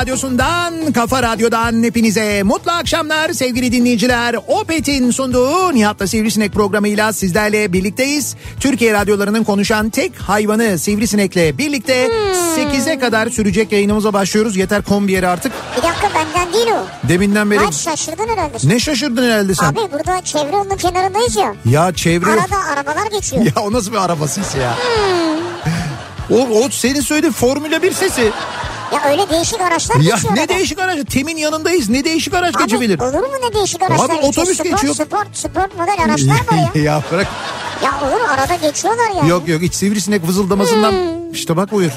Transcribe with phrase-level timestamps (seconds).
[0.00, 4.36] radyosundan, kafa radyodan hepinize mutlu akşamlar sevgili dinleyiciler.
[4.48, 8.36] Opet'in sunduğu Nihat'la Sivrisinek programıyla sizlerle birlikteyiz.
[8.60, 12.06] Türkiye radyolarının konuşan tek hayvanı Sivrisinek'le birlikte
[12.56, 14.56] 8'e kadar sürecek yayınımıza başlıyoruz.
[14.56, 15.52] Yeter kombi yeri artık.
[15.76, 17.08] Bir dakika benden değil o.
[17.08, 18.58] Deminden beri Ay şaşırdın herhalde.
[18.58, 18.70] sen.
[18.70, 19.66] ne şaşırdın herhalde sen?
[19.66, 21.54] Abi burada çevre yolunun kenarındayız ya.
[21.64, 22.30] Ya çevre...
[22.30, 23.42] Arada arabalar geçiyor.
[23.56, 24.74] Ya o nasıl bir arabasıysa ya?
[26.30, 28.32] O, o senin söylediğin Formula 1 sesi.
[28.92, 30.54] Ya öyle değişik araçlar Ya geçiyor ne arada.
[30.54, 30.98] değişik araç?
[31.10, 31.88] Temin yanındayız.
[31.88, 32.98] Ne değişik araç Abi geçebilir?
[33.00, 34.32] olur mu ne değişik araçlar Abi geçiyor?
[34.46, 34.94] otobüs sport, geçiyor.
[34.94, 36.82] Sport, sport model araçlar var ya.
[36.82, 37.26] ya bırak.
[37.84, 39.28] Ya olur arada geçiyorlar yani.
[39.28, 40.94] Yok yok hiç sivrisinek vızıldamasından.
[41.32, 41.90] İşte bak buyur.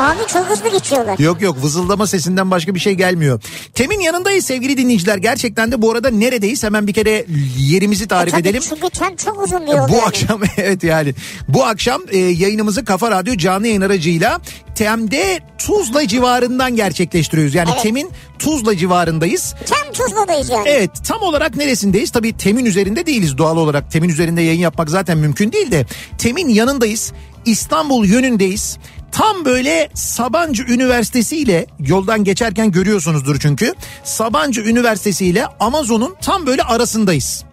[0.00, 1.18] Abi çok hızlı geçiyorlar.
[1.18, 3.40] Yok yok vızıldama sesinden başka bir şey gelmiyor.
[3.74, 5.16] Temin yanındayız sevgili dinleyiciler.
[5.18, 6.62] Gerçekten de bu arada neredeyiz?
[6.64, 7.26] Hemen bir kere
[7.58, 8.62] yerimizi tarif Tabii edelim.
[8.68, 10.02] çünkü tem çok uzun bir yol Bu yani.
[10.02, 11.14] akşam evet yani
[11.48, 14.40] bu akşam e, yayınımızı Kafa Radyo canlı yayın aracıyla
[14.74, 17.54] Tem'de Tuzla civarından gerçekleştiriyoruz.
[17.54, 17.82] Yani Evet.
[17.82, 19.54] Tem'in Tuzla civarındayız.
[19.66, 20.68] Tem Tuzla'dayız yani.
[20.68, 22.10] Evet tam olarak neresindeyiz?
[22.10, 23.90] Tabii Tem'in üzerinde değiliz doğal olarak.
[23.90, 25.86] Tem'in üzerinde yayın yapmak zaten mümkün değil de.
[26.18, 27.12] Tem'in yanındayız.
[27.46, 28.78] İstanbul yönündeyiz.
[29.12, 33.74] Tam böyle Sabancı Üniversitesi ile yoldan geçerken görüyorsunuzdur çünkü.
[34.04, 37.44] Sabancı Üniversitesi ile Amazon'un tam böyle arasındayız.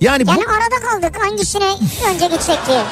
[0.00, 1.70] Yani bu Yani arada kaldık hangisine
[2.14, 2.82] önce gitsek diye.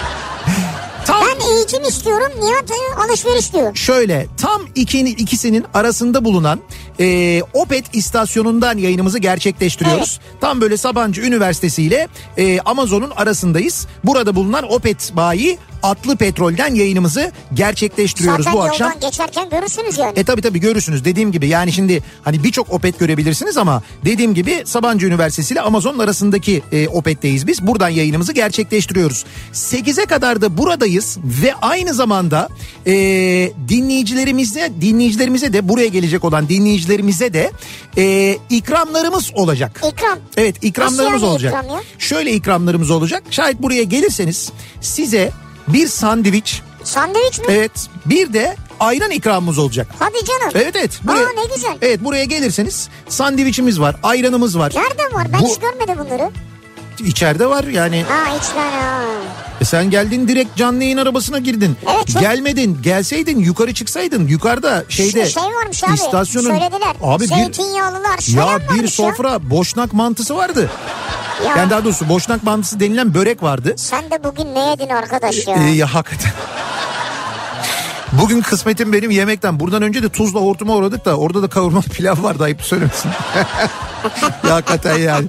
[1.07, 2.71] tam Ben eğitim istiyorum Nihat
[3.05, 3.77] alışveriş diyor.
[3.77, 6.61] Şöyle tam ikini, ikisinin arasında bulunan
[7.01, 10.21] e, Opet istasyonundan yayınımızı gerçekleştiriyoruz.
[10.41, 13.87] Tam böyle Sabancı Üniversitesi ile e, Amazon'un arasındayız.
[14.05, 19.01] Burada bulunan Opet bayi Atlı Petrol'den yayınımızı gerçekleştiriyoruz Zaten bu yoldan akşam.
[19.01, 20.13] geçerken görürsünüz yani.
[20.19, 24.63] E tabi tabi görürsünüz dediğim gibi yani şimdi hani birçok Opet görebilirsiniz ama dediğim gibi
[24.67, 27.67] Sabancı Üniversitesi ile Amazon arasındaki e, Opet'teyiz biz.
[27.67, 29.25] Buradan yayınımızı gerçekleştiriyoruz.
[29.53, 32.49] 8'e kadar da buradayız ve aynı zamanda
[32.87, 32.93] e,
[33.69, 37.51] dinleyicilerimize dinleyicilerimize de buraya gelecek olan dinleyicilerimize de
[37.99, 39.83] e, ikramlarımız olacak.
[39.93, 40.19] İkram.
[40.37, 41.53] Evet ikramlarımız Nasıl yani olacak.
[41.65, 41.83] ikram ya?
[41.99, 43.23] Şöyle ikramlarımız olacak.
[43.31, 45.31] Şayet buraya gelirseniz size
[45.69, 47.45] bir sandviç Sandviç mi?
[47.49, 47.71] evet
[48.07, 49.87] bir de ayran ikramımız olacak.
[49.99, 50.51] Hadi canım.
[50.55, 51.01] Evet evet.
[51.09, 51.77] Aa, ne güzel.
[51.83, 54.73] Evet buraya gelirseniz sandviçimiz var, ayranımız var.
[54.77, 55.27] Nereden var?
[55.33, 56.31] Ben Bu- hiç görmedim bunları.
[57.01, 58.05] İçeride var yani.
[58.09, 58.15] Ha
[58.57, 59.03] ha.
[59.61, 61.77] E sen geldin direkt canlı yayın arabasına girdin.
[61.95, 64.27] Evet, çok- Gelmedin, gelseydin yukarı çıksaydın.
[64.29, 65.95] Yukarıda şeyde şey varmış abi.
[65.95, 66.97] istasyonun Söylediler.
[67.03, 68.19] abi bir Zeytinyağlılar.
[68.21, 69.07] Şölen ya bir varmış ya.
[69.07, 70.71] sofra boşnak mantısı vardı.
[71.47, 71.57] Ya.
[71.57, 73.75] Yani daha doğrusu boşnak mantısı denilen börek vardı.
[73.79, 75.55] Sen de bugün ne yedin arkadaş ya?
[75.57, 76.33] Ee, ya hakikaten.
[78.23, 79.61] Bugün kısmetim benim yemekten.
[79.61, 83.11] Buradan önce de tuzla hortuma uğradık da orada da kavurma pilav vardı ayıp söylemesin.
[84.49, 85.27] ya hakikaten yani.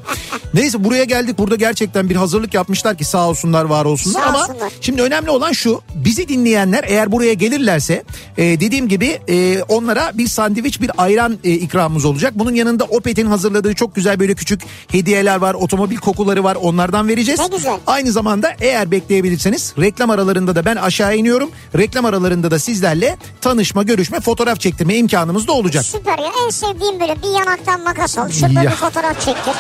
[0.54, 1.38] Neyse buraya geldik.
[1.38, 4.22] Burada gerçekten bir hazırlık yapmışlar ki sağ olsunlar var olsunlar.
[4.22, 4.72] Sağ Ama olsunlar.
[4.82, 5.82] şimdi önemli olan şu.
[5.96, 8.04] Bizi dinleyenler eğer buraya gelirlerse
[8.38, 12.34] e, dediğim gibi e, onlara bir sandviç bir ayran e, ikramımız olacak.
[12.36, 14.62] Bunun yanında Opet'in hazırladığı çok güzel böyle küçük
[14.92, 15.54] hediyeler var.
[15.54, 16.56] Otomobil kokuları var.
[16.62, 17.40] Onlardan vereceğiz.
[17.40, 17.78] Ne güzel.
[17.88, 21.50] Aynı zamanda eğer bekleyebilirseniz reklam aralarında da ben aşağı iniyorum.
[21.78, 25.86] Reklam aralarında da sizlerle tanışma, görüşme, fotoğraf çektirme imkanımız da olacak.
[25.86, 28.30] Süper ya en sevdiğim böyle bir yanaktan makas al.
[28.30, 28.72] Şurada Ya.
[28.72, 29.54] bir fotoğraf çektir.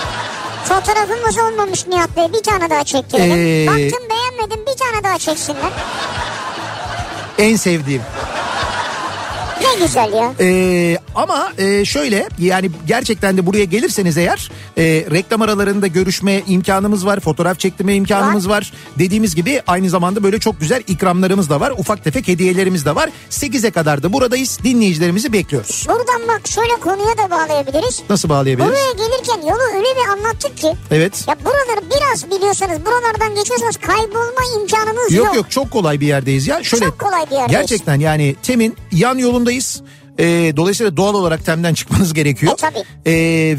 [0.66, 3.32] Fotoğrafımız olmamış Nihat Bey bir tane daha çektirelim.
[3.38, 5.72] Ee, Baktım beğenmedim bir tane daha çeksinler.
[7.38, 8.02] En sevdiğim.
[9.66, 10.34] Ne güzel ya.
[10.40, 17.06] Ee, ama e, şöyle yani gerçekten de buraya gelirseniz eğer e, reklam aralarında görüşme imkanımız
[17.06, 17.20] var.
[17.20, 18.74] Fotoğraf çektirme imkanımız var.
[19.00, 21.74] Dediğimiz gibi aynı zamanda böyle çok güzel ikramlarımız da var.
[21.78, 23.10] Ufak tefek hediyelerimiz de var.
[23.30, 24.60] 8'e kadar da buradayız.
[24.64, 25.86] Dinleyicilerimizi bekliyoruz.
[25.90, 28.02] Buradan bak şöyle konuya da bağlayabiliriz.
[28.10, 28.72] Nasıl bağlayabiliriz?
[28.72, 30.74] Buraya gelirken yolu öyle bir anlattık ki.
[30.92, 31.26] Evet.
[31.28, 35.26] Ya buraları biraz biliyorsanız buralardan geçiyorsanız kaybolma imkanınız yok.
[35.26, 36.64] Yok yok çok kolay bir yerdeyiz ya.
[36.64, 37.52] Şöyle Çok kolay bir yerdeyiz.
[37.52, 39.65] Gerçekten yani Tem'in yan yolundayız.
[39.66, 39.82] Peace.
[40.20, 42.54] Ee, dolayısıyla doğal olarak Tem'den çıkmanız gerekiyor.
[42.54, 42.84] E, tabii.
[43.06, 43.14] Ee,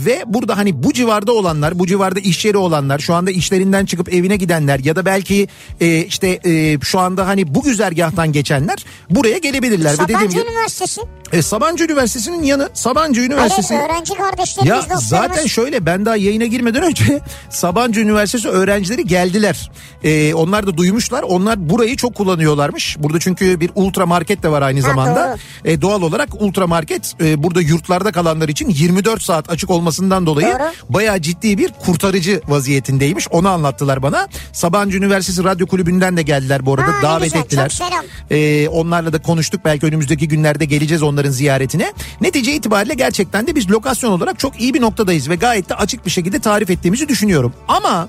[0.07, 4.15] ve burada hani bu civarda olanlar, bu civarda iş yeri olanlar, şu anda işlerinden çıkıp
[4.15, 5.49] evine gidenler ya da belki
[5.81, 9.95] e, işte e, şu anda hani bu güzergahtan geçenler buraya gelebilirler.
[9.95, 11.01] Sabancı Üniversitesi.
[11.33, 13.75] e, Sabancı Üniversitesi'nin yanı Sabancı Üniversitesi.
[13.75, 15.09] Evet öğrenci kardeşlerimiz Ya dostlarımız.
[15.09, 17.21] zaten şöyle ben daha yayına girmeden önce
[17.51, 19.71] Sabancı Üniversitesi öğrencileri geldiler.
[20.05, 21.23] Ee, onlar da duymuşlar.
[21.23, 22.97] Onlar burayı çok kullanıyorlarmış.
[22.99, 25.37] Burada çünkü bir ultra market de var aynı Ha, zamanda.
[25.65, 30.47] Ee, doğal olarak ultra market e, burada yurtlarda kalanlar için 24 saat açık olmasından dolayı
[30.47, 30.73] Doğru.
[30.89, 33.29] bayağı ciddi bir kurtarıcı vaziyetindeymiş.
[33.31, 34.29] Onu anlattılar bana.
[34.53, 36.87] Sabancı Üniversitesi Radyo Kulübü'nden de geldiler bu arada.
[36.87, 37.79] Ha, Davet güzel, ettiler.
[38.31, 39.61] Ee, onlarla da konuştuk.
[39.65, 41.93] Belki önümüzdeki günlerde geleceğiz onların ziyaretine.
[42.21, 46.07] Netice itibariyle gerçekten de biz lokasyon olarak çok iyi bir noktadayız ve gayet de açık
[46.07, 47.53] bir şekilde tarif ettiğimizi düşünüyorum.
[47.69, 48.09] Ama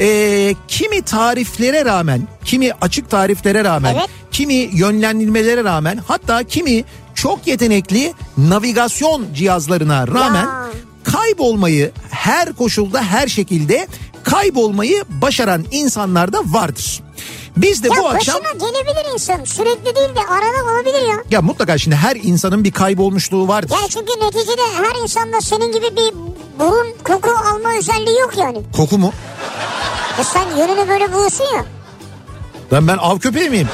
[0.00, 4.08] e, kimi tariflere rağmen, kimi açık tariflere rağmen, Evet.
[4.32, 6.84] kimi yönlendirmelere rağmen hatta kimi
[7.14, 10.66] çok yetenekli navigasyon cihazlarına rağmen Ya.
[11.04, 13.86] kaybolmayı her koşulda her şekilde
[14.24, 17.00] kaybolmayı başaran insanlar da vardır.
[17.56, 19.44] Biz de Ya bu akşam başına gelebilir insan.
[19.44, 21.16] Sürekli değil de arada olabilir ya.
[21.30, 23.76] ya mutlaka şimdi her insanın bir kaybolmuşluğu vardır.
[23.80, 26.14] Yani çünkü neticede her insanda senin gibi bir
[26.60, 28.58] burun koku alma özelliği yok yani.
[28.76, 29.12] Koku mu?
[30.20, 31.64] E sen yönünü böyle buluyorsun ya.
[32.72, 33.68] Ben ben av köpeği miyim?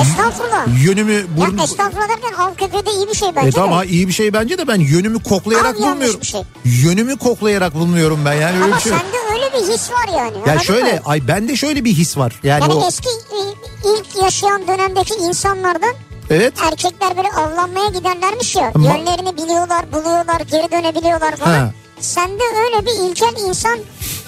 [0.00, 0.66] Estağfurullah.
[0.84, 1.56] Yönümü burun...
[1.58, 3.86] Ya estağfurullah derken av köpeği de iyi bir şey bence E tamam de.
[3.86, 6.24] iyi bir şey bence de ben yönümü koklayarak Av bulmuyorum.
[6.24, 6.42] şey.
[6.64, 8.92] Yönümü koklayarak bulmuyorum ben yani öyle Ama bir şey.
[8.92, 9.17] sende
[9.52, 10.36] bir his var yani.
[10.46, 11.00] Ya şöyle mı?
[11.06, 12.40] ay bende şöyle bir his var.
[12.42, 13.38] Yani, Yani o eski e,
[13.84, 15.94] ilk yaşayan dönemdeki insanlardan
[16.30, 16.52] evet.
[16.70, 18.72] erkekler böyle avlanmaya giderlermiş ya.
[18.74, 21.54] Ama- Yönlerini biliyorlar, buluyorlar, geri dönebiliyorlar falan.
[21.54, 21.72] Ha.
[22.00, 23.78] Sende öyle bir ilkel insan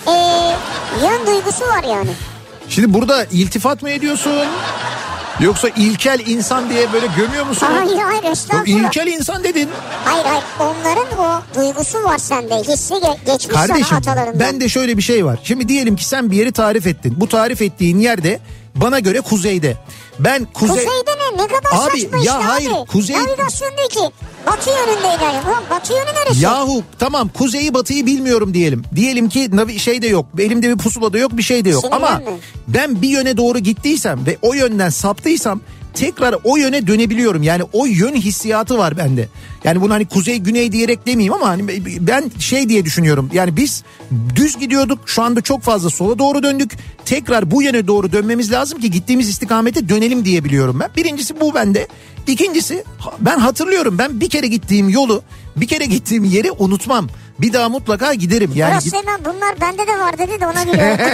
[0.06, 0.12] e,
[1.02, 2.10] yön duygusu var yani.
[2.68, 4.32] Şimdi burada iltifat mı ediyorsun?
[5.42, 7.66] Yoksa ilkel insan diye böyle gömüyor musun?
[7.70, 8.66] Hayır hayır estağfurullah.
[8.86, 9.68] ilkel insan dedin.
[10.04, 12.54] Hayır hayır onların o duygusu var sende.
[12.54, 14.40] Hissi ge- geçmiş Kardeşim sana atalarından.
[14.40, 15.40] ben de şöyle bir şey var.
[15.44, 17.14] Şimdi diyelim ki sen bir yeri tarif ettin.
[17.20, 18.40] Bu tarif ettiğin yerde
[18.74, 19.76] bana göre kuzeyde.
[20.18, 20.76] Ben kuzey...
[20.76, 21.42] Kuzeyde ne?
[21.42, 22.74] Ne kadar Abi, saçma ya işte hayır, abi.
[22.90, 24.14] kuzey- Navigasyon diyor ki
[24.46, 25.44] batı yönünde ilerliyor.
[25.44, 26.44] Ulan batı yönü neresi?
[26.44, 28.82] Yahu tamam kuzeyi batıyı bilmiyorum diyelim.
[28.96, 30.26] Diyelim ki navi şey de yok.
[30.38, 31.84] Elimde bir pusula da yok bir şey de yok.
[31.90, 32.38] Ama Sinirlenme.
[32.68, 35.60] ben bir yöne doğru gittiysem ve o yönden saptıysam
[35.94, 37.42] tekrar o yöne dönebiliyorum.
[37.42, 39.28] Yani o yön hissiyatı var bende.
[39.64, 41.68] Yani bunu hani kuzey güney diyerek demeyeyim ama hani
[42.06, 43.30] ben şey diye düşünüyorum.
[43.32, 43.82] Yani biz
[44.34, 46.72] düz gidiyorduk şu anda çok fazla sola doğru döndük.
[47.04, 50.90] Tekrar bu yöne doğru dönmemiz lazım ki gittiğimiz istikamete dönelim diyebiliyorum ben.
[50.96, 51.88] Birincisi bu bende.
[52.26, 52.84] İkincisi
[53.20, 55.22] ben hatırlıyorum ben bir kere gittiğim yolu
[55.56, 57.08] bir kere gittiğim yeri unutmam.
[57.40, 58.50] Bir daha mutlaka giderim.
[58.54, 60.98] Yani Murat git- Seymen bunlar bende de var dedi de ona gülüyor.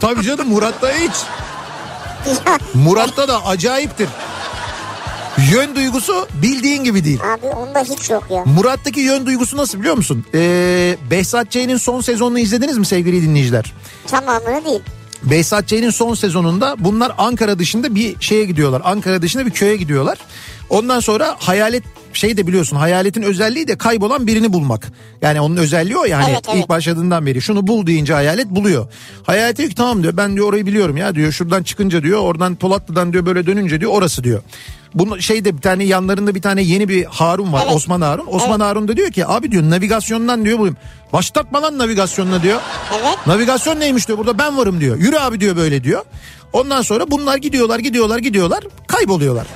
[0.00, 1.12] tabii canım Murat'ta hiç.
[2.74, 4.08] Murat'ta da acayiptir.
[5.52, 7.20] Yön duygusu bildiğin gibi değil.
[7.34, 8.44] abi onda hiç yok ya.
[8.44, 10.24] Murat'taki yön duygusu nasıl biliyor musun?
[10.34, 13.72] Ee, Behzat Ç'nin son sezonunu izlediniz mi sevgili dinleyiciler?
[14.06, 14.80] Tamamını değil.
[15.22, 18.82] Behzat Ç'nin son sezonunda bunlar Ankara dışında bir şeye gidiyorlar.
[18.84, 20.18] Ankara dışında bir köye gidiyorlar.
[20.70, 21.82] Ondan sonra hayalet
[22.16, 24.92] şey de biliyorsun hayaletin özelliği de kaybolan birini bulmak.
[25.22, 26.62] Yani onun özelliği o yani Evet, evet.
[26.62, 28.86] ilk başladığından beri şunu bul deyince hayalet buluyor.
[29.22, 32.54] Hayalet diyor ki tamam diyor ben diyor orayı biliyorum ya diyor şuradan çıkınca diyor oradan
[32.54, 34.42] Polatlı'dan diyor böyle dönünce diyor orası diyor.
[34.94, 37.76] Bunun şeyde bir tane yanlarında bir tane yeni bir Harun var Evet.
[37.76, 38.26] Osman Harun.
[38.26, 40.76] Osman Harun da diyor ki abi diyor navigasyondan diyor bulayım.
[41.12, 42.60] Başlatma lan navigasyonuna diyor.
[42.92, 43.26] Evet.
[43.26, 44.96] Navigasyon neymiş diyor burada ben varım diyor.
[44.96, 46.02] Yürü abi diyor böyle diyor.
[46.52, 49.46] Ondan sonra bunlar gidiyorlar gidiyorlar gidiyorlar kayboluyorlar.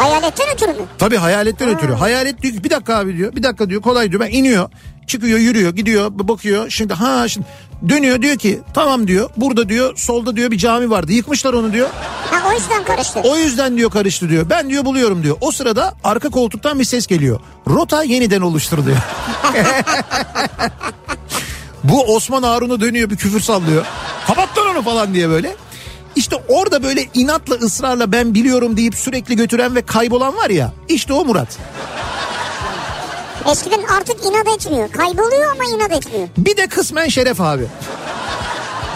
[0.00, 0.78] Hayaletten ötürü mü?
[0.98, 1.92] Tabii hayaletten ötürü.
[1.92, 3.36] Hayalet diyor ki bir dakika abi diyor.
[3.36, 4.20] Bir dakika diyor kolay diyor.
[4.20, 4.70] Ben iniyor.
[5.06, 6.70] Çıkıyor yürüyor gidiyor bakıyor.
[6.70, 7.46] Şimdi ha şimdi
[7.88, 9.30] dönüyor diyor ki tamam diyor.
[9.36, 11.12] Burada diyor solda diyor bir cami vardı.
[11.12, 11.88] Yıkmışlar onu diyor.
[12.30, 13.20] Ha o yüzden karıştı.
[13.24, 14.50] O yüzden diyor karıştı diyor.
[14.50, 15.36] Ben diyor buluyorum diyor.
[15.40, 17.40] O sırada arka koltuktan bir ses geliyor.
[17.68, 18.96] Rota yeniden oluştur diyor.
[21.84, 23.84] Bu Osman Harun'a dönüyor bir küfür sallıyor.
[24.26, 25.56] Kapat lan onu falan diye böyle.
[26.16, 30.72] İşte orada böyle inatla ısrarla ben biliyorum deyip sürekli götüren ve kaybolan var ya.
[30.88, 31.58] İşte o Murat.
[33.50, 34.90] Eskiden artık inat etmiyor.
[34.90, 36.28] Kayboluyor ama inat etmiyor.
[36.38, 37.66] Bir de kısmen Şeref abi.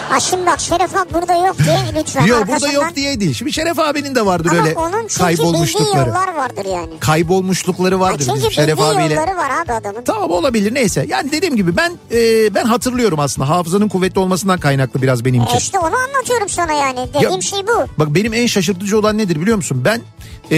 [0.09, 3.33] Ha şimdi bak Şeref abi burada yok diye lütfen Yok burada yok diye değil.
[3.33, 6.09] Şimdi Şeref abinin de vardır Ama öyle onun çünkü kaybolmuşlukları.
[6.09, 6.99] yollar vardır yani.
[6.99, 9.13] Kaybolmuşlukları Ha, vardır çünkü bizim Şeref abiyle.
[9.13, 10.03] yolları var abi adamın.
[10.03, 11.05] Tamam olabilir neyse.
[11.09, 13.49] Yani dediğim gibi ben e, ben hatırlıyorum aslında.
[13.49, 15.53] Hafızanın kuvvetli olmasından kaynaklı biraz benimki.
[15.55, 16.99] E işte onu anlatıyorum sana yani.
[17.13, 17.85] Dediğim Ya- şey bu.
[17.99, 19.81] Bak benim en şaşırtıcı olan nedir biliyor musun?
[19.85, 20.01] Ben
[20.51, 20.57] e,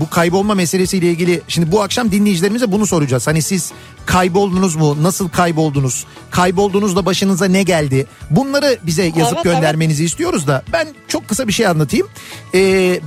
[0.00, 3.26] bu kaybolma meselesiyle ilgili şimdi bu akşam dinleyicilerimize bunu soracağız.
[3.26, 3.72] Hani siz
[4.06, 4.96] kayboldunuz mu?
[5.02, 6.06] Nasıl kayboldunuz?
[6.30, 8.06] Kaybolduğunuzda başınıza ne geldi?
[8.30, 12.08] Bunları bize yazıp Evet, göndermenizi istiyoruz da ben çok kısa bir şey anlatayım.
[12.54, 12.60] E,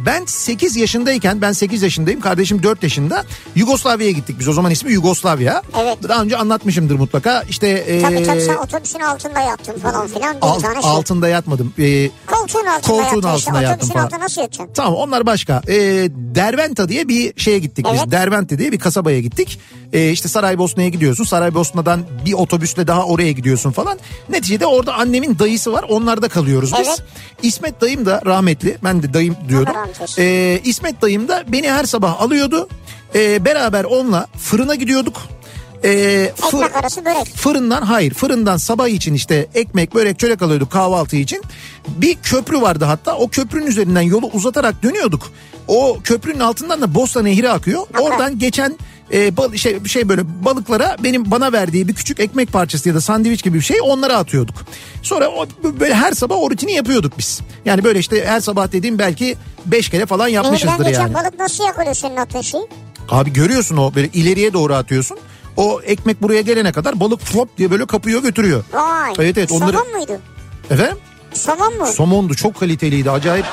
[0.05, 4.91] ben 8 yaşındayken ben 8 yaşındayım kardeşim 4 yaşında Yugoslavya'ya gittik biz o zaman ismi
[4.91, 5.61] Yugoslavya.
[5.81, 5.97] Evet.
[6.09, 7.43] Daha önce anlatmışımdır mutlaka.
[7.49, 10.35] İşte e, Tabii tabii sen otobüsün altında yattın falan filan.
[10.41, 10.71] Alt- şey.
[10.83, 11.73] altında yatmadım.
[11.79, 13.63] E, Koltuğun altında koltuğun yattın altında işte.
[13.71, 14.05] yattım falan.
[14.05, 14.73] altında nasıl yatacaksın?
[14.73, 15.61] Tamam onlar başka.
[15.67, 17.99] Ee, Derventa diye bir şeye gittik biz.
[17.99, 18.11] Evet.
[18.11, 19.59] Derventa diye bir kasabaya gittik.
[19.93, 21.23] Ee, işte Saraybosna'ya gidiyorsun.
[21.23, 23.99] Saraybosna'dan bir otobüsle daha oraya gidiyorsun falan.
[24.29, 25.85] Neticede orada annemin dayısı var.
[25.89, 26.87] Onlarda kalıyoruz biz.
[26.87, 27.03] Evet.
[27.43, 28.77] İsmet dayım da rahmetli.
[28.83, 29.73] Ben de dayım diyordum.
[30.17, 32.67] Ee, İsmet dayım da beni her sabah alıyordu.
[33.15, 35.21] Ee, beraber onunla fırına gidiyorduk.
[35.83, 37.35] Ee, fır- Ekmek arası börek.
[37.35, 41.43] Fırından hayır fırından sabah için işte ekmek börek çörek alıyorduk kahvaltı için.
[41.87, 45.31] Bir köprü vardı hatta o köprünün üzerinden yolu uzatarak dönüyorduk.
[45.67, 47.81] O köprünün altından da Bosna Nehri akıyor.
[47.99, 48.77] Oradan geçen
[49.13, 53.01] e, bal, şey, şey böyle balıklara benim bana verdiği bir küçük ekmek parçası ya da
[53.01, 54.55] sandviç gibi bir şey onlara atıyorduk.
[55.03, 55.47] Sonra o,
[55.79, 57.41] böyle her sabah o rutini yapıyorduk biz.
[57.65, 61.13] Yani böyle işte her sabah dediğim belki beş kere falan Nehirden yapmışızdır geçen yani.
[61.13, 62.63] balık nasıl yakalıyor senin attığın şeyi?
[63.09, 65.17] Abi görüyorsun o böyle ileriye doğru atıyorsun.
[65.57, 68.63] O ekmek buraya gelene kadar balık flop diye böyle kapıyor götürüyor.
[68.73, 69.13] Vay.
[69.19, 70.19] Evet, evet, onları- Somon muydu?
[70.71, 70.97] Efendim?
[71.33, 71.85] Somon mu?
[71.87, 73.45] Somondu çok kaliteliydi acayip.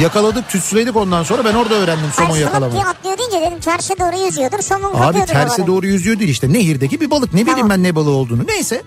[0.00, 2.72] Yakaladık tütsüledik ondan sonra ben orada öğrendim somon Ay, yakalamayı.
[2.72, 4.62] diye atlıyor deyince dedim terse doğru yüzüyordur.
[4.62, 7.70] Somon Abi terse doğru yüzüyor değil işte nehirdeki bir balık ne bileyim Tamam.
[7.70, 8.46] ben ne balığı olduğunu.
[8.46, 8.82] Neyse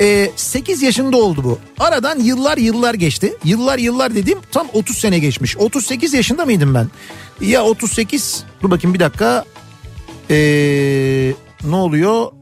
[0.00, 1.58] Ee, 8 yaşında oldu bu.
[1.78, 3.36] Aradan yıllar yıllar geçti.
[3.44, 5.56] Yıllar yıllar dediğim tam 30 sene geçmiş.
[5.56, 6.88] 38 yaşında mıydım ben?
[7.40, 9.44] Ya 38 dur bakayım bir dakika.
[10.30, 11.34] Ee,
[11.64, 12.32] ne oluyor?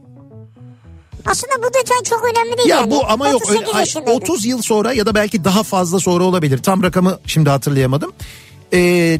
[1.25, 2.91] Aslında bu detay çok önemli değil Ya yani.
[2.91, 4.17] bu ama yok 38 öyle- ay, yaşındaydın.
[4.21, 6.57] 30 yıl sonra ya da belki daha fazla sonra olabilir.
[6.57, 8.11] Tam rakamı şimdi hatırlayamadım.
[8.73, 8.77] Ee,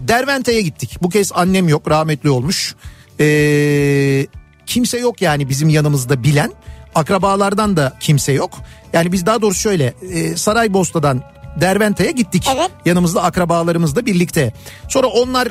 [0.07, 0.97] Dervente'ye gittik.
[1.01, 2.75] Bu kez annem yok rahmetli olmuş.
[3.19, 4.27] Ee,
[4.65, 6.51] kimse yok yani bizim yanımızda bilen.
[6.95, 8.51] Akrabalardan da kimse yok.
[8.93, 11.23] Yani biz daha doğrusu şöyle e, Saraybosna'dan
[11.61, 12.47] Dervente'ye gittik.
[12.55, 12.71] Evet.
[12.85, 14.53] Yanımızda akrabalarımızla birlikte.
[14.89, 15.47] Sonra onlar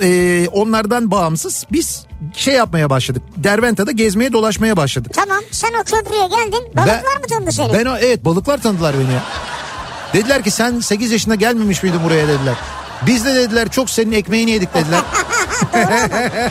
[0.00, 2.06] e, onlardan bağımsız biz
[2.36, 3.22] şey yapmaya başladık.
[3.36, 5.12] Derventa'da gezmeye dolaşmaya başladık.
[5.14, 6.66] Tamam sen o köprüye geldin.
[6.76, 7.72] Balıklar mı tanıdı seni?
[7.72, 9.18] Ben o, evet balıklar tanıdılar beni.
[10.12, 12.54] Dediler ki sen 8 yaşında gelmemiş miydin buraya dediler.
[13.06, 15.00] Biz de dediler çok senin ekmeğini yedik dediler.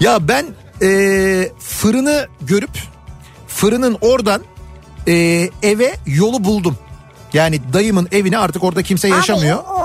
[0.00, 0.46] ya ben
[0.82, 2.70] e, fırını görüp
[3.48, 4.42] fırının oradan
[5.08, 5.12] e,
[5.62, 6.78] eve yolu buldum.
[7.32, 9.58] Yani dayımın evine artık orada kimse yaşamıyor.
[9.58, 9.83] Abi, o,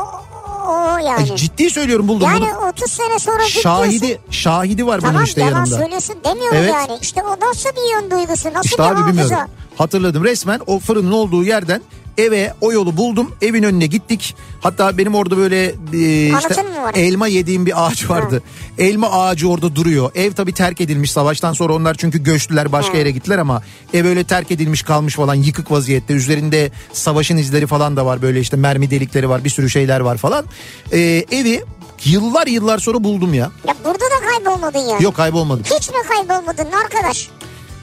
[1.00, 1.32] o, o yani.
[1.32, 2.68] Ay, ciddi söylüyorum buldum yani bunu.
[2.70, 4.26] 30 sene sonra Şahidi diyorsun.
[4.32, 5.78] şahidi var bunun Tamam işte yalan yanımda.
[5.78, 6.74] söylüyorsun demiyorum Evet.
[6.74, 7.00] yani.
[7.02, 9.08] İşte o nasıl bir yön duygusu nasıl İşte bir abi hafıza.
[9.24, 9.50] bilmiyorum.
[9.78, 11.82] Hatırladım resmen o fırının olduğu yerden
[12.20, 13.32] eve o yolu buldum.
[13.42, 14.36] Evin önüne gittik.
[14.62, 18.44] Hatta benim orada böyle e, işte elma yediğim bir ağaç vardı.
[18.78, 20.12] Elma ağacı orada duruyor.
[20.16, 23.62] Ev tabii terk edilmiş savaştan sonra onlar çünkü göçtüler başka yere gittiler ama
[23.94, 26.14] ev öyle terk edilmiş kalmış falan yıkık vaziyette.
[26.14, 30.18] Üzerinde savaşın izleri falan da var böyle işte mermi delikleri var bir sürü şeyler var
[30.18, 30.46] falan.
[30.92, 31.00] E,
[31.32, 31.64] evi
[32.06, 33.52] yıllar yıllar sonra buldum ya.
[33.68, 35.04] Ya burada da kaybolmadın yani.
[35.04, 35.64] Yok kaybolmadım.
[35.64, 37.30] Hiç mi kaybolmadın arkadaş?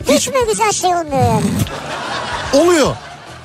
[0.08, 1.44] Hiç mi güzel şey olmuyor yani?
[2.52, 2.96] Oluyor.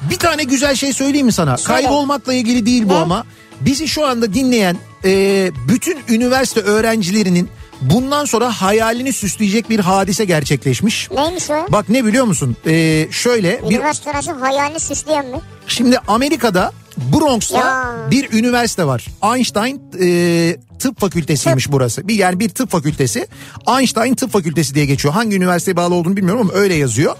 [0.10, 1.58] Bir tane güzel şey söyleyeyim mi sana?
[1.58, 1.82] Söyle.
[1.82, 2.98] Kaybolmakla ilgili değil bu Ne?
[2.98, 3.26] ama.
[3.62, 7.50] Bizi şu anda dinleyen e, bütün üniversite öğrencilerinin
[7.82, 11.12] bundan sonra hayalini süsleyecek bir hadise gerçekleşmiş.
[11.12, 11.66] Neymiş o?
[11.70, 12.56] Bak ne biliyor musun?
[12.68, 15.38] E, şöyle bir Üniversite arası hayalini süsleyen mi?
[15.68, 17.96] şimdi Amerika'da Bronx'ta Ya.
[18.12, 19.06] bir üniversite var.
[19.36, 22.08] Einstein e, tıp fakültesiymiş burası.
[22.08, 23.28] Bir yani bir tıp fakültesi.
[23.78, 25.14] Einstein tıp fakültesi diye geçiyor.
[25.14, 27.16] Hangi üniversiteye bağlı olduğunu bilmiyorum ama öyle yazıyor.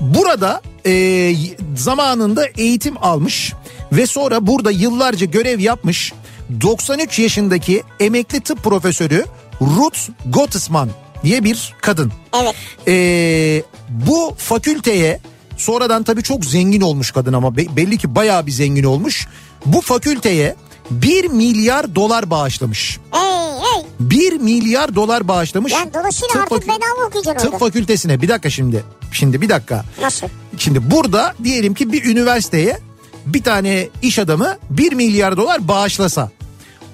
[0.00, 1.34] Burada e,
[1.76, 3.52] zamanında eğitim almış
[3.92, 6.12] ve sonra burada yıllarca görev yapmış
[6.60, 9.24] 93 yaşındaki emekli tıp profesörü
[9.60, 10.90] Ruth Gottesman
[11.24, 12.12] diye bir kadın.
[12.42, 12.54] Evet.
[12.88, 15.20] Ee, bu fakülteye
[15.56, 19.26] sonradan tabii çok zengin olmuş kadın ama be- belli ki bayağı bir zengin olmuş.
[19.66, 20.56] Bu fakülteye
[20.90, 22.98] 1 milyar dolar bağışlamış.
[23.10, 23.22] Hey
[23.60, 23.84] hey.
[24.00, 25.72] 1 milyar dolar bağışlamış.
[25.72, 27.64] Yani dolayısıyla Tıp artık bedava okuyacaksın Tıp orada.
[27.66, 28.84] fakültesine bir dakika şimdi.
[29.12, 29.84] Şimdi bir dakika.
[30.02, 30.26] Nasıl?
[30.58, 32.78] Şimdi burada diyelim ki bir üniversiteye
[33.26, 36.30] bir tane iş adamı 1 milyar dolar bağışlasa.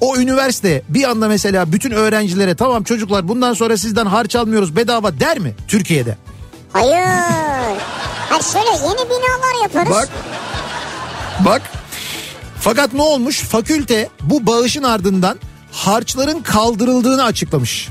[0.00, 5.20] O üniversite bir anda mesela bütün öğrencilere tamam çocuklar bundan sonra sizden harç almıyoruz bedava
[5.20, 6.16] der mi Türkiye'de?
[6.72, 6.92] Hayır.
[8.28, 9.90] Hayır şöyle yeni binalar yaparız.
[9.90, 10.08] Bak.
[11.44, 11.62] Bak.
[12.64, 13.40] Fakat ne olmuş?
[13.40, 15.38] Fakülte bu bağışın ardından
[15.72, 17.88] harçların kaldırıldığını açıklamış.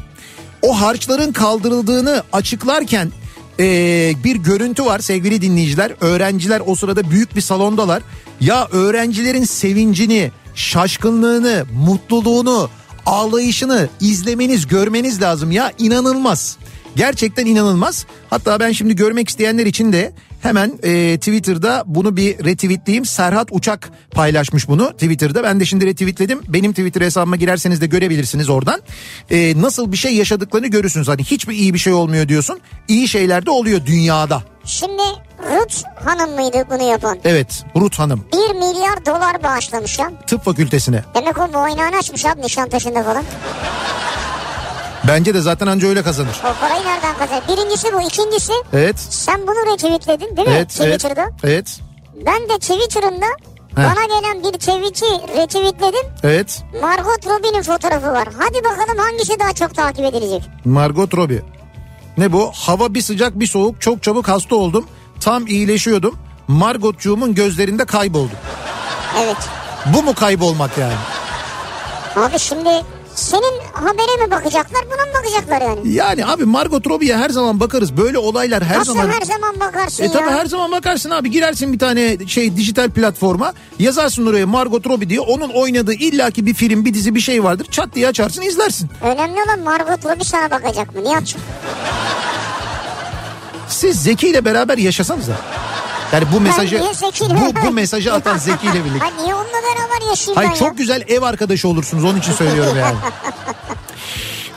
[0.62, 3.12] O harçların kaldırıldığını açıklarken
[3.60, 5.92] ee, bir görüntü var sevgili dinleyiciler.
[6.02, 8.04] Öğrenciler o sırada büyük bir salondalar.
[8.42, 12.70] Ya öğrencilerin sevincini, şaşkınlığını, mutluluğunu,
[13.06, 16.58] ağlayışını izlemeniz, görmeniz lazım ya inanılmaz.
[16.96, 18.06] Gerçekten inanılmaz.
[18.30, 23.06] Hatta ben şimdi görmek isteyenler için de hemen e, Twitter'da bunu bir retweetleyeyim.
[23.06, 25.44] Serhat Uçak paylaşmış bunu Twitter'da.
[25.44, 26.40] Ben de şimdi retweetledim.
[26.48, 28.82] Benim Twitter hesabıma girerseniz de görebilirsiniz oradan.
[29.32, 31.08] E, nasıl bir şey yaşadıklarını görürsünüz.
[31.08, 32.60] Hani hiçbir iyi bir şey olmuyor diyorsun.
[32.88, 34.44] İyi şeyler de oluyor dünyada.
[34.66, 35.04] Şimdi
[35.40, 37.18] Ruth Hanım mıydı bunu yapan?
[37.26, 40.12] Evet Ruth Hanım 1 milyar dolar bağışlamış ya.
[40.28, 41.04] tıp fakültesine.
[41.16, 43.24] Demek o muayenehane açmış abi Nişantaşı'nda falan.
[45.08, 46.42] Bence de zaten anca öyle kazanır.
[46.44, 47.44] O parayı nereden kazanır?
[47.48, 48.02] Birincisi bu.
[48.02, 49.00] ikincisi Evet.
[49.00, 50.54] sen bunu retweetledin değil mi?
[50.58, 51.30] Evet, evet, Twitter'da.
[51.44, 51.80] evet,
[52.26, 53.26] Ben de Twitter'ımda
[53.78, 55.06] bana gelen bir tweet'i
[55.38, 56.10] retweetledim.
[56.24, 56.64] evet.
[56.82, 58.28] Margot Robbie'nin fotoğrafı var.
[58.40, 60.50] Hadi bakalım hangisi daha çok takip edilecek?
[60.66, 61.42] Margot Robbie.
[62.18, 62.52] Ne bu?
[62.56, 63.82] Hava bir sıcak bir soğuk.
[63.82, 64.88] Çok çabuk hasta oldum.
[65.20, 66.18] Tam iyileşiyordum.
[66.48, 68.38] Margotcuğumun gözlerinde kayboldum.
[69.24, 69.38] Evet.
[69.86, 70.94] Bu mu kaybolmak yani?
[72.16, 72.70] Abi şimdi
[73.16, 75.94] senin habere mi bakacaklar buna mı bakacaklar yani?
[75.94, 77.98] Yani abi Margot Robbie'ye her zaman bakarız.
[77.98, 79.10] Böyle olaylar her Nasıl zaman...
[79.10, 80.12] her zaman bakarsın E ya?
[80.12, 85.10] tabi her zaman bakarsın abi girersin bir tane şey dijital platforma yazarsın oraya Margot Robbie
[85.10, 88.90] diye onun oynadığı illaki bir film bir dizi bir şey vardır çat diye açarsın izlersin.
[89.02, 91.04] Önemli olan Margot Robbie sana bakacak mı?
[91.04, 91.42] Nihat'cığım?
[93.68, 95.34] Siz Zeki ile beraber yaşasanız da.
[96.14, 96.82] Yani bu mesajı
[97.30, 99.06] bu, bu mesajı atan Zeki ile birlikte.
[99.06, 100.74] Ha niye onunla beraber yaşayayım Hayır ben çok ya?
[100.74, 102.96] güzel ev arkadaşı olursunuz onun için söylüyorum yani.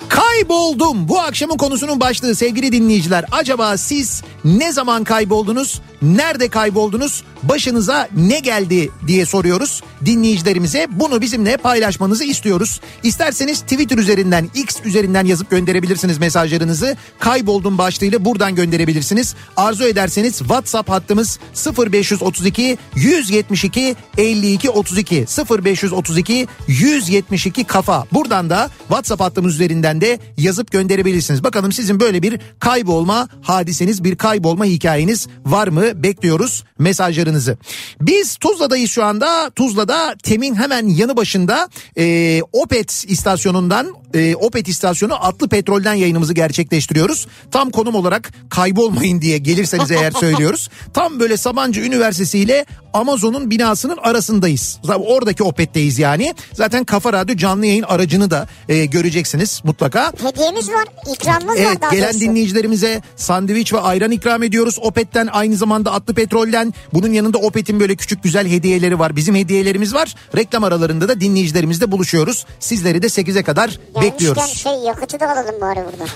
[0.09, 1.09] Kayboldum.
[1.09, 3.25] Bu akşamın konusunun başlığı sevgili dinleyiciler.
[3.33, 5.81] Acaba siz ne zaman kayboldunuz?
[6.03, 7.25] Nerede kayboldunuz?
[7.43, 10.87] Başınıza ne geldi diye soruyoruz dinleyicilerimize.
[10.91, 12.81] Bunu bizimle paylaşmanızı istiyoruz.
[13.03, 16.97] İsterseniz Twitter üzerinden, X üzerinden yazıp gönderebilirsiniz mesajlarınızı.
[17.19, 19.35] Kayboldum başlığıyla buradan gönderebilirsiniz.
[19.57, 21.39] Arzu ederseniz WhatsApp hattımız
[21.79, 25.27] 0532 172 52 32
[25.65, 28.07] 0532 172 kafa.
[28.13, 31.45] Buradan da WhatsApp hattımız üzerinden de yazıp gönderebilirsiniz.
[31.45, 36.03] Bakalım sizin böyle bir kaybolma hadiseniz, bir kaybolma hikayeniz var mı?
[36.03, 37.59] Bekliyoruz mesajlarınızı.
[38.01, 39.51] Biz Tuzla'dayız şu anda.
[39.51, 47.27] Tuzla'da Tem'in hemen yanı başında e, Opet istasyonundan e, Opet istasyonu Atlı Petrol'den yayınımızı gerçekleştiriyoruz.
[47.51, 50.69] Tam konum olarak kaybolmayın diye gelirseniz eğer söylüyoruz.
[50.95, 54.79] Tam böyle Sabancı Üniversitesi ile Amazon'un binasının arasındayız.
[54.89, 56.35] Oradaki Opet'teyiz yani.
[56.53, 59.86] Zaten Kafa Radyo canlı yayın aracını da e, göreceksiniz mutlaka.
[59.95, 62.21] Hediyemiz var, ikramımız Evet var daha gelen doğrusu.
[62.21, 64.79] dinleyicilerimize sandviç ve ayran ikram ediyoruz.
[64.83, 69.17] Opet'ten aynı zamanda Atlı Petrol'den bunun yanında Opet'in böyle küçük güzel hediyeleri var.
[69.17, 70.15] Bizim hediyelerimiz var.
[70.37, 72.47] Reklam aralarında da dinleyicilerimizle buluşuyoruz.
[72.61, 74.47] Sizleri de 8'e kadar Gelmişken bekliyoruz.
[74.57, 76.11] şey yakıtı da alalım bari burada.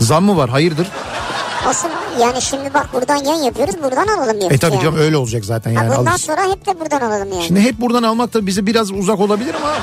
[0.00, 0.50] Zam mı var?
[0.50, 0.86] Hayırdır?
[1.68, 4.82] Olsun yani şimdi bak buradan yayın yapıyoruz buradan alalım yakıtı E tabii yani.
[4.82, 5.96] canım öyle olacak zaten Ha, yani.
[5.98, 6.20] bundan alırız.
[6.26, 7.44] sonra hep de buradan alalım yani.
[7.44, 9.74] Şimdi hep buradan almak da bize biraz uzak olabilir ama.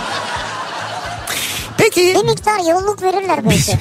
[1.77, 3.71] Peki Bir miktar yolluk verirler belki.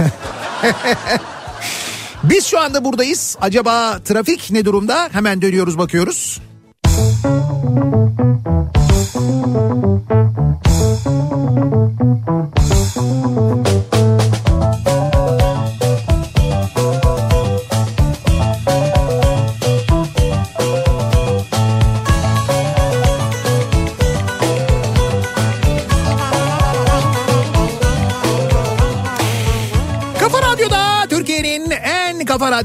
[2.25, 3.37] biz şu anda buradayız.
[3.41, 5.09] Acaba trafik ne durumda?
[5.13, 6.41] Hemen dönüyoruz bakıyoruz.
[10.07, 10.16] Kafa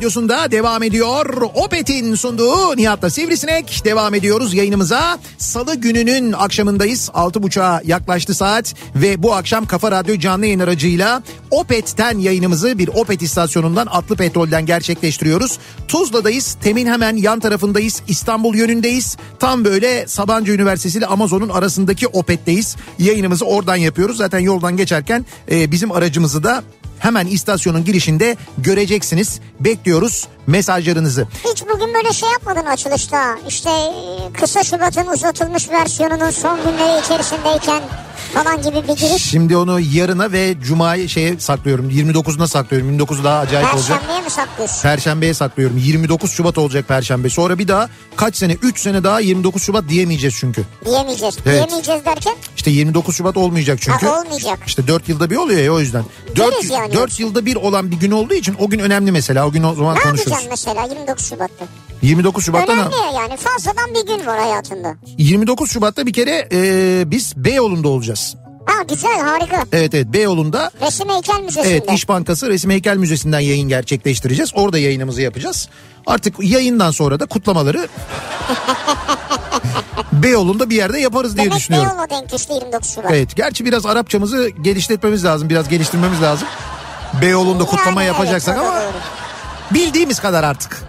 [0.01, 1.41] radyosunda devam ediyor.
[1.55, 5.19] Opet'in sunduğu Nihat'la Sivrisinek devam ediyoruz yayınımıza.
[5.37, 7.09] Salı gününün akşamındayız.
[7.09, 13.21] 6.30'a yaklaştı saat ve bu akşam Kafa Radyo canlı yayın aracıyla Opet'ten yayınımızı bir Opet
[13.21, 15.59] istasyonundan Atlı Petrol'den gerçekleştiriyoruz.
[15.87, 16.57] Tuzla'dayız.
[16.63, 18.01] Temin hemen yan tarafındayız.
[18.07, 19.17] İstanbul yönündeyiz.
[19.39, 22.75] Tam böyle Sabancı Üniversitesi ile Amazon'un arasındaki Opet'teyiz.
[22.99, 24.17] Yayınımızı oradan yapıyoruz.
[24.17, 26.63] Zaten yoldan geçerken e, bizim aracımızı da
[27.01, 29.39] hemen istasyonun girişinde göreceksiniz.
[29.59, 31.27] Bekliyoruz mesajlarınızı.
[31.51, 33.37] Hiç bugün böyle şey yapmadın açılışta.
[33.47, 37.81] İşte e, kısa Şubat'ın uzatılmış versiyonunun son günleri içerisindeyken
[38.33, 39.23] falan gibi bir giriş.
[39.23, 41.89] Şimdi onu yarına ve Cuma'ya şeye saklıyorum.
[41.89, 42.87] 29'una saklıyorum.
[42.89, 43.99] 29 daha acayip olacak.
[43.99, 44.81] Perşembeye mi saklıyorsun?
[44.81, 45.77] Perşembeye saklıyorum.
[45.77, 47.29] 29 Şubat olacak Perşembe.
[47.29, 48.53] Sonra bir daha kaç sene?
[48.53, 50.63] 3 sene daha 29 Şubat diyemeyeceğiz çünkü.
[50.85, 51.37] Diyemeyeceğiz.
[51.45, 51.55] Evet.
[51.55, 54.05] Diyemeyeceğiz derken İşte 29 Şubat olmayacak çünkü.
[54.05, 54.59] Ha, olmayacak.
[54.67, 56.03] İşte 4 yılda bir oluyor ya o yüzden.
[56.35, 56.93] 4, Deriz yani.
[56.93, 59.47] 4 yılda bir olan bir gün olduğu için o gün önemli mesela.
[59.47, 60.40] O gün o zaman ne konuşuruz.
[60.41, 61.65] Yapacaksın mesela 29 Şubat'ta?
[62.01, 62.81] 29 Şubat'ta ne?
[62.81, 64.95] Önemli ya yani fazladan bir gün var hayatında.
[65.17, 68.35] 29 Şubat'ta bir kere e, biz Beyoğlu'nda olacağız.
[68.65, 69.65] Ha güzel harika.
[69.71, 71.73] Evet evet Beyoğlu'nda Resim Heykel Müzesi'nde.
[71.73, 74.51] Evet İş Bankası Resim Heykel Müzesi'nden yayın gerçekleştireceğiz.
[74.55, 75.69] Orada yayınımızı yapacağız.
[76.05, 77.87] Artık yayından sonra da kutlamaları
[80.11, 81.91] Beyoğlu'nda bir yerde yaparız diye Demek düşünüyorum.
[81.97, 83.11] Beyoğlu denk düştü 29 Şubat.
[83.11, 85.49] Evet gerçi biraz Arapçamızı geliştirmemiz lazım.
[85.49, 86.47] Biraz geliştirmemiz lazım.
[87.21, 89.20] Beyoğlu'nda kutlama Yani yapacaksak evet, ama doğru.
[89.73, 90.81] Bildiğimiz kadar artık.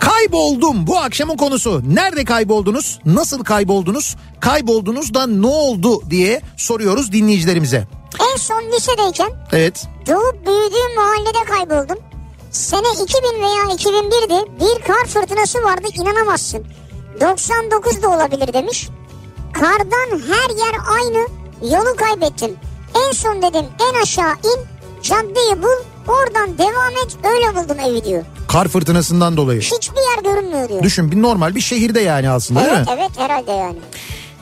[0.00, 1.82] Kayboldum bu akşamın konusu.
[1.94, 2.98] Nerede kayboldunuz?
[3.04, 4.16] Nasıl kayboldunuz?
[4.40, 7.86] Kayboldunuz da ne oldu diye soruyoruz dinleyicilerimize.
[8.32, 9.86] En son lisedeyken Evet.
[10.06, 11.98] doğup büyüdüğüm mahallede kayboldum.
[12.50, 14.60] Sene 2000 veya 2001'di.
[14.60, 16.66] Bir kar fırtınası vardı inanamazsın.
[17.20, 18.88] 99 da olabilir demiş.
[19.52, 21.28] Kardan her yer aynı.
[21.74, 22.56] Yolu kaybettim.
[23.06, 24.60] En son dedim en aşağı in.
[25.02, 25.84] Caddeyi bul.
[26.08, 27.16] Oradan devam et.
[27.24, 28.22] Öyle buldum evi diyor.
[28.48, 29.60] Kar fırtınasından dolayı.
[29.60, 30.82] Hiçbir yer görünmüyor diyor.
[30.82, 32.92] Düşün bir normal bir şehirde yani aslında değil Evet mi?
[32.98, 33.76] evet herhalde yani.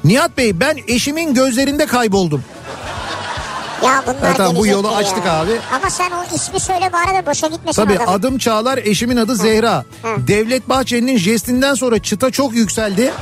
[0.05, 2.43] Nihat Bey ben eşimin gözlerinde kayboldum.
[3.85, 5.33] Ya bunlar Evet, tamam, bu yolu de açtık ya.
[5.41, 5.51] abi.
[5.75, 8.15] Ama sen o ismi söyle bari de boşa gitmesin Tabii adam.
[8.15, 9.85] adım Çağlar eşimin adı Zehra.
[10.03, 10.09] Hı.
[10.29, 13.13] Devlet Bahçeli'nin jestinden sonra çıta çok yükseldi.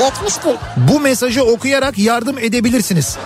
[0.00, 0.50] 70 gül.
[0.76, 3.16] Bu mesajı okuyarak yardım edebilirsiniz.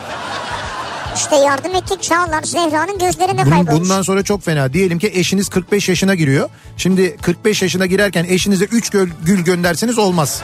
[1.16, 3.80] İşte yardım ettik Çağlar Zehra'nın gözlerinde kaybolmuş.
[3.80, 4.72] bundan sonra çok fena.
[4.72, 6.48] Diyelim ki eşiniz 45 yaşına giriyor.
[6.76, 8.90] Şimdi 45 yaşına girerken eşinize 3
[9.24, 10.42] gül gönderseniz olmaz.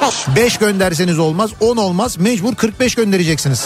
[0.00, 0.36] 45.
[0.36, 1.50] 5 gönderseniz olmaz.
[1.60, 2.16] 10 olmaz.
[2.18, 3.64] Mecbur 45 göndereceksiniz.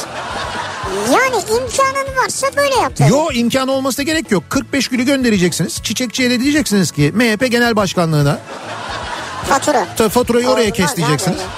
[1.12, 2.92] Yani imkanın varsa böyle yap.
[2.96, 3.10] tabii.
[3.10, 4.44] Yo imkanı olmasına gerek yok.
[4.48, 5.82] 45 gülü göndereceksiniz.
[5.82, 8.38] Çiçekçiye de diyeceksiniz ki MHP Genel Başkanlığına
[9.48, 9.86] Fatura.
[9.96, 11.38] Tabii faturayı oraya Olmaz kes abi diyeceksiniz.
[11.38, 11.48] öyle.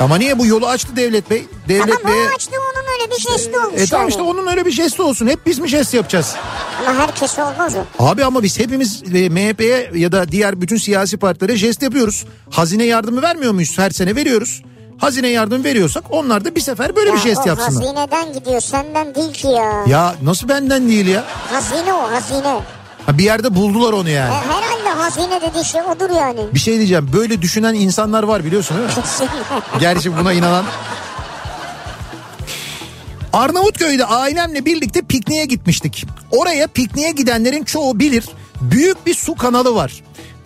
[0.00, 1.44] Ama niye bu yolu açtı devlet bey?
[1.68, 2.26] Devlet Tamam bey.
[2.36, 4.10] açtı onun öyle bir jesti olmuş E tamam yani.
[4.10, 5.26] işte onun öyle bir jesti olsun.
[5.26, 6.34] Hep biz mi jest yapacağız?
[6.88, 8.04] Ama herkes olmaz o.
[8.04, 12.24] Abi ama biz hepimiz e, MHP'ye ya da diğer bütün siyasi partilere jest yapıyoruz.
[12.50, 13.78] Hazine yardımı vermiyor muyuz?
[13.78, 14.62] Her sene veriyoruz.
[14.98, 17.84] Hazine yardımı veriyorsak onlar da bir sefer böyle bir Ya jest o yapsınlar.
[17.84, 19.84] hazineden gidiyor senden değil ki ya.
[19.86, 21.24] Ya nasıl benden değil ya?
[21.52, 22.56] Hazine o hazine.
[23.06, 24.34] Ha, bir yerde buldular onu E, yani.
[24.34, 26.40] herhalde hazine dediği şey odur yani.
[26.54, 27.10] Bir şey diyeceğim.
[27.12, 28.94] Böyle düşünen insanlar var biliyorsun değil mi?
[29.80, 30.64] Gerçi buna inanan.
[33.32, 36.06] Arnavutköy'de ailemle birlikte pikniğe gitmiştik.
[36.30, 38.24] Oraya pikniğe gidenlerin çoğu bilir.
[38.60, 39.92] Büyük bir su kanalı var.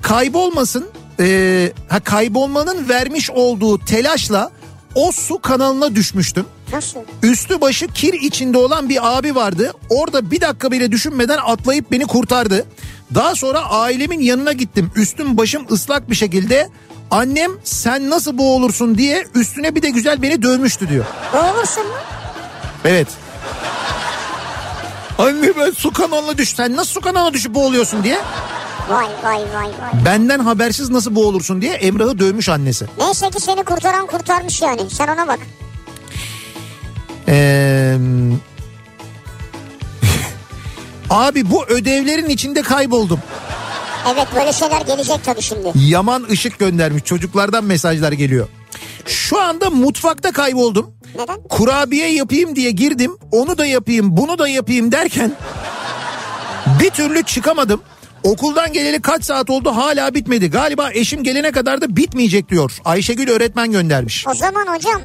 [0.03, 0.87] Kaybolmasın,
[1.21, 4.51] e, ha kaybolmanın vermiş olduğu telaşla
[4.95, 6.47] o su kanalına düşmüştüm.
[6.73, 7.01] Nasıl?
[7.23, 9.73] Üstü başı kir içinde olan bir abi vardı.
[9.91, 12.67] Orada bir dakika bile düşünmeden atlayıp beni kurtardı.
[13.15, 14.91] Daha sonra ailemin yanına gittim.
[14.97, 16.69] Üstüm başım ıslak bir şekilde.
[17.11, 21.05] Annem sen nasıl boğulursun diye üstüne bir de güzel beni dövmüştü diyor.
[21.33, 21.93] Boğulursun mu?
[22.85, 23.09] Evet.
[25.19, 26.55] Anne ben su kanalına düş.
[26.55, 28.19] Sen nasıl su kanalına düşüp boğuluyorsun diye.
[28.91, 30.05] Vay vay vay vay.
[30.05, 32.87] Benden habersiz nasıl boğulursun diye Emrah'ı dövmüş annesi.
[32.99, 34.91] Neyse ki seni kurtaran kurtarmış yani.
[34.91, 35.39] Sen ona bak.
[37.29, 37.97] Ee,
[41.11, 43.21] Abi bu ödevlerin içinde kayboldum.
[44.15, 45.73] Evet böyle şeyler gelecek tabii şimdi.
[45.75, 47.05] Yaman ışık göndermiş.
[47.05, 48.49] Çocuklardan mesajlar geliyor.
[49.07, 50.95] Şu anda mutfakta kayboldum.
[51.19, 51.43] Neden?
[51.49, 53.13] Kurabiye yapayım diye girdim.
[53.33, 55.33] Onu da yapayım, bunu da yapayım derken
[56.81, 57.81] bir türlü çıkamadım.
[58.23, 60.51] Okuldan geleli kaç saat oldu hala bitmedi.
[60.51, 62.79] Galiba eşim gelene kadar da bitmeyecek diyor.
[62.85, 64.27] Ayşegül öğretmen göndermiş.
[64.29, 65.01] O zaman hocam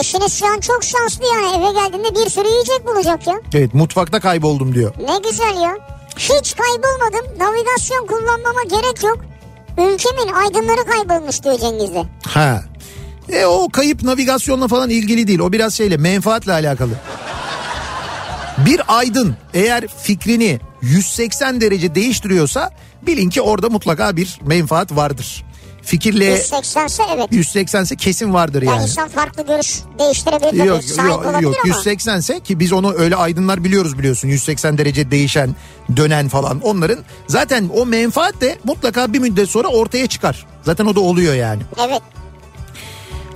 [0.00, 3.34] eşiniz şu an çok şanslı yani eve geldiğinde bir sürü yiyecek bulacak ya.
[3.54, 4.94] Evet mutfakta kayboldum diyor.
[5.08, 5.76] Ne güzel ya.
[6.16, 7.38] Hiç kaybolmadım.
[7.38, 9.18] Navigasyon kullanmama gerek yok.
[9.78, 12.04] Ülkemin aydınları kaybolmuş diyor Cengiz de.
[12.28, 12.62] Ha.
[13.28, 15.38] E o kayıp navigasyonla falan ilgili değil.
[15.38, 16.92] O biraz şeyle menfaatle alakalı.
[18.66, 22.70] Bir aydın eğer fikrini 180 derece değiştiriyorsa
[23.02, 25.44] bilin ki orada mutlaka bir menfaat vardır.
[25.82, 27.26] Fikirle 180 ise evet.
[27.30, 28.82] 180 ise kesin vardır Yani yani.
[28.82, 30.66] insan farklı görüş değiştirebilir tabii.
[30.68, 31.74] Yok Sahip yok olabilir yok ama.
[31.76, 35.56] 180 ise ki biz onu öyle aydınlar biliyoruz biliyorsun 180 derece değişen
[35.96, 40.46] dönen falan onların zaten o menfaat de mutlaka bir müddet sonra ortaya çıkar.
[40.62, 41.62] Zaten o da oluyor yani.
[41.88, 42.02] Evet.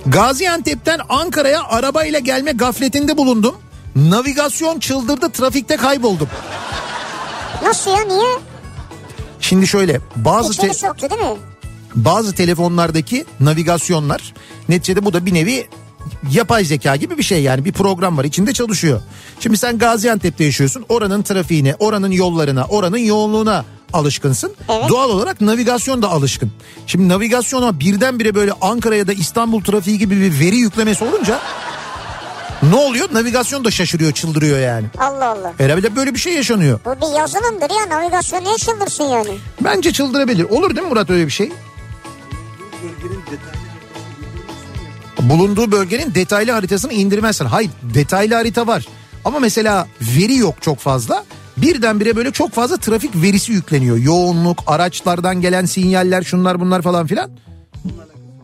[0.05, 3.55] Gaziantep'ten Ankara'ya arabayla gelme gafletinde bulundum.
[3.95, 6.29] Navigasyon çıldırdı trafikte kayboldum.
[7.63, 8.29] Nasıl ya niye?
[9.39, 11.37] Şimdi şöyle bazı te- İçeri soktu değil mi?
[11.95, 14.33] Bazı telefonlardaki navigasyonlar
[14.69, 15.67] neticede bu da bir nevi
[16.31, 19.01] yapay zeka gibi bir şey yani bir program var içinde çalışıyor.
[19.39, 24.53] Şimdi sen Gaziantep'te yaşıyorsun oranın trafiğine oranın yollarına oranın yoğunluğuna alışkınsın.
[24.69, 24.89] Evet.
[24.89, 26.51] Doğal olarak navigasyon da alışkın.
[26.87, 31.39] Şimdi navigasyona birdenbire böyle Ankara ya da İstanbul trafiği gibi bir veri yüklemesi olunca
[32.63, 33.13] ne oluyor?
[33.13, 34.85] Navigasyon da şaşırıyor çıldırıyor yani.
[34.97, 35.53] Allah Allah.
[35.57, 36.79] Herhalde böyle bir şey yaşanıyor.
[36.85, 39.37] Bu bir yazılımdır ya navigasyon niye çıldırsın yani?
[39.61, 40.43] Bence çıldırabilir.
[40.43, 41.51] Olur değil mi Murat öyle bir şey?
[45.19, 47.45] Bulunduğu bölgenin detaylı haritasını indirmezsen.
[47.45, 48.87] Hayır detaylı harita var.
[49.25, 51.23] Ama mesela veri yok çok fazla.
[51.57, 53.97] Birdenbire böyle çok fazla trafik verisi yükleniyor.
[53.97, 57.31] Yoğunluk, araçlardan gelen sinyaller, şunlar bunlar falan filan.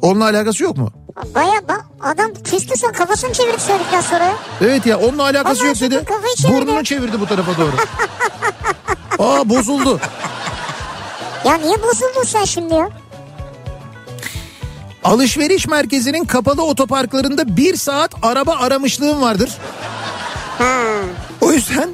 [0.02, 0.92] Onunla alakası yok mu?
[1.36, 4.34] Baya bak adam küstü sen kafasını çevirip söyledikten sonra.
[4.62, 6.06] Evet ya onunla alakası yok dedi.
[6.50, 7.72] Burnunu çevirdi bu tarafa doğru.
[9.20, 10.00] Aa bozuldu.
[11.46, 12.90] Ya niye bozuldun sen şimdi ya?
[15.04, 19.50] Alışveriş merkezinin kapalı otoparklarında bir saat araba aramışlığım vardır.
[20.58, 20.84] Ha.
[21.42, 21.90] O yüzden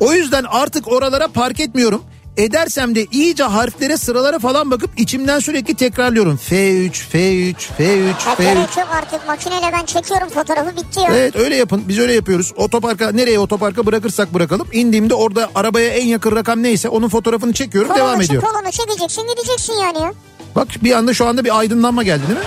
[0.00, 2.02] o yüzden artık oralara park etmiyorum.
[2.36, 6.40] Edersem de iyice harflere sıralara falan bakıp içimden sürekli tekrarlıyorum.
[6.50, 8.42] F3, F3, F3, Ha, F3.
[8.42, 11.06] gerek yok artık makineyle ben çekiyorum fotoğrafı bitti ya.
[11.14, 11.82] Evet öyle yapın.
[11.88, 12.52] Biz öyle yapıyoruz.
[12.56, 14.68] Otoparka nereye otoparka bırakırsak bırakalım.
[14.72, 18.48] İndiğimde orada arabaya en yakın rakam neyse onun fotoğrafını çekiyorum devam Kolonu, ediyorum.
[18.52, 20.12] kolonu çekeceksin gideceksin yani ya.
[20.56, 22.44] Bak bir anda şu anda bir aydınlanma geldi değil mi?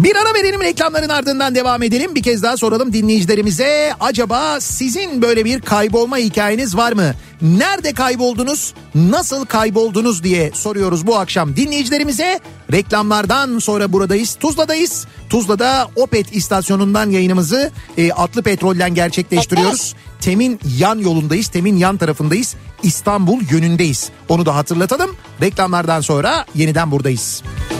[0.00, 2.14] Bir ara verelim reklamların ardından devam edelim.
[2.14, 3.92] Bir kez daha soralım dinleyicilerimize.
[4.00, 7.12] Acaba sizin böyle bir kaybolma hikayeniz var mı?
[7.42, 8.74] Nerede kayboldunuz?
[8.94, 12.40] Nasıl kayboldunuz diye soruyoruz bu akşam dinleyicilerimize.
[12.72, 14.34] Reklamlardan sonra buradayız.
[14.34, 15.06] Tuzla'dayız.
[15.30, 19.94] Tuzla'da Opet istasyonundan yayınımızı e, Atlı Petrol'den gerçekleştiriyoruz.
[20.20, 21.48] Tem'in yan yolundayız.
[21.48, 22.56] Tem'in yan tarafındayız.
[22.82, 24.10] İstanbul yönündeyiz.
[24.28, 25.16] Onu da hatırlatalım.
[25.42, 27.42] Reklamlardan sonra yeniden buradayız.
[27.42, 27.77] Kafa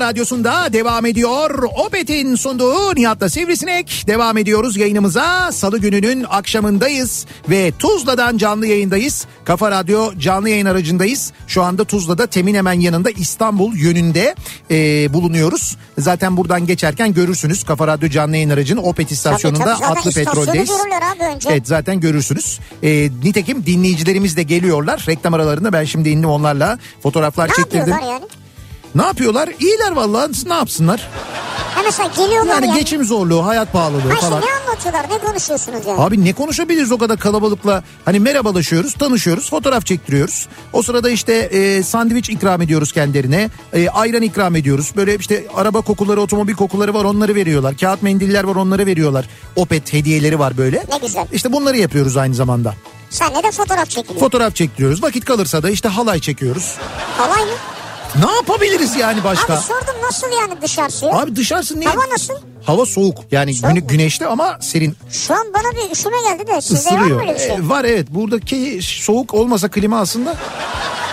[0.00, 1.62] Kafa radyosunda devam ediyor.
[1.86, 4.04] Opet'in sunduğu Nihat'la Sivrisinek.
[4.06, 5.52] Devam ediyoruz yayınımıza.
[5.52, 9.26] Salı gününün akşamındayız ve Tuzla'dan canlı yayındayız.
[9.44, 11.32] Kafa Radyo canlı yayın aracındayız.
[11.46, 14.34] Şu anda Tuzla'da Temin hemen yanında İstanbul yönünde
[14.70, 15.76] e, bulunuyoruz.
[15.98, 20.70] Zaten buradan geçerken görürsünüz Kafa Radyo canlı yayın aracını Opet istasyonunda tabii, zaten Atlı Petrol'deyiz.
[21.48, 22.60] Evet zaten görürsünüz.
[22.82, 25.04] E, nitekim dinleyicilerimiz de geliyorlar.
[25.08, 27.94] Reklam aralarında ben şimdi indim onlarla fotoğraflar Ne çektirdim.
[28.02, 28.39] yani?
[28.94, 29.48] Ne yapıyorlar?
[29.60, 31.08] İyiler vallahi ne yapsınlar?
[31.74, 32.78] Ha mesela geliyorlar Yani yani.
[32.78, 34.40] geçim zorluğu, hayat pahalılığı Ha işte falan.
[34.42, 36.00] ne anlatıyorlar ne konuşuyorsunuz yani?
[36.00, 37.82] Abi ne konuşabiliriz o kadar kalabalıkla?
[38.04, 40.48] Hani merhabalaşıyoruz, tanışıyoruz, fotoğraf çektiriyoruz.
[40.72, 43.50] O sırada işte e, sandviç ikram ediyoruz kendilerine.
[43.72, 44.92] E, ayran ikram ediyoruz.
[44.96, 47.76] Böyle işte araba kokuları, otomobil kokuları var onları veriyorlar.
[47.76, 49.26] Kağıt mendiller var onları veriyorlar.
[49.56, 50.84] Opet hediyeleri var böyle.
[50.92, 51.26] Ne güzel.
[51.32, 52.74] İşte bunları yapıyoruz aynı zamanda.
[53.10, 54.20] Senle de fotoğraf çekiliyor.
[54.20, 55.02] Fotoğraf çektiriyoruz.
[55.02, 56.74] Vakit kalırsa da işte halay çekiyoruz.
[57.18, 57.50] Halay mı?
[58.24, 59.52] Ne yapabiliriz yani başka?
[59.54, 61.06] Abi sordum nasıl yani dışarısı?
[61.10, 61.90] Abi dışarısı niye?
[61.90, 62.34] Hava nasıl?
[62.64, 63.18] Hava soğuk.
[63.30, 66.98] Yani Soğuk güne- güneşli ama serin Şu an bana bir üşüme geldi de sizde var
[67.00, 67.50] mı öyle bir şey?
[67.50, 68.06] Ee, var evet.
[68.10, 70.36] Buradaki soğuk olmasa klima aslında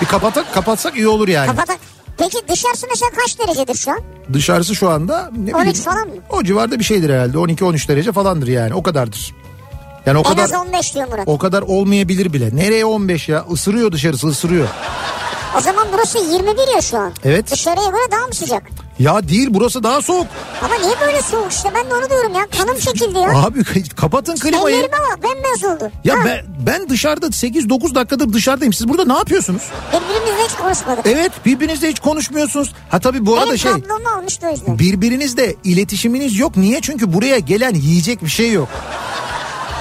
[0.01, 1.47] bir kapatak kapatsak iyi olur yani.
[1.47, 1.77] Kapatak.
[2.17, 3.99] Peki dışarısı mesela kaç derecedir şu an?
[4.33, 6.13] Dışarısı şu anda ne 13 bileyim, falan mı?
[6.29, 7.37] O civarda bir şeydir herhalde.
[7.37, 8.73] 12-13 derece falandır yani.
[8.73, 9.35] O kadardır.
[10.05, 11.27] Yani o En kadar az 15 diyor Murat.
[11.27, 12.55] o kadar olmayabilir bile.
[12.55, 13.45] Nereye 15 ya?
[13.53, 14.67] Isırıyor dışarısı ısırıyor.
[15.57, 17.13] O zaman burası 21 ya şu an.
[17.23, 17.51] Evet.
[17.51, 18.63] Dışarıya göre daha mı sıcak?
[18.99, 20.27] Ya değil burası daha soğuk.
[20.61, 22.47] Ama niye böyle soğuk işte ben de onu diyorum ya.
[22.57, 23.29] Kanım çekildi ya.
[23.45, 23.63] Abi
[23.95, 24.75] kapatın klimayı.
[24.75, 25.91] Ellerime bak bembeyaz oldu.
[26.03, 28.73] Ya Ha, ben, ben dışarıda 8-9 dakikadır dışarıdayım.
[28.73, 29.61] Siz burada ne yapıyorsunuz?
[29.93, 31.05] Birbirimizle hiç konuşmadık.
[31.05, 32.73] Evet birbirinizle hiç konuşmuyorsunuz.
[32.89, 34.79] Ha tabii bu arada Benim şey kablomu almıştı o yüzden.
[34.79, 36.57] birbirinizle iletişiminiz yok.
[36.57, 36.79] Niye?
[36.81, 38.67] Çünkü buraya gelen yiyecek bir şey yok.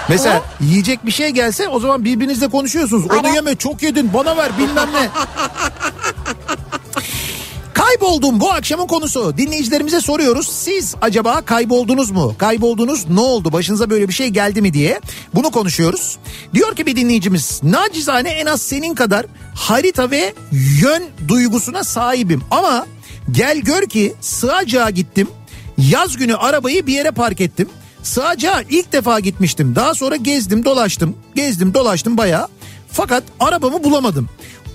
[0.09, 3.05] Mesela yiyecek bir şey gelse o zaman birbirinizle konuşuyorsunuz.
[3.07, 3.35] Onu Aynen.
[3.35, 5.09] yeme çok yedin bana ver bilmem ne.
[7.75, 9.39] Kayboldum bu akşamın konusu.
[9.39, 10.49] Dinleyicilerimize soruyoruz.
[10.49, 12.35] Siz acaba kayboldunuz mu?
[12.39, 13.53] Kayboldunuz ne oldu?
[13.53, 15.01] Başınıza böyle bir şey geldi mi diye.
[15.35, 16.17] Bunu konuşuyoruz.
[16.55, 17.61] Diyor ki bir dinleyicimiz.
[17.63, 20.35] Nacizane en az senin kadar harita ve
[20.83, 22.43] yön duygusuna sahibim.
[22.51, 22.87] Ama
[23.31, 25.29] gel gör ki Sığacak'a gittim.
[25.79, 27.69] Yaz günü arabayı bir yere park ettim.
[28.07, 29.77] Sığacak'a ilk defa gitmiştim.
[29.77, 31.17] Daha sonra gezdim dolaştım.
[31.35, 32.49] Gezdim dolaştım bayağı.
[32.93, 34.29] Fakat arabamı bulamadım.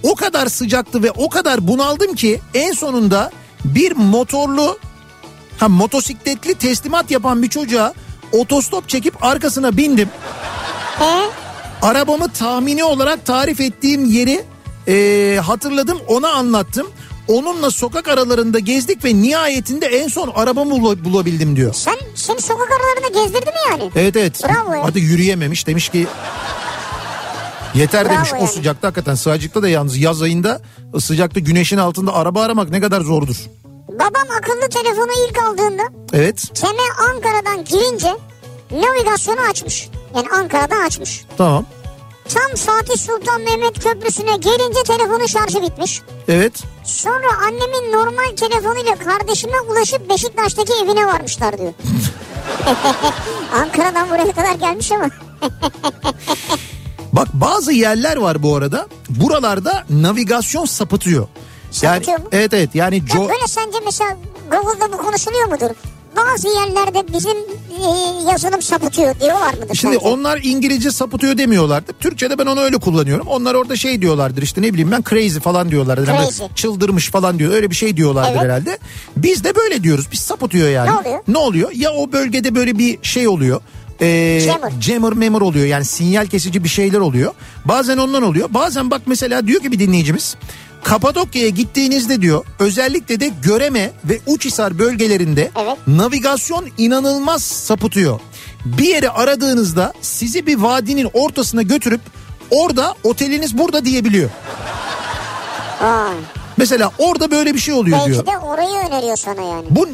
[0.04, 3.32] O kadar sıcaktı ve o kadar bunaldım ki en sonunda
[3.66, 4.78] bir motorlu
[5.58, 7.94] ha motosikletli teslimat yapan bir çocuğa
[8.32, 10.10] otostop çekip arkasına bindim.
[11.00, 11.30] He?
[11.82, 14.44] Arabamı tahmini olarak tarif ettiğim yeri
[14.88, 16.88] e, hatırladım ona anlattım.
[17.28, 21.74] Onunla sokak aralarında gezdik ve nihayetinde en son arabamı bula- bulabildim diyor.
[21.74, 23.92] Sen seni sokak aralarında gezdirdi mi yani?
[23.96, 24.42] Evet evet.
[24.44, 24.84] Bravo ya.
[24.84, 26.08] Hadi yürüyememiş demiş ki
[27.76, 28.48] yeter Bravo demiş o yani.
[28.48, 30.62] sıcakta hakikaten sığacıkta da yalnız yaz ayında
[31.00, 33.36] sıcakta güneşin altında araba aramak ne kadar zordur.
[33.90, 38.14] Babam akıllı telefonu ilk aldığında Evet Teme Ankara'dan girince
[38.72, 39.90] navigasyonu açmış.
[40.16, 41.26] Yani Ankara'dan açmış.
[41.38, 41.66] tamam
[42.34, 46.02] Tam Fatih Sultan Mehmet Köprüsü'ne gelince telefonun şarjı bitmiş.
[46.28, 51.74] evet Sonra annemin normal telefonuyla kardeşime ulaşıp Beşiktaş'taki evine varmışlar diyor.
[53.54, 55.10] Ankara'dan buraya kadar gelmiş ama.
[57.14, 61.28] Bak bazı yerler var bu arada buralarda navigasyon sapıtıyor.
[61.82, 62.26] Yani, Sapıtıyor mu?
[62.32, 64.18] evet evet yani Ya co- böyle sence mesela
[64.52, 65.70] Google'da bu konuşuluyor mudur?
[66.16, 70.08] Bazı yerlerde bizim e, yazılım sapıtıyor diyorlar mıdır Şimdi sence?
[70.08, 71.94] onlar İngilizce sapıtıyor demiyorlardı.
[72.00, 73.28] Türkçe'de ben onu öyle kullanıyorum.
[73.28, 76.08] Onlar orada şey diyorlardır işte ne bileyim ben crazy falan diyorlardır.
[76.08, 76.44] Yani Crazy.
[76.56, 77.54] çıldırmış falan diyor.
[77.54, 78.42] Öyle bir şey diyorlardır Evet.
[78.42, 78.78] herhalde.
[79.18, 80.08] Biz de böyle diyoruz.
[80.12, 80.90] Biz sapıtıyor yani.
[80.90, 81.20] Ne oluyor?
[81.28, 81.72] Ne oluyor?
[81.76, 83.62] Ya o bölgede böyle bir şey oluyor.
[84.02, 84.72] Ee, Jammer.
[84.82, 87.34] jammer memur oluyor yani sinyal kesici bir şeyler oluyor.
[87.66, 88.50] Bazen ondan oluyor.
[88.54, 90.36] Bazen bak mesela diyor ki bir dinleyicimiz
[90.84, 95.78] Kapadokya'ya gittiğinizde diyor özellikle de Göreme ve Uçhisar bölgelerinde Evet.
[95.88, 98.20] navigasyon inanılmaz sapıtıyor.
[98.66, 102.02] Bir yeri aradığınızda sizi bir vadinin ortasına götürüp
[102.52, 104.30] orada oteliniz burada diyebiliyor.
[105.82, 106.14] Vay.
[106.58, 108.26] Mesela orada böyle bir şey oluyor Belki diyor.
[108.26, 109.66] de orayı öneriyor sana yani.
[109.70, 109.88] Bu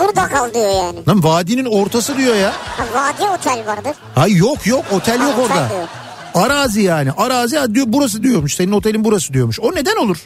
[0.00, 0.98] burada kal diyor yani.
[1.08, 2.52] lan vadinin ortası diyor ya.
[2.76, 3.92] Ha, vadi otel vardır.
[4.14, 5.68] Hay yok yok otel yok Ha, orada.
[5.70, 5.88] diyor.
[6.36, 7.10] Arazi yani.
[7.12, 8.54] Arazi diyor burası diyormuş.
[8.54, 9.60] Senin otelin burası diyormuş.
[9.60, 10.18] O neden olur?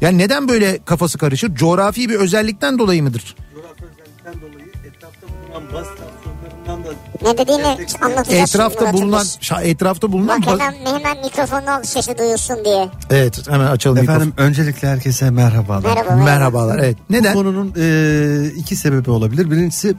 [0.00, 1.54] Yani neden böyle kafası karışır?
[1.54, 3.36] Coğrafi bir özellikten dolayı mıdır?
[3.54, 8.54] coğrafi özellikten dolayı etrafta bulunan baz istasyonlarından da Ne dediğini anlatacağız.
[8.54, 12.88] Etrafta bulunan şa- etrafta bulunan Bak hemen, hemen mikrofonu al sesi duyulsun diye.
[13.10, 15.80] Evet hemen açalım Efendim öncelikle herkese merhabalar.
[15.82, 16.00] Merhaba.
[16.00, 16.24] mikrofonu.
[16.24, 16.78] Merhabalar.
[16.78, 16.96] Evet.
[17.10, 17.34] Bu Neden?
[17.34, 19.50] konunun e, iki sebebi olabilir.
[19.50, 19.94] Birincisi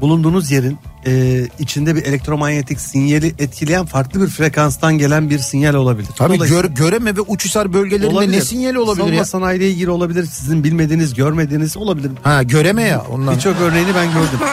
[0.00, 6.08] bulunduğunuz yerin e, içinde bir elektromanyetik sinyali etkileyen farklı bir frekanstan gelen bir sinyal olabilir.
[6.16, 8.32] Tabii gör, göreme ve uçhisar bölgelerinde Olabilir.
[8.32, 9.24] ne sinyali olabilir Savunma ya?
[9.24, 10.26] sanayiyle ilgili olabilir.
[10.32, 12.10] Sizin bilmediğiniz, görmediğiniz olabilir.
[12.22, 13.34] Ha göreme ya ondan.
[13.34, 14.38] Birçok örneğini ben gördüm.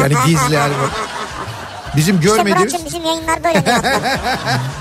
[0.00, 0.72] Yani gizli yani.
[1.96, 2.72] Bizim İşte görmediğimiz.
[2.72, 3.64] Murat'cığım bizim yayınlar böyle.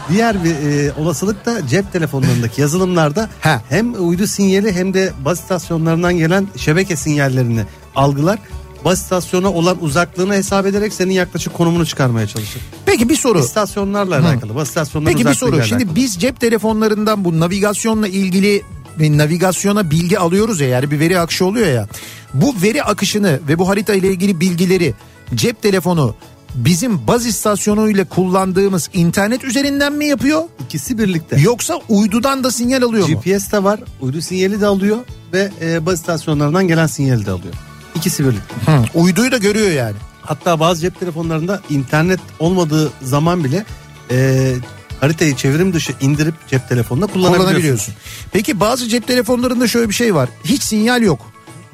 [0.10, 3.62] Diğer bir e, olasılık da cep telefonlarındaki yazılımlarda Ha.
[3.70, 7.64] hem uydu sinyali hem de baz istasyonlarından gelen şebeke sinyallerini
[7.96, 8.40] algılar.
[8.86, 12.62] Baz istasyona olan uzaklığını hesap ederek senin yaklaşık konumunu çıkarmaya çalışır.
[12.86, 13.40] Peki bir soru.
[13.40, 14.56] İstasyonlarla alakalı.
[14.56, 15.64] Baz istasyonları Peki bir soru.
[15.64, 18.62] Şimdi biz cep telefonlarından bu navigasyonla ilgili
[19.00, 21.88] ve navigasyona bilgi alıyoruz ya yani bir veri akışı oluyor ya.
[22.34, 24.94] Bu veri akışını ve bu harita ile ilgili bilgileri
[25.36, 26.16] cep telefonu
[26.56, 30.44] bizim baz istasyonuyla kullandığımız internet üzerinden mi yapıyor?
[30.66, 31.40] ikisi birlikte.
[31.40, 33.22] Yoksa uydudan da sinyal alıyor mu?
[33.22, 34.98] GPS de var, uydu sinyali de alıyor
[35.34, 37.54] ve e, baz istasyonlarından gelen sinyali de alıyor.
[37.96, 38.72] İkisi birlikte.
[38.72, 39.96] Hı, uyduyu da görüyor yani.
[40.22, 43.66] Hatta bazı cep telefonlarında internet olmadığı zaman bile
[44.12, 44.54] e,
[45.00, 47.46] haritayı çevrim dışı indirip cep telefonuna kullanabiliyorsun.
[47.46, 47.94] kullanabiliyorsun.
[48.32, 50.30] Peki bazı cep telefonlarında şöyle bir şey var.
[50.44, 51.20] Hiç sinyal yok.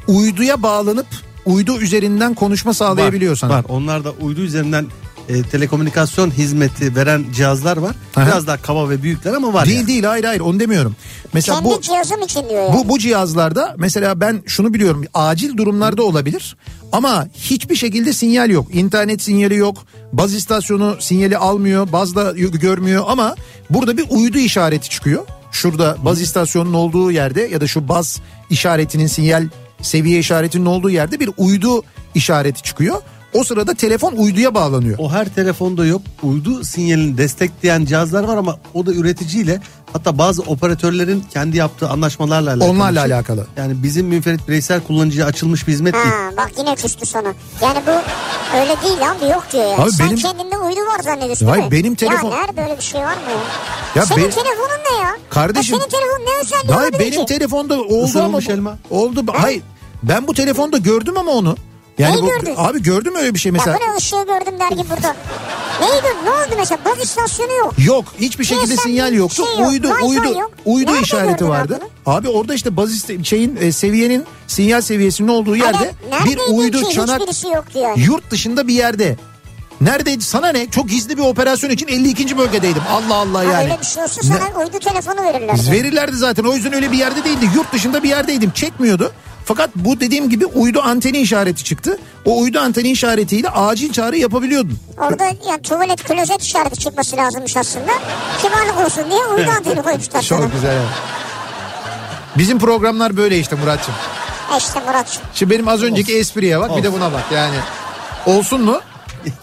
[0.07, 1.07] Uyduya bağlanıp
[1.45, 3.53] uydu üzerinden konuşma sağlayabiliyor var, sana.
[3.53, 3.65] Var.
[3.69, 4.87] Onlar da uydu üzerinden
[5.29, 7.95] e, telekomünikasyon hizmeti veren cihazlar var.
[8.15, 8.25] Aha.
[8.27, 9.65] Biraz daha kaba ve büyükler ama var.
[9.65, 9.87] Değil yani.
[9.87, 10.95] değil hayır hayır onu demiyorum.
[11.33, 12.73] Mesela Kendi bu cihazım için diyor yani.
[12.73, 16.57] bu bu cihazlarda mesela ben şunu biliyorum acil durumlarda olabilir
[16.91, 18.67] ama hiçbir şekilde sinyal yok.
[18.75, 19.77] İnternet sinyali yok.
[20.13, 21.91] Baz istasyonu sinyali almıyor.
[21.91, 23.35] Bazda y- görmüyor ama
[23.69, 25.23] burada bir uydu işareti çıkıyor.
[25.51, 29.47] Şurada baz istasyonunun olduğu yerde ya da şu baz işaretinin sinyal
[29.81, 31.83] seviye işaretinin olduğu yerde bir uydu
[32.15, 33.01] işareti çıkıyor.
[33.33, 34.97] O sırada telefon uyduya bağlanıyor.
[34.99, 36.01] O her telefonda yok.
[36.23, 39.61] Uydu sinyalini destekleyen cihazlar var ama o da üreticiyle
[39.93, 42.69] hatta bazı operatörlerin kendi yaptığı anlaşmalarla alakalı.
[42.69, 43.13] Onlarla şey.
[43.13, 43.47] alakalı.
[43.57, 46.05] Yani bizim münferit bireysel kullanıcıya açılmış bir hizmet değil.
[46.05, 47.33] Ha, bak yine küstü sana.
[47.61, 47.91] Yani bu
[48.57, 49.81] öyle değil abi yok diyor yani.
[49.81, 51.83] Abi Sen benim- kendinde uydu var zannediyorsun Hayır, değil mi?
[51.83, 54.01] benim telefon- Ya nerede öyle bir şey var mı ya?
[54.01, 55.17] Ya senin be- telefonun ne ya?
[55.29, 57.33] Kardeşim- Ya senin telefonun ne özelliği olabilir benim ki?
[57.33, 58.77] telefonda oldu ama Isırılmış elma.
[58.89, 59.23] oldu.
[59.33, 59.61] Hayır.
[60.03, 61.55] Ben bu telefonda gördüm ama onu.
[61.99, 62.53] Yani Neyi bu, gördün?
[62.57, 63.79] abi gördüm öyle bir şey Ya mesela.
[63.79, 65.15] böyle ışığı gördüm der gibi burada.
[65.81, 66.05] Neydi?
[66.23, 66.79] Ne oldu mesela?
[66.85, 67.73] Baz istasyonu yok.
[67.85, 69.43] Yok hiçbir şekilde Niye sen sinyal yoktu.
[69.45, 70.51] şey yok, uydu uydu yok?
[70.65, 71.79] uydu Nerede işareti gördün vardı.
[72.05, 76.39] abi Abi orada işte baz iste- şeyin e, seviyenin sinyal seviyesinin olduğu yerde Hani bir
[76.53, 77.21] uydu çanak
[77.55, 78.01] yoktu yani.
[78.03, 79.17] yurt dışında bir yerde.
[79.81, 80.23] Neredeydi?
[80.23, 80.69] Sana ne?
[80.69, 82.37] Çok gizli bir operasyon için 52.
[82.37, 82.81] bölgedeydim.
[82.89, 83.63] Allah Allah Ha, yani.
[83.63, 85.55] öyle bir şey olsa sana uydu telefonu verirler.
[85.71, 86.43] Verirlerdi zaten.
[86.43, 87.49] O yüzden öyle bir yerde değildi.
[87.55, 88.51] Yurt dışında bir yerdeydim.
[88.51, 89.11] Çekmiyordu.
[89.45, 91.99] Fakat bu dediğim gibi uydu anteni işareti çıktı.
[92.25, 94.79] O uydu anteni işaretiyle acil çağrı yapabiliyordun.
[94.97, 97.91] Orada yani tuvalet klozet işareti çıkması lazımmış aslında.
[98.41, 100.39] Kibarlık olsun diye uydu anteni koymuşlar sana.
[100.41, 100.73] Çok güzel.
[100.73, 100.87] evet.
[102.37, 103.93] Bizim programlar böyle işte Muratçım.
[104.53, 105.21] E işte Muratçım.
[105.35, 107.55] Şimdi benim az önceki espriye bak bir de buna bak yani.
[108.25, 108.79] Olsun mu?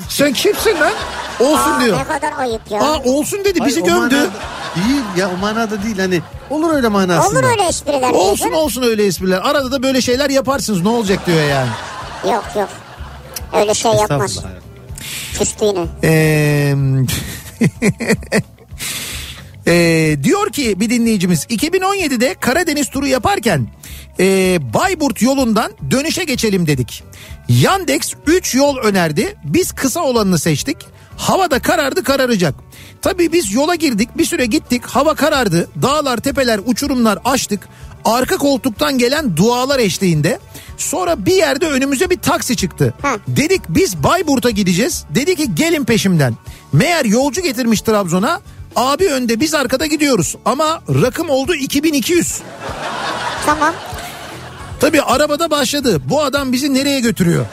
[0.08, 0.92] Sen kimsin lan?
[1.40, 1.98] Olsun Aa, diyor.
[1.98, 2.80] ne kadar ayıp ya.
[2.80, 4.14] Aa olsun dedi bizi Hayır, gömdü.
[4.14, 4.30] manada
[4.76, 6.20] Değil ya o manada değil hani
[6.50, 7.38] olur öyle manasında.
[7.38, 8.10] Olur öyle espriler.
[8.10, 8.64] Olsun diyorsun.
[8.64, 9.40] olsun öyle espriler.
[9.44, 11.70] Arada da böyle şeyler yaparsınız ne olacak diyor yani.
[12.34, 12.68] Yok yok.
[13.52, 14.38] Öyle şey yapmaz.
[15.38, 15.86] Küstü yine.
[19.66, 23.66] Ee, diyor ki bir dinleyicimiz 2017'de Karadeniz turu yaparken
[24.20, 27.04] ee, Bayburt yolundan dönüşe geçelim dedik.
[27.48, 29.36] Yandex 3 yol önerdi.
[29.44, 30.76] Biz kısa olanını seçtik.
[31.16, 32.54] Havada karardı kararacak.
[33.02, 35.68] Tabii biz yola girdik bir süre gittik hava karardı.
[35.82, 37.68] Dağlar tepeler uçurumlar açtık.
[38.04, 40.38] Arka koltuktan gelen dualar eşliğinde.
[40.76, 42.94] Sonra bir yerde önümüze bir taksi çıktı.
[43.02, 43.20] Hı.
[43.28, 45.04] Dedik biz Bayburt'a gideceğiz.
[45.14, 46.34] Dedi ki gelin peşimden.
[46.72, 48.40] Meğer yolcu getirmiş Trabzon'a.
[48.76, 50.36] Abi önde biz arkada gidiyoruz.
[50.44, 52.40] Ama rakım oldu 2200.
[53.46, 53.74] Tamam.
[54.86, 56.00] Tabii arabada başladı.
[56.04, 57.46] Bu adam bizi nereye götürüyor?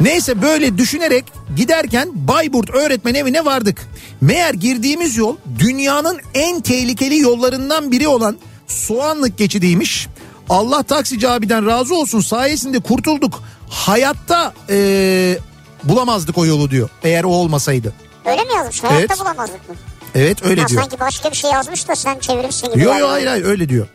[0.00, 1.24] Neyse böyle düşünerek
[1.56, 3.86] giderken Bayburt öğretmen evine vardık.
[4.20, 8.36] Meğer girdiğimiz yol dünyanın en tehlikeli yollarından biri olan
[8.66, 10.08] Soğanlık geçidiymiş.
[10.48, 13.42] Allah taksici abiden razı olsun sayesinde kurtulduk.
[13.70, 15.38] Hayatta eee,
[15.84, 17.92] bulamazdık o yolu diyor eğer o olmasaydı.
[18.24, 18.82] Öyle mi yazmış?
[18.84, 19.20] Hayatta Evet.
[19.20, 19.74] bulamazdık mı?
[20.14, 20.80] Evet öyle Ha, diyor.
[20.82, 22.80] sanki başka bir şey yazmış da sen çevirmişsin gibi.
[22.82, 23.86] Yok yok hayır hayır öyle diyor.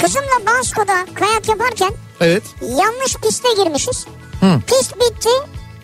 [0.00, 2.42] Kızımla Bansko'da kayak yaparken Evet.
[2.62, 4.06] yanlış piste girmişiz.
[4.40, 4.60] Hı.
[4.66, 5.30] Pist bitti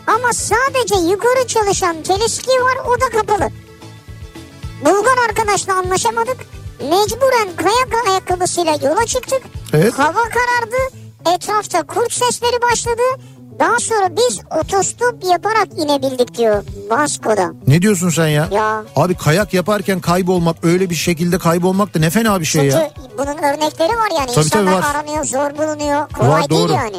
[0.07, 3.51] ama sadece yukarı çalışan teleski var o da kapalı.
[4.80, 6.36] Bulgar arkadaşla anlaşamadık.
[6.80, 9.42] Mecburen kayak ayakkabısıyla yola çıktık.
[9.72, 9.99] Evet.
[9.99, 10.76] Hava karardı.
[11.34, 13.03] Etrafta kurt sesleri başladı.
[13.59, 17.52] Daha sonra biz otostop yaparak inebildik diyor Bansko'da.
[17.66, 18.48] Ne diyorsun sen ya?
[18.52, 18.82] Ya.
[18.96, 22.90] Abi kayak yaparken kaybolmak öyle bir şekilde kaybolmak da ne fena bir şey Çünkü ya.
[23.18, 24.30] bunun örnekleri var yani.
[24.34, 24.94] Tabii, İnsanlar tabii var.
[24.94, 26.09] aranıyor, zor bulunuyor.
[26.09, 26.72] Kolay Var, değil doğru.
[26.72, 26.96] yani.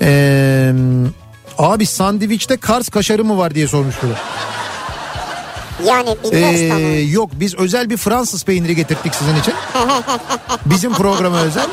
[0.00, 0.72] Ee,
[1.58, 4.12] abi sandviçte Kars kaşarı mı var diye sormuş biri.
[5.88, 7.12] Yani bilmez Ee, tamam.
[7.12, 9.54] yok biz özel bir Fransız peyniri getirdik sizin için.
[10.66, 11.66] Bizim programa özel.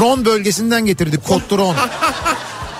[0.00, 1.20] Ron bölgesinden getirdik.
[1.28, 1.76] Côte Ron.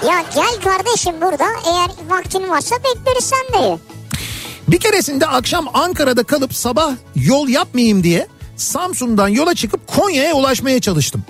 [0.06, 3.78] Ya gel kardeşim burada eğer vaktin varsa bekleriz sen de.
[4.68, 11.24] Bir keresinde akşam Ankara'da kalıp sabah yol yapmayayım diye Samsun'dan yola çıkıp Konya'ya ulaşmaya çalıştım.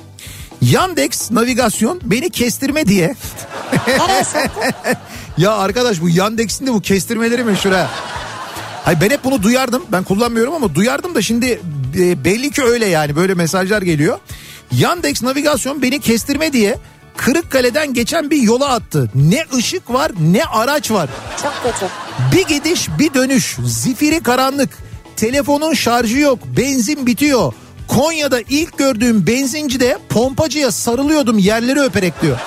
[0.62, 3.14] Yandex navigasyon beni kestirme diye.
[5.38, 7.91] Ya arkadaş bu Yandex'in de bu kestirmeleri meşhur ha.
[8.84, 9.82] Hayır ben hep bunu duyardım.
[9.93, 11.61] Ben kullanmıyorum ama duyardım da şimdi
[11.99, 14.18] e, belli ki öyle yani böyle mesajlar geliyor.
[14.72, 16.78] Yandex navigasyon beni kestirme diye
[17.16, 19.10] Kırıkkale'den geçen bir yola attı.
[19.14, 21.08] Ne ışık var ne araç var.
[21.42, 21.86] Çok kötü.
[22.32, 24.70] Bir gidiş bir dönüş zifiri karanlık.
[25.16, 27.52] Telefonun şarjı yok benzin bitiyor.
[27.88, 32.38] Konya'da ilk gördüğüm benzincide pompacıya sarılıyordum yerleri öperek diyor.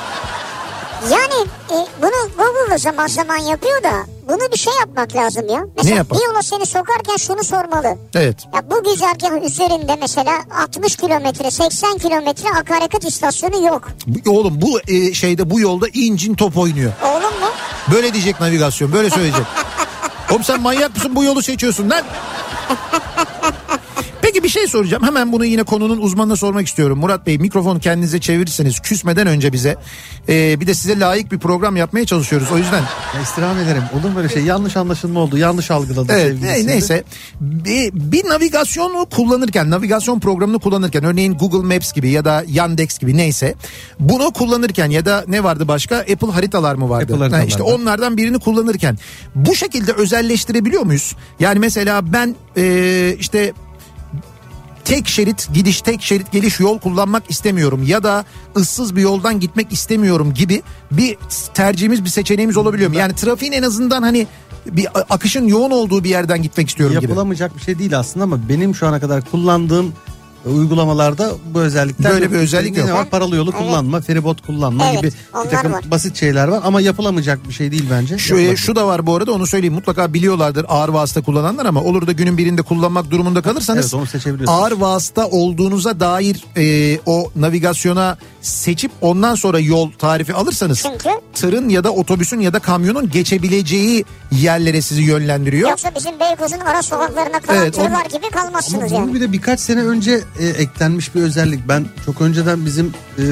[1.12, 3.92] Yani e, bunu Google zaman zaman yapıyor da
[4.28, 5.66] bunu bir şey yapmak lazım ya.
[5.78, 6.20] Mesela yapmak?
[6.20, 7.98] bir yola seni sokarken şunu sormalı.
[8.16, 8.38] Evet.
[8.56, 10.32] Ya bu güzergah üzerinde mesela
[10.64, 13.88] 60 kilometre 80 kilometre akaryakıt istasyonu yok.
[14.28, 16.92] Oğlum bu e, şeyde bu yolda incin top oynuyor.
[17.04, 17.50] Oğlum mu?
[17.92, 19.46] Böyle diyecek navigasyon böyle söyleyecek.
[20.32, 22.04] Oğlum sen manyak mısın bu yolu seçiyorsun lan?
[24.34, 25.04] Peki bir şey soracağım.
[25.04, 27.00] Hemen bunu yine konunun uzmanına sormak istiyorum.
[27.00, 29.76] Murat Bey mikrofonu kendinize çevirirseniz küsmeden önce bize
[30.30, 32.48] e, bir de size layık bir program yapmaya çalışıyoruz.
[32.52, 32.82] O yüzden
[33.16, 33.84] Ya istirham ederim.
[34.00, 34.44] Olur mu böyle şey?
[34.44, 35.38] Yanlış anlaşılma oldu.
[35.38, 36.72] Yanlış algıladı Evet sevgili ne- Sindri.
[36.72, 37.04] neyse
[37.42, 43.18] bir, bir navigasyonu kullanırken navigasyon programını kullanırken örneğin Google Maps gibi ya da Yandex gibi
[43.18, 43.56] neyse
[44.00, 47.04] bunu kullanırken ya da ne vardı başka Apple haritalar mı vardı?
[47.04, 48.98] Apple haritalar Ha, işte onlardan birini kullanırken
[49.36, 51.16] bu şekilde özelleştirebiliyor muyuz?
[51.40, 53.54] Yani mesela ben e, işte
[54.86, 58.26] tek şerit gidiş tek şerit geliş yol kullanmak istemiyorum ya da
[58.58, 60.62] ıssız bir yoldan gitmek istemiyorum gibi
[60.92, 61.18] bir
[61.54, 62.96] tercihimiz bir seçeneğimiz olabiliyor mu?
[62.96, 64.28] Yani trafiğin en azından hani
[64.66, 67.04] bir akışın yoğun olduğu bir yerden gitmek istiyorum gibi.
[67.04, 69.94] Yapılamayacak bir şey değil aslında ama benim şu ana kadar kullandığım
[70.46, 72.90] uygulamalarda bu özellikler Böyle bir özellik yok.
[72.90, 73.10] var?
[73.10, 73.64] Paralı yolu Evet.
[73.68, 75.12] kullanma, feribot kullanma Evet, gibi
[75.46, 75.92] bir takım var.
[75.92, 78.18] basit şeyler var ama yapılamayacak bir şey değil bence.
[78.18, 78.58] Şu, Yapılabilir.
[78.58, 82.12] şu da var bu arada onu söyleyeyim mutlaka biliyorlardır ağır vasıta kullananlar ama olur da
[82.12, 84.60] günün birinde kullanmak durumunda kalırsanız Evet, onu seçebiliyorsunuz.
[84.62, 91.10] ağır vasıta olduğunuza dair e, o navigasyona seçip ondan sonra yol tarifi alırsanız Çünkü
[91.44, 95.70] tırın ya da otobüsün ya da kamyonun geçebileceği yerlere sizi yönlendiriyor.
[95.70, 99.14] Yoksa bizim Beykoz'un ara sokaklarına kalan Evet, tırlar gibi Ama kalmazsınız bu yani.
[99.14, 101.68] bir de birkaç sene önce e, eklenmiş bir özellik.
[101.68, 103.24] Ben çok önceden bizim e,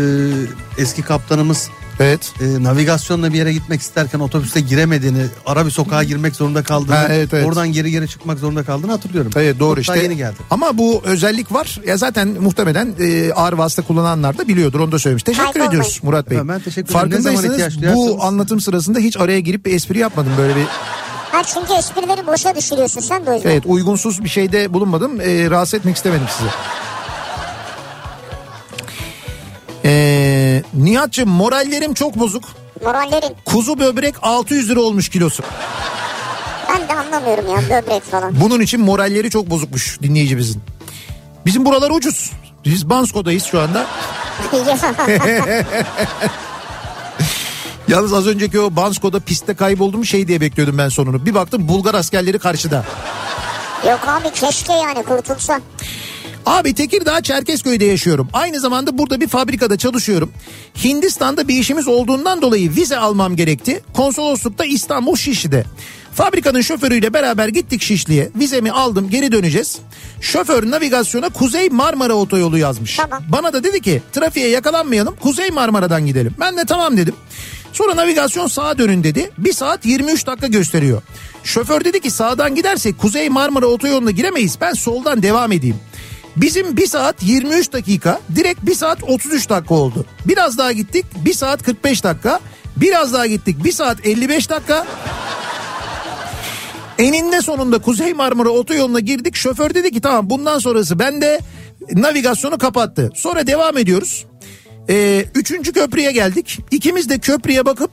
[0.77, 2.33] eski kaptanımız Evet.
[2.41, 7.07] e, navigasyonla bir yere gitmek isterken otobüste giremediğini, ara bir sokağa girmek zorunda kaldığını, Ha,
[7.09, 7.45] evet, evet.
[7.47, 9.31] oradan geri geri çıkmak zorunda kaldığını hatırlıyorum.
[9.35, 9.99] Evet doğru Hatta işte.
[10.03, 10.35] yeni geldi.
[10.49, 11.79] Ama bu özellik var.
[11.87, 14.79] Ya zaten muhtemelen e, ağır vasıta kullananlar da biliyordur.
[14.79, 15.23] Onu da söylemiş.
[15.23, 15.69] Teşekkür Kaybolmayın.
[15.71, 16.37] ediyoruz Murat Bey.
[16.47, 17.11] Ben teşekkür ederim.
[17.11, 20.31] Farkındaysanız bu anlatım sırasında hiç araya girip bir espri yapmadım.
[20.37, 20.65] Böyle bir
[21.31, 23.49] Ha çünkü esprileri boşa düşürüyorsun sen de o yüzden.
[23.49, 25.21] evet uygunsuz bir şeyde bulunmadım.
[25.21, 26.49] E, rahatsız etmek istemedim sizi.
[29.85, 32.43] E, Nihat'cığım morallerim çok bozuk.
[32.85, 33.35] Morallerin.
[33.45, 35.43] Kuzu böbrek 600 lira olmuş kilosu.
[36.69, 38.41] Ben de anlamıyorum ya böbrek falan.
[38.41, 40.61] Bunun için moralleri çok bozukmuş dinleyicimizin.
[41.45, 42.31] Bizim buralar ucuz.
[42.65, 43.85] Biz Bansko'dayız şu anda.
[47.87, 51.25] Yalnız az önceki o Bansko'da pistte kayboldum şey diye bekliyordum ben sonunu.
[51.25, 52.85] Bir baktım Bulgar askerleri karşıda.
[53.89, 55.61] Yok abi keşke yani kurtulsa.
[56.45, 58.29] Abi Tekirdağ Çerkezköy'de yaşıyorum.
[58.33, 60.31] Aynı zamanda burada bir fabrikada çalışıyorum.
[60.83, 63.83] Hindistan'da bir işimiz olduğundan dolayı vize almam gerekti.
[63.93, 65.65] Konsoloslukta İstanbul Şişli'de.
[66.13, 68.29] Fabrikanın şoförüyle beraber gittik Şişli'ye.
[68.35, 69.77] Vizemi aldım geri döneceğiz.
[70.21, 72.95] Şoför navigasyona Kuzey Marmara Otoyolu yazmış.
[72.97, 73.23] Tamam.
[73.29, 76.35] Bana da dedi ki trafiğe yakalanmayalım Kuzey Marmara'dan gidelim.
[76.39, 77.15] Ben de tamam dedim.
[77.73, 79.31] Sonra navigasyon sağa dönün dedi.
[79.37, 81.01] 1 saat 23 dakika gösteriyor.
[81.43, 84.57] Şoför dedi ki sağdan gidersek Kuzey Marmara Otoyolu'na giremeyiz.
[84.61, 85.75] Ben soldan devam edeyim.
[86.35, 90.05] Bizim 1 saat 23 dakika direkt 1 saat 33 dakika oldu.
[90.25, 92.39] Biraz daha gittik 1 saat 45 dakika.
[92.77, 94.87] Biraz daha gittik 1 saat 55 dakika.
[96.97, 99.35] Eninde sonunda Kuzey Marmara Otoyolu'na girdik.
[99.35, 101.39] Şoför dedi ki tamam bundan sonrası ben de
[101.93, 103.09] navigasyonu kapattı.
[103.15, 104.25] Sonra devam ediyoruz.
[104.89, 106.59] Ee, üçüncü köprüye geldik.
[106.71, 107.91] İkimiz de köprüye bakıp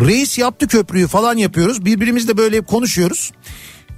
[0.00, 1.84] reis yaptı köprüyü falan yapıyoruz.
[1.84, 3.32] Birbirimizle böyle konuşuyoruz.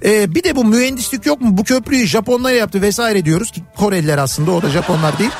[0.05, 1.57] Ee, bir de bu mühendislik yok mu?
[1.57, 5.31] Bu köprüyü Japonlar yaptı vesaire diyoruz ki Koreliler aslında o da Japonlar değil.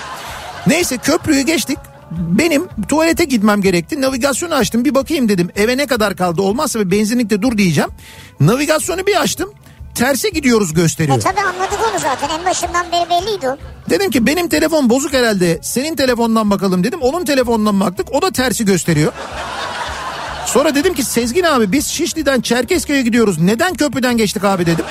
[0.68, 1.78] Neyse köprüyü geçtik.
[2.12, 4.02] Benim tuvalete gitmem gerekti.
[4.02, 5.50] Navigasyonu açtım bir bakayım dedim.
[5.56, 7.90] Eve ne kadar kaldı olmazsa bir benzinlikte dur diyeceğim.
[8.40, 9.54] Navigasyonu bir açtım.
[9.96, 11.18] Terse gidiyoruz gösteriyor.
[11.18, 13.58] E tabi anladık onu zaten en başından beri belliydi o.
[13.90, 15.60] Dedim ki benim telefon bozuk herhalde.
[15.62, 17.00] Senin telefondan bakalım dedim.
[17.02, 18.08] Onun telefonundan baktık.
[18.14, 19.12] O da tersi gösteriyor.
[20.46, 23.40] Sonra dedim ki Sezgin abi biz Şişli'den Çerkezköy'e gidiyoruz.
[23.40, 24.86] Neden köprüden geçtik abi dedim.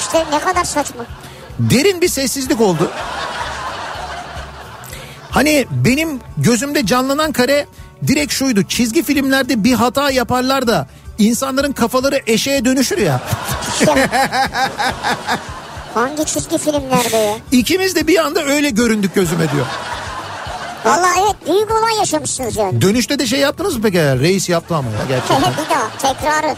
[0.00, 1.04] İşte ne kadar saçma.
[1.58, 2.90] Derin bir sessizlik oldu.
[5.30, 7.66] Hani benim gözümde canlanan kare
[8.06, 8.62] direkt şuydu.
[8.62, 10.86] Çizgi filmlerde bir hata yaparlar da
[11.18, 13.20] insanların kafaları eşeğe dönüşür ya.
[15.94, 17.36] Hangi çizgi filmlerde ya?
[17.52, 19.66] İkimiz de bir anda öyle göründük gözüme diyor.
[20.84, 22.80] Valla evet büyük olay yaşamışsınız yani.
[22.82, 23.98] Dönüşte de şey yaptınız mı peki?
[23.98, 25.38] Reis yaptı ama ya gerçekten.
[25.64, 26.54] bir daha tekrarı.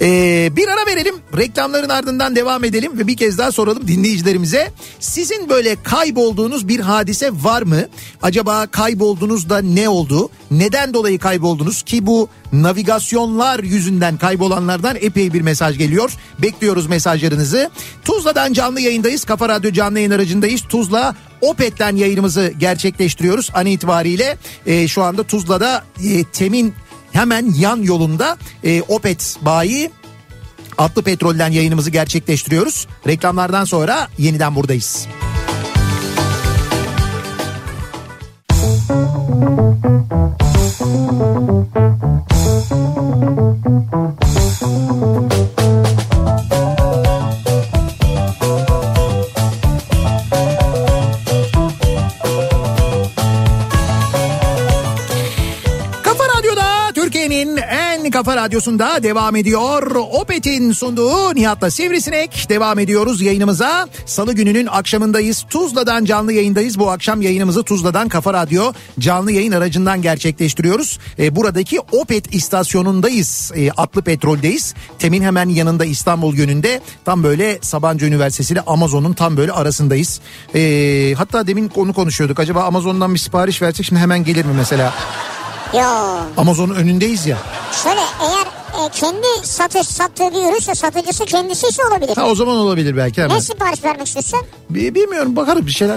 [0.00, 1.14] Ee, bir ara verelim.
[1.36, 4.70] Reklamların ardından devam edelim ve bir kez daha soralım dinleyicilerimize.
[5.00, 7.80] Sizin böyle kaybolduğunuz bir hadise var mı?
[8.22, 10.30] Acaba kaybolduğunuzda ne oldu?
[10.50, 11.82] Neden dolayı kayboldunuz?
[11.82, 16.12] Ki bu navigasyonlar yüzünden kaybolanlardan epey bir mesaj geliyor.
[16.38, 17.70] Bekliyoruz mesajlarınızı.
[18.04, 19.24] Tuzla'dan canlı yayındayız.
[19.24, 20.62] Kafa Radyo canlı yayın aracındayız.
[20.68, 24.36] Tuzla Opet'ten yayınımızı gerçekleştiriyoruz an itibariyle.
[24.66, 26.74] Ee, şu anda Tuzla'da e, Temin
[27.16, 29.90] hemen yan yolunda e, Opet bayi
[30.78, 32.86] Atlı Petrol'den yayınımızı gerçekleştiriyoruz.
[33.06, 35.08] Reklamlardan sonra yeniden buradayız.
[45.56, 45.75] Kafa
[58.16, 59.96] kafa radyosunda devam ediyor.
[59.96, 63.88] Opet'in sunduğu Nihat'la Sivrisinek devam ediyoruz yayınımıza.
[64.06, 65.46] Salı gününün akşamındayız.
[65.50, 66.78] Tuzla'dan canlı yayındayız.
[66.78, 70.98] Bu akşam yayınımızı Tuzla'dan Kafa Radyo canlı yayın aracından gerçekleştiriyoruz.
[71.18, 73.52] E, buradaki Opet istasyonundayız.
[73.54, 74.74] E, Atlı Petrol'deyiz.
[74.98, 76.80] Temin hemen yanında İstanbul yönünde.
[77.04, 80.20] Tam böyle Sabancı Üniversitesi ile Amazon'un tam böyle arasındayız.
[80.54, 82.40] E, hatta demin onu konuşuyorduk.
[82.40, 84.94] Acaba Amazon'dan bir sipariş versek şimdi hemen gelir mi mesela?
[85.74, 85.82] Yo.
[86.36, 87.38] Amazon'un önündeyiz ya.
[87.82, 88.46] Şöyle eğer
[88.86, 92.16] e, kendi satış sattığı bir ürünse satıcısı kendisi ise olabilir.
[92.16, 93.36] Ha o zaman olabilir belki hemen.
[93.36, 94.40] Ne sipariş vermek istiyorsan?
[94.70, 95.96] Bi- Bilmiyorum bakarız bir şeyler.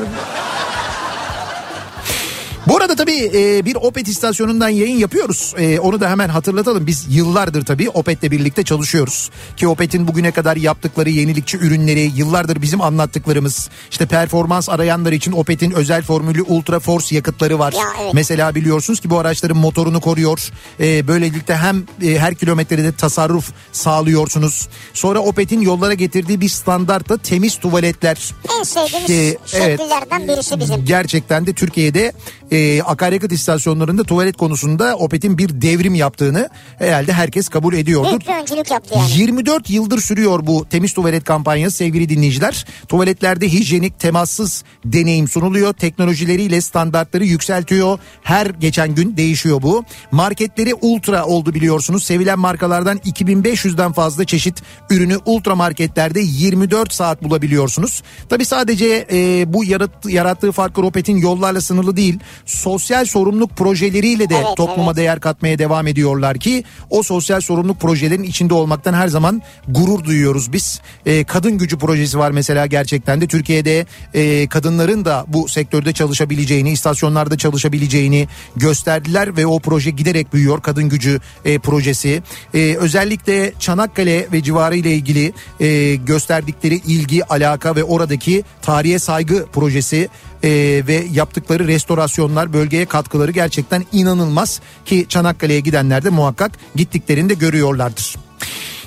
[2.69, 5.53] Bu arada tabii e, bir Opet istasyonundan yayın yapıyoruz.
[5.57, 6.87] E, onu da hemen hatırlatalım.
[6.87, 9.29] Biz yıllardır tabii Opet'le birlikte çalışıyoruz.
[9.57, 13.69] Ki Opet'in bugüne kadar yaptıkları yenilikçi ürünleri, yıllardır bizim anlattıklarımız.
[13.91, 17.73] işte performans arayanlar için Opet'in özel formülü Ultra Force yakıtları var.
[17.73, 18.13] Ya, evet.
[18.13, 20.49] Mesela biliyorsunuz ki bu araçların motorunu koruyor.
[20.79, 24.67] E, böylelikle hem e, her kilometrede tasarruf sağlıyorsunuz.
[24.93, 28.33] Sonra Opet'in yollara getirdiği bir standart da temiz tuvaletler.
[28.59, 30.85] En sevdiğimiz evet, şekillerden birisi bizim.
[30.85, 32.13] Gerçekten de Türkiye'de
[32.51, 38.09] e, akaryakıt istasyonlarında tuvalet konusunda Opet'in bir devrim yaptığını herhalde herkes kabul ediyordur.
[38.09, 39.11] Büyük öncülük yaptı yani.
[39.17, 42.65] 24 yıldır sürüyor bu temiz tuvalet kampanyası sevgili dinleyiciler.
[42.87, 45.73] Tuvaletlerde hijyenik temassız deneyim sunuluyor.
[45.73, 47.99] Teknolojileriyle standartları yükseltiyor.
[48.23, 49.83] Her geçen gün değişiyor bu.
[50.11, 52.03] Marketleri ultra oldu biliyorsunuz.
[52.03, 58.03] Sevilen markalardan 2500'den fazla çeşit ürünü ultra marketlerde 24 saat bulabiliyorsunuz.
[58.29, 62.19] Tabi sadece e, bu yarat, yarattığı farkı Opet'in yollarla sınırlı değil.
[62.49, 64.97] Sosyal sorumluluk projeleriyle de Evet, topluma evet.
[64.97, 70.53] değer katmaya devam ediyorlar ki o sosyal sorumluluk projelerin içinde olmaktan her zaman gurur duyuyoruz
[70.53, 70.81] biz.
[71.05, 76.71] Ee, kadın gücü projesi var mesela gerçekten de Türkiye'de e, kadınların da bu sektörde çalışabileceğini,
[76.71, 80.61] istasyonlarda çalışabileceğini gösterdiler ve o proje giderek büyüyor.
[80.61, 82.23] Kadın gücü e, projesi.
[82.53, 89.45] E, özellikle Çanakkale ve civarı ile ilgili e, gösterdikleri ilgi, alaka ve oradaki tarihe saygı
[89.53, 90.09] projesi
[90.43, 98.15] e, ve yaptıkları restorasyonlar bölgeye katkıları gerçekten inanılmaz ki Çanakkale'ye gidenler de muhakkak gittiklerinde görüyorlardır.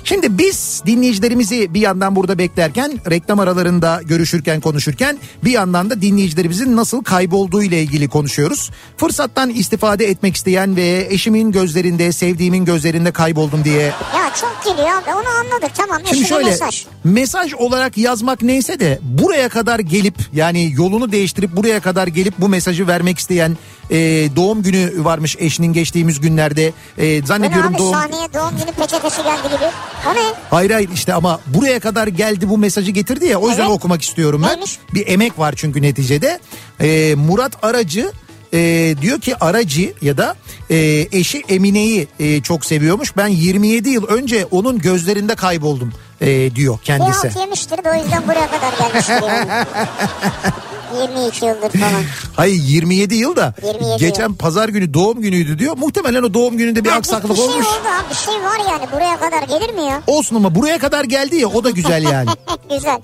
[0.03, 6.75] Şimdi biz dinleyicilerimizi bir yandan burada beklerken reklam aralarında görüşürken konuşurken bir yandan da dinleyicilerimizin
[6.75, 8.71] nasıl kaybolduğu ile ilgili konuşuyoruz.
[8.97, 15.09] Fırsattan istifade etmek isteyen ve eşimin gözlerinde sevdiğimin gözlerinde kayboldum diye Ya çok geliyor abi
[15.09, 16.01] onu anladık tamam.
[16.05, 16.85] Şimdi şöyle mesaj.
[17.03, 22.49] mesaj olarak yazmak neyse de buraya kadar gelip yani yolunu değiştirip buraya kadar gelip bu
[22.49, 23.57] mesajı vermek isteyen
[23.91, 23.95] e,
[24.35, 29.47] doğum günü varmış eşinin geçtiğimiz günlerde e, zannediyorum abi doğum sahneye doğum günü peçetesi geldi
[29.47, 29.65] gibi.
[30.11, 30.33] O ne?
[30.49, 33.71] Hayır hayır işte ama buraya kadar geldi bu mesajı getirdi ya o yüzden Evet.
[33.75, 34.49] okumak istiyorum ben.
[34.49, 34.79] Neymiş?
[34.93, 36.39] Bir emek var çünkü neticede.
[36.81, 38.11] E, Murat Aracı
[38.53, 40.35] e, diyor ki Aracı ya da
[40.69, 43.17] e, eşi Emine'yi e, çok seviyormuş.
[43.17, 47.27] Ben 27 yıl önce onun gözlerinde kayboldum e, diyor Bir kendisi.
[47.27, 49.13] alt yemiştir o yüzden buraya kadar gelmiştir.
[51.01, 52.03] 22 yıldır falan.
[52.35, 54.35] Hayır 27 yıl da 27 geçen yıl.
[54.35, 55.77] pazar günü doğum günüydü diyor.
[55.77, 57.67] Muhtemelen o doğum gününde bir Ya aksaklık bir şey olmuş.
[57.67, 60.01] oldu abi bir şey var yani buraya kadar gelir mi ya?
[60.07, 62.29] Olsun ama buraya kadar geldi ya o da güzel yani.
[62.69, 63.01] Güzel.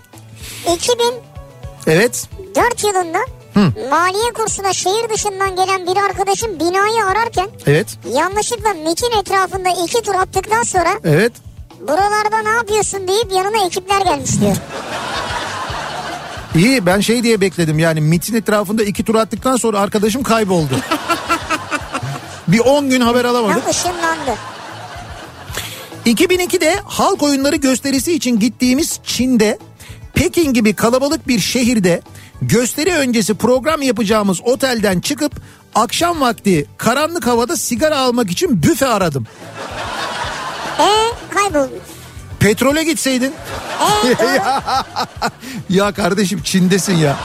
[0.76, 1.14] 2004
[1.88, 2.28] evet.
[2.84, 3.20] yılında
[3.90, 7.88] maliye kursuna şehir dışından gelen bir arkadaşım binayı ararken Evet.
[8.14, 11.32] yanlışlıkla MIT'in etrafında iki tur attıktan sonra Evet.
[11.88, 14.56] buralarda ne yapıyorsun deyip yanına ekipler gelmiş diyor.
[16.56, 20.74] İyi ben şey diye bekledim yani MIT'in etrafında iki tur attıktan sonra arkadaşım kayboldu.
[22.48, 23.64] bir 10 gün haber alamadık.
[23.70, 24.36] Işınlandı.
[26.06, 29.60] 2002'de halk oyunları gösterisi için gittiğimiz Çin'de
[30.14, 32.02] Pekin gibi kalabalık bir şehirde
[32.42, 35.32] gösteri öncesi program yapacağımız otelden çıkıp
[35.76, 39.28] akşam vakti karanlık havada sigara almak için büfe aradım.
[40.80, 40.90] E
[41.36, 41.82] kayboldu.
[42.40, 43.34] Petrole gitseydin.
[45.70, 47.18] Ya kardeşim Çin'desin ya.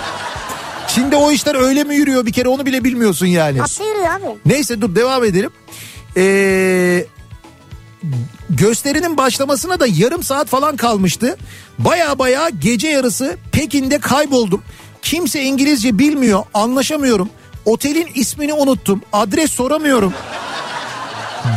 [0.89, 3.59] Çin'de o işler öyle mi yürüyor bir kere onu bile bilmiyorsun yani.
[3.59, 4.25] nasıl yürüyor abi?
[4.47, 5.51] Neyse dur devam edelim.
[6.17, 7.05] Ee,
[8.51, 11.37] gösterinin başlamasına da yarım saat falan kalmıştı.
[11.79, 14.63] Baya baya gece yarısı Pekin'de kayboldum.
[15.03, 17.31] Kimse İngilizce bilmiyor, anlaşamıyorum.
[17.65, 20.15] Otelin ismini unuttum, adres soramıyorum.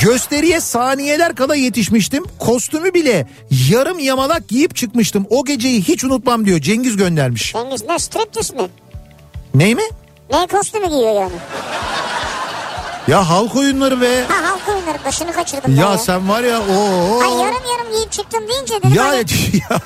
[0.03, 2.25] Gösteriye saniyeler kala yetişmiştim.
[2.39, 3.27] Kostümü bile
[3.69, 5.25] yarım yamalak giyip çıkmıştım.
[5.29, 6.59] O geceyi hiç unutmam diyor.
[6.61, 7.53] Cengiz göndermiş.
[7.53, 8.61] Cengiz ne striptiz mi?
[9.55, 9.81] Ney mi?
[10.33, 11.33] Ne kostümü giyiyor yani?
[13.07, 15.97] Ya halk oyunları ve Ha halk oyunları başını kaçırdım ya ya.
[15.97, 19.17] sen var ya o Ay yarım yarım giyip çıktım deyince dedim Ya, hani,
[19.71, 19.79] ya,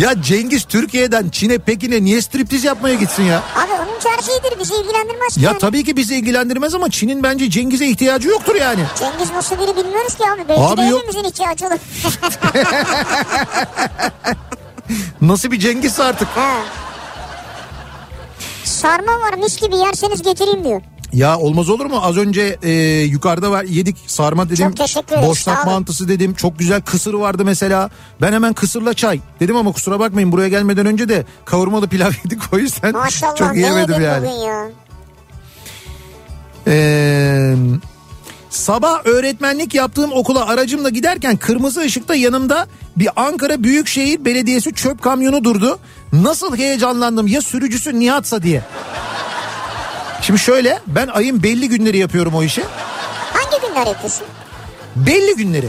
[0.00, 3.42] ya Cengiz Türkiye'den Çin'e Pekin'e niye striptiz yapmaya gitsin ya?
[3.56, 5.58] Abi onun tercihidir bizi ilgilendirmez Ya yani.
[5.58, 8.84] tabii ki bizi ilgilendirmez ama Çin'in bence Cengiz'e ihtiyacı yoktur yani.
[8.98, 10.48] Cengiz nasıl biri bilmiyoruz ki abi.
[10.48, 10.98] Belki Abi de yok.
[11.02, 11.76] hepimizin ihtiyacı olur.
[15.20, 16.28] Nasıl bir Cengizse artık.
[16.28, 16.56] ha.
[18.64, 20.82] Sarma var mis gibi yerseniz getireyim diyor.
[21.12, 22.00] Ya olmaz olur mu?
[22.02, 24.74] Az önce e, yukarıda var yedik sarma dedim.
[25.28, 26.34] Boşnak mantısı dedim.
[26.34, 27.90] Çok güzel kısır vardı mesela.
[28.20, 32.40] Ben hemen kısırla çay dedim ama kusura bakmayın buraya gelmeden önce de kavurmalı pilav yedik
[32.52, 34.44] o yüzden Maşallah çok yiyemedim yani.
[34.44, 34.68] ya.
[36.66, 37.54] Ee,
[38.50, 45.44] sabah öğretmenlik yaptığım okula aracımla giderken kırmızı ışıkta yanımda bir Ankara Büyükşehir Belediyesi çöp kamyonu
[45.44, 45.78] durdu.
[46.12, 48.62] Nasıl heyecanlandım ya sürücüsü Nihat'sa diye.
[50.22, 52.64] Şimdi şöyle ben ayın belli günleri yapıyorum o işi.
[53.34, 54.26] Hangi günler yapıyorsun?
[54.96, 55.68] Belli günleri.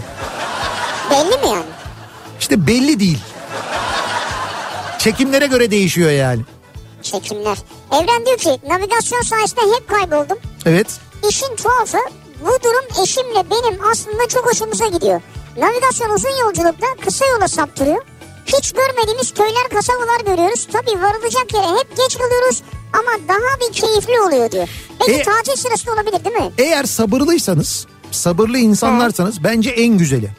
[1.12, 1.64] Belli mi yani?
[2.39, 3.20] İşte belli değil.
[4.99, 6.41] Çekimlere göre değişiyor yani.
[7.02, 7.58] Çekimler.
[7.91, 10.38] Evren diyor ki navigasyon sayesinde hep kayboldum.
[10.66, 10.88] Evet.
[11.30, 11.97] İşin tuhafı
[12.41, 15.22] bu durum eşimle benim aslında çok hoşumuza gidiyor.
[15.58, 18.04] Navigasyon uzun yolculukta kısa yola saptırıyor.
[18.46, 20.68] Hiç görmediğimiz köyler kasabalar görüyoruz.
[20.72, 22.62] Tabii varılacak yere hep geç kalıyoruz
[22.94, 24.68] ama daha bir keyifli oluyor diyor.
[25.00, 26.52] Peki E- tatil sırasında olabilir değil mi?
[26.58, 30.30] Eğer sabırlıysanız, sabırlı insanlarsanız bence en güzeli.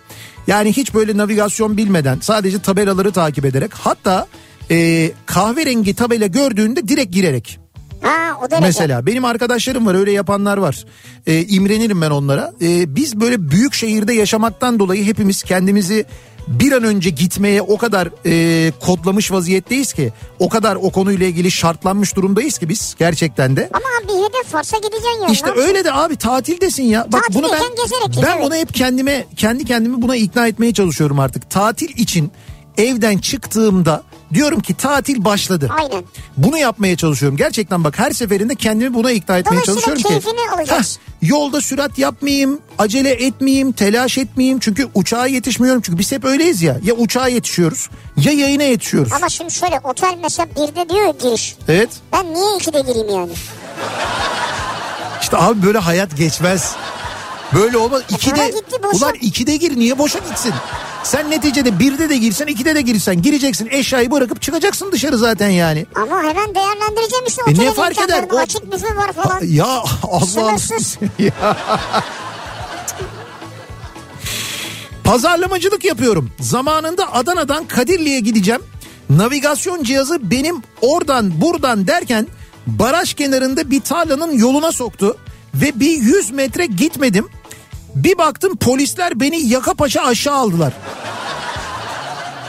[0.46, 4.26] Yani hiç böyle navigasyon bilmeden sadece tabelaları takip ederek hatta
[4.70, 7.58] e, kahverengi tabela gördüğünde direkt girerek.
[8.02, 8.66] Ha o derece.
[8.66, 10.84] Mesela benim arkadaşlarım var öyle yapanlar var.
[11.26, 12.52] E, imrenirim ben onlara.
[12.62, 16.04] E, biz böyle büyük şehirde yaşamaktan dolayı hepimiz kendimizi
[16.48, 21.50] bir an önce gitmeye o kadar e, kodlamış vaziyetteyiz ki o kadar o konuyla ilgili
[21.50, 23.70] şartlanmış durumdayız ki biz gerçekten de.
[23.72, 25.32] Ama bir hedef varsa gideceksin yani.
[25.32, 27.06] İşte öyle de abi tatildesin ya.
[27.12, 28.44] Bak bunu ben gezerek ben evet.
[28.44, 31.50] bunu hep kendime kendi kendimi buna ikna etmeye çalışıyorum artık.
[31.50, 32.32] Tatil için
[32.78, 34.02] evden çıktığımda
[34.34, 35.70] diyorum ki tatil başladı.
[35.78, 36.04] Aynen.
[36.36, 37.36] Bunu yapmaya çalışıyorum.
[37.36, 40.20] Gerçekten bak her seferinde kendimi buna ikna etmeye çalışıyorum ki.
[40.66, 40.82] Heh,
[41.22, 44.58] yolda sürat yapmayayım, acele etmeyeyim, telaş etmeyeyim.
[44.58, 45.82] Çünkü uçağa yetişmiyorum.
[45.82, 46.76] Çünkü biz hep öyleyiz ya.
[46.84, 49.12] Ya uçağa yetişiyoruz ya yayına yetişiyoruz.
[49.12, 51.56] Ama şimdi şöyle otel mesela birde diyor giriş.
[51.68, 51.90] Evet.
[52.12, 53.32] Ben niye ikide gireyim yani?
[55.22, 56.74] İşte abi böyle hayat geçmez.
[57.54, 58.02] Böyle olmaz.
[58.08, 58.96] İkide, para gitti boşa.
[59.06, 60.52] ulan ikide gir niye boşa gitsin?
[61.04, 65.86] Sen neticede birde de girsen ikide de girsen gireceksin eşyayı bırakıp çıkacaksın dışarı zaten yani.
[65.94, 68.24] Ama hemen değerlendireceğim işte E ne fark eder?
[68.32, 69.40] O- Açık büfe var falan.
[69.44, 69.82] Ya.
[71.18, 71.56] Ya.
[75.04, 76.30] Pazarlamacılık yapıyorum.
[76.40, 78.62] Zamanında Adana'dan Kadirli'ye gideceğim.
[79.10, 82.26] Navigasyon cihazı benim oradan buradan derken
[82.66, 85.16] baraj kenarında bir tarlanın yoluna soktu.
[85.54, 87.28] Ve bir 100 metre gitmedim.
[87.94, 90.72] Bir baktım polisler beni yaka paça aşağı aldılar.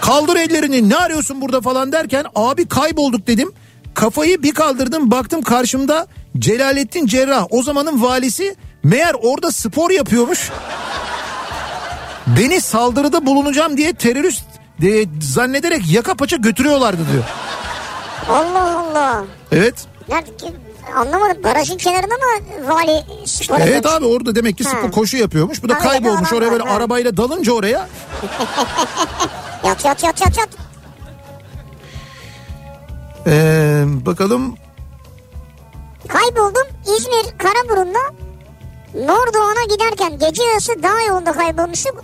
[0.02, 3.52] Kaldır ellerini ne arıyorsun burada falan derken abi kaybolduk dedim.
[3.94, 6.08] Kafayı bir kaldırdım baktım karşımda
[6.40, 10.52] Celalettin Cerrah o zamanın valisi meğer orada spor yapıyormuş.
[12.28, 14.46] Beni saldırıda bulunacağım diye terörist
[14.84, 17.24] e, zannederek yaka paça götürüyorlardı diyor.
[18.30, 19.24] Allah Allah.
[19.52, 19.76] Evet.
[20.38, 20.54] Ki?
[20.96, 21.44] Anlamadım.
[21.44, 23.92] Barajın kenarında mı vali spor Evet yapıyormuş?
[24.04, 25.64] abi orada demek ki spor koşu yapıyormuş.
[25.64, 27.90] Bu da Öyle kaybolmuş oraya böyle arabayla dalınca oraya.
[29.66, 30.50] Yat yat yat yat yat.
[33.28, 34.56] Ee, bakalım
[36.08, 36.68] Kayboldum.
[36.98, 38.00] İzmir Karaburun'da
[38.94, 41.96] Nordoğan'a giderken gece yarısı dağ yolunda kaybolmuşum.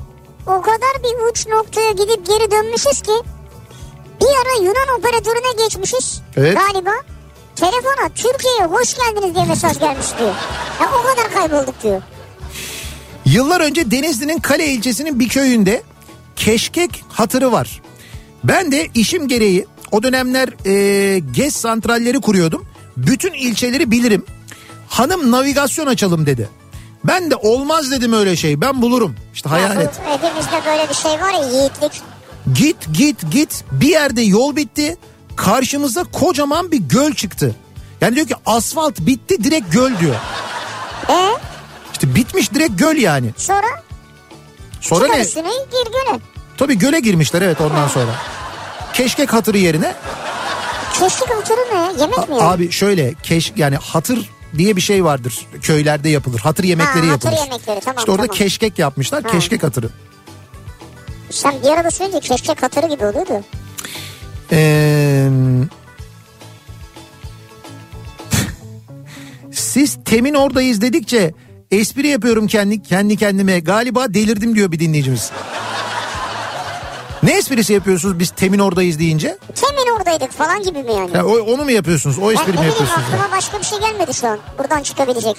[0.47, 3.11] O kadar bir uç noktaya gidip geri dönmüşüz ki
[4.21, 6.57] bir ara Yunan operatörüne geçmişiz Evet.
[6.57, 6.91] galiba.
[7.59, 10.33] Telefona Türkiye'ye hoş geldiniz diye mesaj gelmiş diyor.
[10.81, 12.01] Ya o kadar kaybolduk diyor.
[13.25, 15.83] Yıllar önce Denizli'nin Kale ilçesinin bir köyünde
[16.35, 17.81] keşkek hatırı var.
[18.43, 22.65] Ben de işim gereği o dönemler e, GES santralleri kuruyordum.
[22.97, 24.25] Bütün ilçeleri bilirim.
[24.87, 26.49] Hanım navigasyon açalım dedi.
[27.03, 29.15] Ben de olmaz dedim öyle şey ben bulurum.
[29.33, 29.99] İşte hayal Ya et.
[30.07, 32.01] Evimizde böyle bir şey var ya yiğitlik.
[32.53, 34.97] Git git git bir yerde yol bitti.
[35.43, 37.55] Karşımıza kocaman bir göl çıktı.
[38.01, 40.15] Yani diyor ki asfalt bitti direkt göl diyor.
[41.09, 41.29] E
[41.93, 43.29] İşte bitmiş direkt göl yani.
[43.37, 43.67] sonra
[44.81, 45.23] Sonra çıkar ne?
[45.23, 46.19] üstüne gir göle.
[46.57, 48.11] Tabii göle girmişler evet ondan sonra.
[48.93, 49.93] Keşkek hatırı yerine
[50.99, 52.01] Keşke oturur ne?
[52.01, 52.43] Yemek mi yani?
[52.43, 55.45] abi şöyle keş yani hatır diye bir şey vardır.
[55.61, 56.39] Köylerde yapılır.
[56.39, 57.45] Hatır yemekleri Ha, hatır yapılır.
[57.51, 58.37] yemekleri, tamam, işte orada tamam.
[58.37, 59.23] keşkek yapmışlar.
[59.23, 59.31] Ha.
[59.31, 59.89] Keşkek hatırı.
[61.29, 63.33] Sen bir arada söyleyince keşke katırı gibi oluyordu.
[64.51, 65.29] Ee,
[69.51, 71.33] siz temin oradayız dedikçe
[71.71, 73.59] espri yapıyorum kendi kendi kendime.
[73.59, 75.31] Galiba delirdim diyor bir dinleyicimiz.
[77.23, 79.37] Ne esprisi yapıyorsunuz biz temin oradayız deyince?
[79.55, 81.11] Temin oradaydık falan gibi mi yani?
[81.17, 82.19] Ya o- onu mu yapıyorsunuz?
[82.19, 83.03] O espri mi bileyim yapıyorsunuz?
[83.07, 84.39] aklıma başka bir şey gelmedi şu an.
[84.59, 85.37] Buradan çıkabilecek.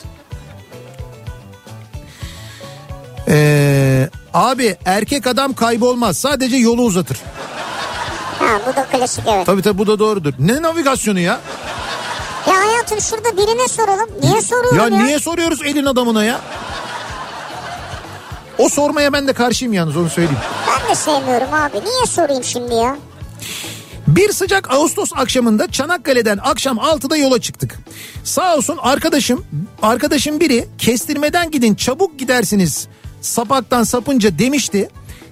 [3.29, 6.19] Ee, abi erkek adam kaybolmaz.
[6.19, 7.19] Sadece yolu uzatır.
[8.41, 9.47] Ha bu da klasik evet.
[9.47, 10.33] Tabii tabii bu da doğrudur.
[10.39, 11.41] Ne navigasyonu ya?
[12.49, 14.09] Ya hayatım şurada birine soralım.
[14.23, 15.05] Niye soruyorum Ya, ya?
[15.05, 16.41] niye soruyoruz elin adamına ya?
[18.59, 20.39] O sormaya ben de karşıyım yalnız onu söyleyeyim.
[20.69, 21.77] Ben de sevmiyorum abi.
[21.77, 22.97] Niye sorayım şimdi ya?
[24.07, 27.79] Bir sıcak Ağustos akşamında Çanakkale'den akşam 6'da yola çıktık.
[28.25, 29.45] Sağ olsun arkadaşım,
[29.83, 32.89] arkadaşım biri kestirmeden gidin çabuk gidersiniz
[33.21, 34.89] sapaktan sapınca demişti.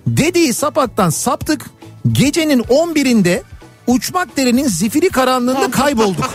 [0.06, 1.66] Dediği sapaktan saptık.
[2.12, 3.42] Gecenin 11'inde
[3.86, 6.30] uçmak derenin zifiri karanlığında kaybolduk.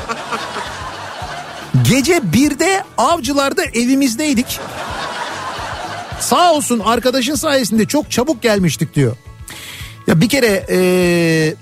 [1.89, 4.59] Gece birde avcılarda evimizdeydik.
[6.19, 9.15] Sağ olsun arkadaşın sayesinde çok çabuk gelmiştik diyor.
[10.07, 11.55] Ya bir kere ee,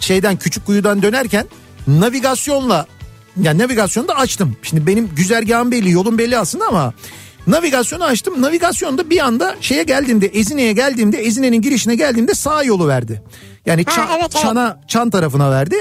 [0.00, 1.46] şeyden küçük kuyudan dönerken
[1.86, 2.86] navigasyonla
[3.42, 4.56] yani navigasyonu da açtım.
[4.62, 6.94] Şimdi benim güzergahım belli yolum belli aslında ama
[7.46, 8.42] navigasyonu açtım.
[8.42, 13.22] Navigasyonda bir anda şeye geldiğimde Ezine'ye geldiğimde Ezine'nin girişine geldiğimde sağ yolu verdi.
[13.66, 14.42] Yani Ha, çan, evet, evet.
[14.42, 15.76] çana çan tarafına verdi.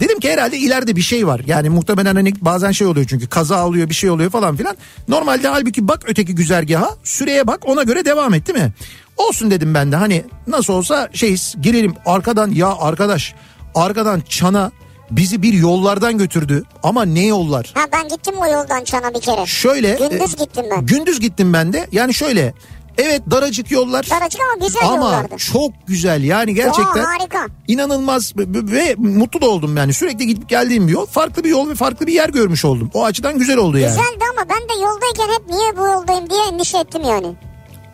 [0.00, 1.40] Dedim ki herhalde ileride bir şey var.
[1.46, 4.76] Yani muhtemelen hani bazen şey oluyor çünkü kaza oluyor bir şey oluyor falan filan.
[5.08, 8.72] Normalde halbuki bak öteki güzergaha süreye bak ona göre devam et değil mi?
[9.16, 13.34] Olsun dedim ben de hani nasıl olsa şeyiz girelim arkadan ya arkadaş
[13.74, 14.72] arkadan çana
[15.10, 17.72] bizi bir yollardan götürdü ama ne yollar?
[17.74, 19.46] Ha ben gittim o yoldan Çan'a bir kere.
[19.46, 20.86] Şöyle Gündüz e, gittim ben.
[20.86, 21.86] Gündüz gittim ben de.
[21.92, 22.54] Yani şöyle
[22.98, 24.06] evet daracık yollar.
[24.10, 25.36] Daracık ama güzel ama yollardı.
[25.36, 27.46] çok güzel yani gerçekten Doğa harika.
[27.68, 31.68] inanılmaz ve- ve mutlu da oldum yani sürekli gidip geldiğim bir yol farklı bir yol
[31.70, 33.90] ve farklı bir yer görmüş oldum o açıdan güzel oldu yani.
[33.90, 37.34] Güzeldi ama ben de yoldayken hep niye bu yoldayım diye endişe ettim yani.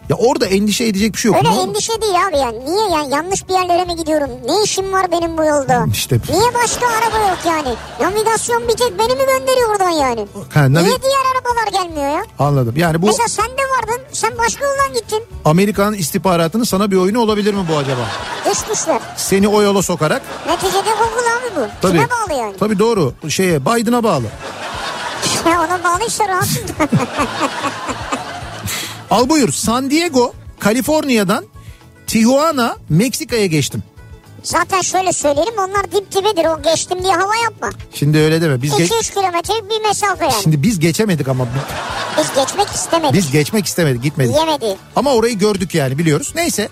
[0.08, 1.36] Ya orada endişe edecek bir şey yok.
[1.38, 2.64] Öyle Ne endişe değil abi yani.
[2.64, 4.30] Niye yani yanlış bir yerlere mi gidiyorum?
[4.46, 5.86] Ne işim var benim bu yolda?
[5.92, 7.74] İşte- Niye başka araba yok yani?
[8.00, 10.26] Navigasyon bir tek beni mi gönderiyor buradan yani?
[10.54, 12.22] Ha, navi- Niye diğer arabalar gelmiyor ya?
[12.38, 14.02] Anladım yani bu Mesela sen de vardın.
[14.12, 15.22] Sen başka yoldan gittin.
[15.44, 18.00] Amerikan istihbaratının sana bir oyunu olabilir mi bu acaba?
[18.50, 19.00] Düşmüşler.
[19.16, 20.22] Seni o yola sokarak.
[20.46, 21.68] Neticede Google abi bu.
[21.82, 22.56] Tabii, Kime bağlı yani?
[22.60, 24.24] Tabii doğru şeye Biden'a bağlı.
[25.50, 26.62] Ya ona bağlıysa rahatsın.
[29.14, 31.44] Al buyur San Diego Kaliforniya'dan
[32.06, 33.82] Tijuana Meksika'ya geçtim.
[34.42, 36.44] Zaten şöyle söyleyelim onlar dip dibedir.
[36.44, 37.70] O geçtim diye hava yapma.
[37.94, 38.62] Şimdi öyle deme.
[38.62, 40.42] Biz geç 2-3 kilometre bir mesafe yani.
[40.42, 41.48] Şimdi biz geçemedik ama
[42.18, 43.14] Biz geçmek istemedik.
[43.14, 44.36] biz geçmek istemedik, gitmedik.
[44.36, 44.76] Yemedi.
[44.96, 46.32] Ama orayı gördük yani biliyoruz.
[46.36, 46.68] Neyse.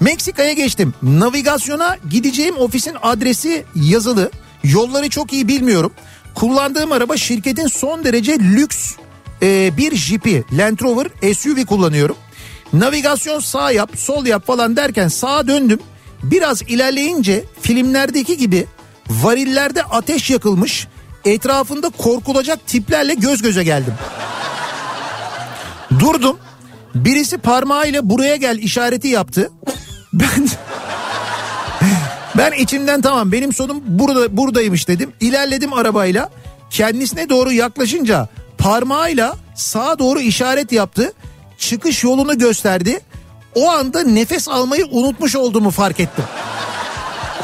[0.00, 0.94] Meksika'ya geçtim.
[1.02, 4.30] Navigasyona gideceğim ofisin adresi yazılı.
[4.64, 5.92] Yolları çok iyi bilmiyorum.
[6.34, 8.92] Kullandığım araba şirketin son derece lüks
[9.42, 12.16] e, bir jipi Land Rover SUV kullanıyorum.
[12.72, 15.78] Navigasyon sağ yap sol yap falan derken sağa döndüm.
[16.22, 18.66] Biraz ilerleyince filmlerdeki gibi
[19.10, 20.88] varillerde ateş yakılmış
[21.24, 23.94] etrafında korkulacak tiplerle göz göze geldim.
[25.98, 26.38] Durdum.
[26.94, 29.50] Birisi parmağıyla buraya gel işareti yaptı.
[30.12, 30.48] Ben
[32.38, 35.12] ben içimden tamam benim sonum burada buradaymış dedim.
[35.20, 36.30] İlerledim arabayla.
[36.70, 38.28] Kendisine doğru yaklaşınca
[38.66, 41.12] parmağıyla sağa doğru işaret yaptı.
[41.58, 43.00] Çıkış yolunu gösterdi.
[43.54, 46.24] O anda nefes almayı unutmuş olduğumu fark ettim.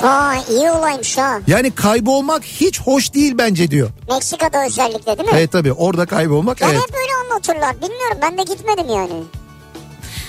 [0.02, 1.38] Vay iyi olaymış ha.
[1.46, 3.90] Yani kaybolmak hiç hoş değil bence diyor.
[4.10, 5.34] Meksika'da özellikle değil mi?
[5.36, 6.82] Evet tabii orada kaybolmak Yani evet.
[6.88, 7.76] hep öyle anlatırlar.
[7.82, 9.22] Bilmiyorum ben de gitmedim yani.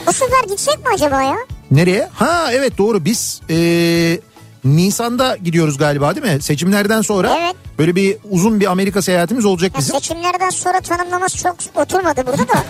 [0.08, 1.38] Bu sefer gitsek mi acaba ya?
[1.72, 2.10] Nereye?
[2.14, 4.20] Ha evet doğru biz eee,
[4.66, 6.42] Nisan'da gidiyoruz galiba değil mi?
[6.42, 7.56] Seçimlerden sonra Evet.
[7.80, 9.96] böyle bir uzun bir Amerika seyahatimiz olacak ya bizim.
[9.96, 12.64] seçimlerden sonra tanımlaması çok oturmadı burada da.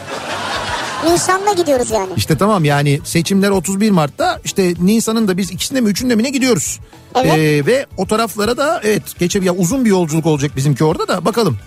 [1.12, 2.10] Nisan'da gidiyoruz yani.
[2.18, 6.30] İşte tamam yani seçimler 31 Mart'ta işte Nisan'ın da biz ikisinde mi üçünde mi ne
[6.30, 6.80] gidiyoruz.
[7.16, 7.34] Evet.
[7.38, 11.26] Ee, ve o taraflara da evet geçe ya uzun bir yolculuk olacak bizimki orada da
[11.26, 11.58] bakalım.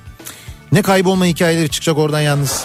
[0.72, 2.64] Ne kaybolma hikayeleri çıkacak oradan yalnız.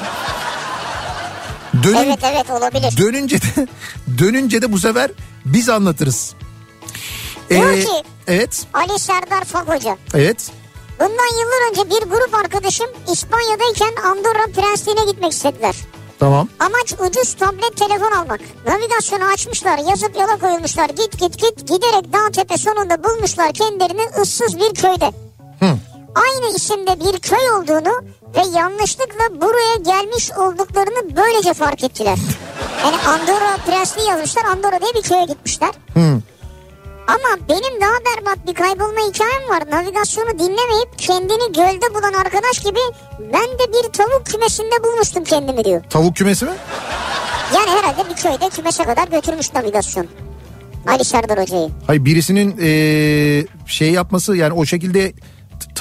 [1.83, 2.97] Dönün, Evet evet olabilir.
[2.97, 3.67] Dönünce de
[4.17, 5.11] dönünce de bu sefer
[5.45, 6.33] biz anlatırız.
[7.51, 9.97] Diyor Ee, ki- evet, Ali Serdar Fak Hoca.
[10.15, 10.51] evet.
[10.99, 15.75] Bundan yıllar önce bir grup arkadaşım İspanya'dayken Andorra Prensliğine gitmek istediler.
[16.19, 16.47] Tamam.
[16.59, 18.39] Amaç ucuz tablet telefon almak.
[18.67, 20.89] Navigasyonu açmışlar, yazıp yola koyulmuşlar.
[20.89, 25.05] Git git git giderek dağ tepe sonunda bulmuşlar kendilerini ıssız bir köyde.
[25.59, 25.77] Hı.
[26.15, 28.01] Aynı isimde bir köy olduğunu
[28.35, 32.17] ve yanlışlıkla buraya gelmiş olduklarını böylece fark ettiler.
[32.85, 35.69] Yani Andorra Prensliği yazmışlar, Andorra diye bir köye gitmişler.
[35.93, 36.19] Hı.
[37.11, 39.63] Ama benim daha berbat bir kaybolma hikayem var.
[39.71, 42.79] Navigasyonu dinlemeyip kendini gölde bulan arkadaş gibi
[43.19, 45.83] ben de bir tavuk kümesinde bulmuştum kendimi diyor.
[45.89, 46.51] Tavuk kümesi mi?
[47.55, 50.07] Yani herhalde bir köyde kümese kadar götürmüş navigasyon.
[50.87, 51.69] Ali Serdar Hoca'yı.
[51.87, 55.13] Hayır birisinin eee, şey yapması yani o şekilde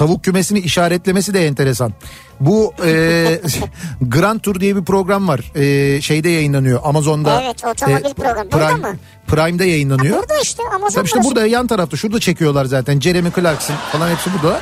[0.01, 1.93] tavuk kümesini işaretlemesi de enteresan.
[2.39, 3.41] Bu eee
[4.01, 5.51] Grand Tour diye bir program var.
[5.55, 7.41] Eee, şeyde yayınlanıyor Amazon'da.
[7.43, 8.51] Evet, otomobil Eee, programı.
[8.51, 8.95] Burada Prime, mı?
[9.27, 10.17] Prime'da yayınlanıyor.
[10.17, 11.29] Burada işte Amazon Tabii işte burası.
[11.35, 12.99] burada yan tarafta şurada çekiyorlar zaten.
[12.99, 14.61] Jeremy Clarkson falan hepsi burada.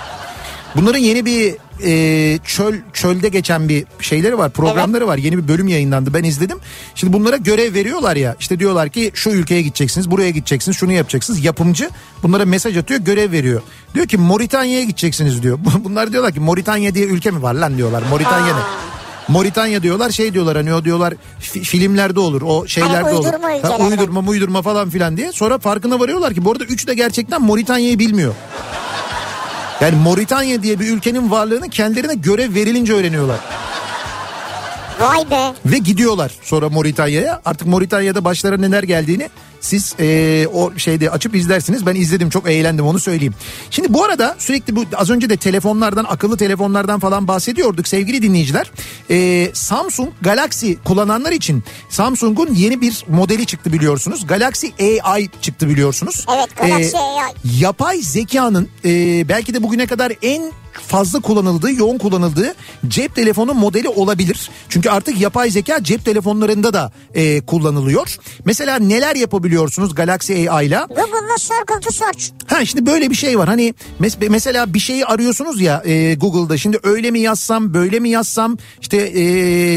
[0.75, 5.67] Bunların yeni bir e, çöl çölde geçen bir şeyleri var programları var yeni bir bölüm
[5.67, 6.57] yayınlandı ben izledim.
[6.95, 11.45] Şimdi bunlara görev veriyorlar ya işte diyorlar ki şu ülkeye gideceksiniz buraya gideceksiniz şunu yapacaksınız
[11.45, 11.89] yapımcı
[12.23, 13.61] bunlara mesaj atıyor görev veriyor.
[13.95, 15.59] Diyor ki Moritanya'ya gideceksiniz diyor.
[15.83, 18.61] Bunlar diyorlar ki Moritanya diye ülke mi var lan diyorlar Moritanya ne?
[19.27, 23.25] Moritanya diyorlar şey diyorlar hani o diyorlar fi- filmlerde olur o şeylerde olur.
[23.25, 25.31] uydurma Ha, uydurma uydurma falan filan diye.
[25.31, 28.33] Sonra farkına varıyorlar ki bu arada üçü de gerçekten Moritanya'yı bilmiyor.
[29.81, 33.39] Yani Moritanya diye bir ülkenin varlığını kendilerine görev verilince öğreniyorlar.
[34.99, 35.53] Vay be.
[35.65, 37.41] Ve gidiyorlar sonra Moritanya'ya.
[37.45, 39.29] Artık Moritanya'da başlara neler geldiğini
[39.61, 41.85] siz e, o şeyde açıp izlersiniz.
[41.85, 43.33] Ben izledim çok eğlendim onu söyleyeyim.
[43.71, 48.71] Şimdi bu arada sürekli bu az önce de telefonlardan akıllı telefonlardan falan bahsediyorduk sevgili dinleyiciler.
[49.09, 54.27] E, Samsung Galaxy kullananlar için Samsung'un yeni bir modeli çıktı biliyorsunuz.
[54.27, 54.67] Galaxy
[55.03, 56.25] AI çıktı biliyorsunuz.
[56.37, 57.59] Evet, Galaxy AI.
[57.59, 58.89] Yapay zekanın e,
[59.29, 62.53] belki de bugüne kadar en fazla kullanıldığı, yoğun kullanıldığı
[62.87, 64.49] cep telefonu modeli olabilir.
[64.69, 68.17] Çünkü artık yapay zeka cep telefonlarında da e, kullanılıyor.
[68.45, 70.79] Mesela neler yapabiliyorsunuz Galaxy AI ile?
[70.89, 72.29] Google'la Circle Search.
[72.47, 73.47] Ha şimdi böyle bir şey var.
[73.49, 76.57] Hani mes- mesela bir şeyi arıyorsunuz ya e, Google'da.
[76.57, 79.23] Şimdi öyle mi yazsam, böyle mi yazsam, işte e,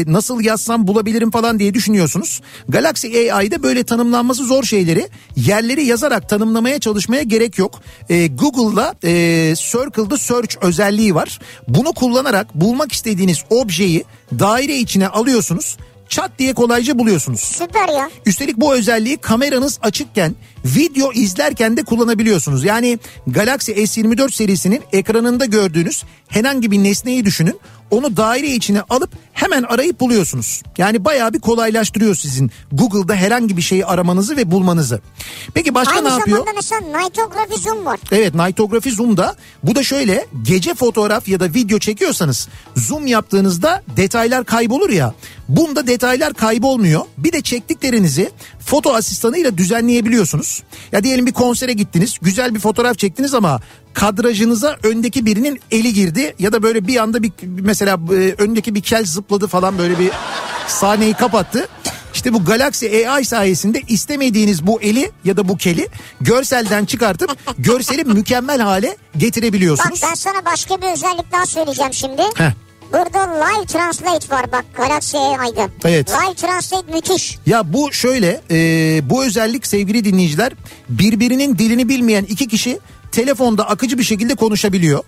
[0.07, 2.41] nasıl yazsam bulabilirim falan diye düşünüyorsunuz.
[2.69, 7.81] Galaxy AI'de böyle tanımlanması zor şeyleri yerleri yazarak tanımlamaya çalışmaya gerek yok.
[8.09, 11.39] E, Google'da e, Circle to Search özelliği var.
[11.67, 14.03] Bunu kullanarak bulmak istediğiniz objeyi
[14.39, 15.77] daire içine alıyorsunuz.
[16.09, 17.39] Çat diye kolayca buluyorsunuz.
[17.39, 18.09] Süper ya.
[18.25, 20.35] Üstelik bu özelliği kameranız açıkken
[20.65, 22.63] video izlerken de kullanabiliyorsunuz.
[22.63, 27.59] Yani Galaxy S24 serisinin ekranında gördüğünüz herhangi bir nesneyi düşünün.
[27.91, 30.63] Onu daire içine alıp hemen arayıp buluyorsunuz.
[30.77, 35.01] Yani bayağı bir kolaylaştırıyor sizin Google'da herhangi bir şeyi aramanızı ve bulmanızı.
[35.53, 36.37] Peki başka Aynı ne yapıyor?
[36.37, 37.99] zamanda mesela Nightography Zoom var.
[38.11, 44.45] Evet Nightography Zoom'da bu da şöyle gece fotoğraf ya da video çekiyorsanız zoom yaptığınızda detaylar
[44.45, 45.13] kaybolur ya.
[45.55, 47.01] Bunda detaylar kaybolmuyor.
[47.17, 50.63] Bir de çektiklerinizi foto asistanıyla düzenleyebiliyorsunuz.
[50.91, 53.59] Ya diyelim bir konsere gittiniz güzel bir fotoğraf çektiniz ama
[53.93, 58.81] kadrajınıza öndeki birinin eli girdi ya da böyle bir anda bir mesela e, öndeki bir
[58.81, 60.11] kel zıpladı falan böyle bir
[60.67, 61.67] sahneyi kapattı.
[62.13, 65.87] İşte bu Galaxy AI sayesinde istemediğiniz bu eli ya da bu keli
[66.21, 70.01] görselden çıkartıp görseli mükemmel hale Bak getirebiliyorsunuz.
[70.03, 72.21] ben sana başka bir özellik daha söyleyeceğim şimdi.
[72.35, 72.51] Heh.
[72.91, 75.69] Burada Live Translate var bak Galaxy AI'da.
[75.85, 76.09] Evet.
[76.09, 77.37] Live Translate müthiş.
[77.45, 78.55] Ya bu şöyle e,
[79.09, 80.53] bu özellik sevgili dinleyiciler
[80.89, 82.79] birbirinin dilini bilmeyen iki kişi
[83.11, 85.03] telefonda akıcı bir şekilde konuşabiliyor.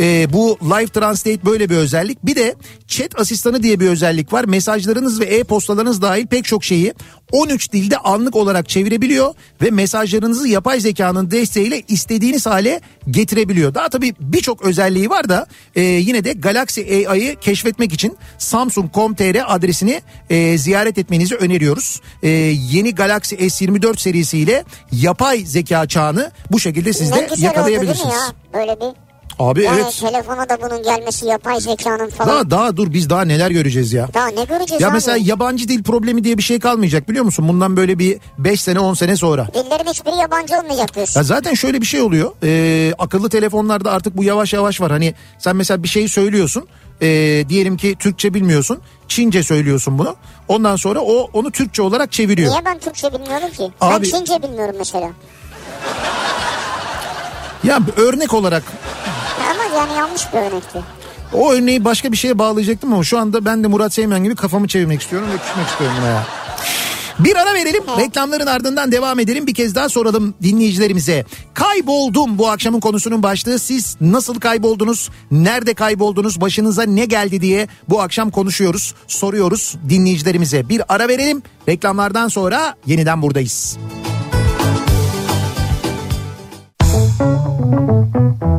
[0.00, 2.26] E, bu Live Translate böyle bir özellik.
[2.26, 2.54] Bir de
[2.88, 4.44] chat asistanı diye bir özellik var.
[4.44, 6.94] Mesajlarınız ve e-postalarınız dahil pek çok şeyi
[7.32, 13.74] 13 dilde anlık olarak çevirebiliyor ve mesajlarınızı yapay zekanın desteğiyle istediğiniz hale getirebiliyor.
[13.74, 15.46] Daha tabii birçok özelliği var da
[15.76, 22.00] e, yine de Galaxy AI'yı keşfetmek için Samsung.com.tr adresini e, ziyaret etmenizi öneriyoruz.
[22.22, 22.28] E,
[22.70, 28.14] yeni Galaxy S24 serisiyle yapay zeka çağını bu şekilde siz de güzel oldu yakalayabilirsiniz.
[28.14, 28.32] ya?
[28.54, 29.03] Böyle bir.
[29.38, 29.98] Abi Yani evet.
[30.00, 32.28] telefona da bunun gelmesi yapay zekanın falan.
[32.30, 34.08] Daha, Daha daha dur biz daha neler göreceğiz ya.
[34.36, 34.94] ne göreceğiz Ya abi?
[34.94, 37.48] mesela yabancı dil problemi diye bir şey kalmayacak biliyor musun?
[37.48, 39.48] Bundan böyle bir 5 sene 10 sene sonra.
[39.54, 41.20] Dillerin hiçbiri yabancı olmayacak diyorsun.
[41.20, 42.30] Ya zaten şöyle bir şey oluyor.
[42.42, 44.90] Ee, akıllı telefonlarda artık bu yavaş yavaş var.
[44.90, 46.66] Hani sen mesela bir şey söylüyorsun.
[47.02, 48.78] ee, diyelim ki Türkçe bilmiyorsun.
[49.08, 50.16] Çince söylüyorsun bunu.
[50.48, 52.50] Ondan sonra o onu Türkçe olarak çeviriyor.
[52.50, 53.70] Niye ben Türkçe bilmiyorum ki?
[53.80, 55.10] Abi- Ben Çince bilmiyorum mesela.
[57.64, 58.62] Ya örnek olarak
[59.50, 60.82] Ama yani yanlış bir örnekti.
[61.32, 64.68] o örneği başka bir şeye bağlayacaktım ama şu anda ben de Murat Seymen gibi kafamı
[64.68, 66.22] çevirmek istiyorum ve küsmek istiyorum buna ya.
[67.18, 67.82] Bir ara verelim.
[67.98, 69.46] Reklamların ardından devam edelim.
[69.46, 71.24] Bir kez daha soralım dinleyicilerimize.
[71.54, 73.58] Kayboldum bu akşamın konusunun başlığı.
[73.58, 75.10] Siz nasıl kayboldunuz?
[75.30, 76.40] Nerede kayboldunuz?
[76.40, 78.94] Başınıza ne geldi diye bu akşam konuşuyoruz.
[79.06, 80.68] Soruyoruz dinleyicilerimize.
[80.68, 81.42] Bir ara verelim.
[81.68, 83.76] Reklamlardan sonra yeniden buradayız.
[86.80, 88.53] Kafa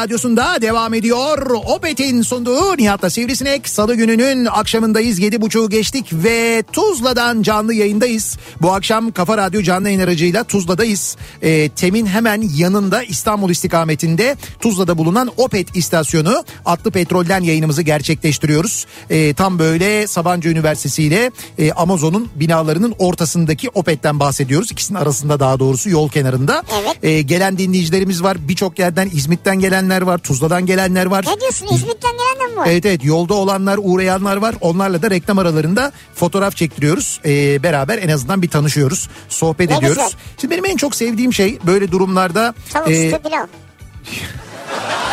[0.00, 1.50] radyosunda devam ediyor.
[1.66, 3.68] Opet'in sunduğu Nihat'la Sivrisinek.
[3.68, 5.18] Salı gününün akşamındayız.
[5.18, 8.38] Yedi buçuğu geçtik ve Tuzla'dan canlı yayındayız.
[8.62, 11.16] Bu akşam Kafa Radyo canlı yayın aracıyla Tuzla'dayız.
[11.42, 18.86] Ee, Tem'in hemen yanında İstanbul istikametinde Tuzla'da bulunan Opet istasyonu atlı petrolden yayınımızı gerçekleştiriyoruz.
[19.10, 24.72] Ee, tam böyle Sabancı Üniversitesi ile e, Amazon'un binalarının ortasındaki Opet'ten bahsediyoruz.
[24.72, 26.62] İkisinin arasında daha doğrusu yol kenarında.
[26.82, 26.98] Evet.
[27.04, 28.48] Ee, gelen dinleyicilerimiz var.
[28.48, 29.58] Birçok yerden İzmit'ten
[29.90, 30.18] gelenler var.
[30.18, 31.24] Tuzla'dan gelenler var.
[31.28, 32.66] Ne diyorsun İzmit'ten gelen de mi var?
[32.70, 34.54] Evet evet yolda olanlar uğrayanlar var.
[34.60, 37.20] Onlarla da reklam aralarında fotoğraf çektiriyoruz.
[37.24, 39.08] Ee, beraber en azından bir tanışıyoruz.
[39.28, 39.96] Sohbet Ne ediyoruz.
[39.98, 40.10] güzel.
[40.40, 42.54] Şimdi benim en çok sevdiğim şey böyle durumlarda...
[42.72, 43.46] Tavuk e, üstü pilav.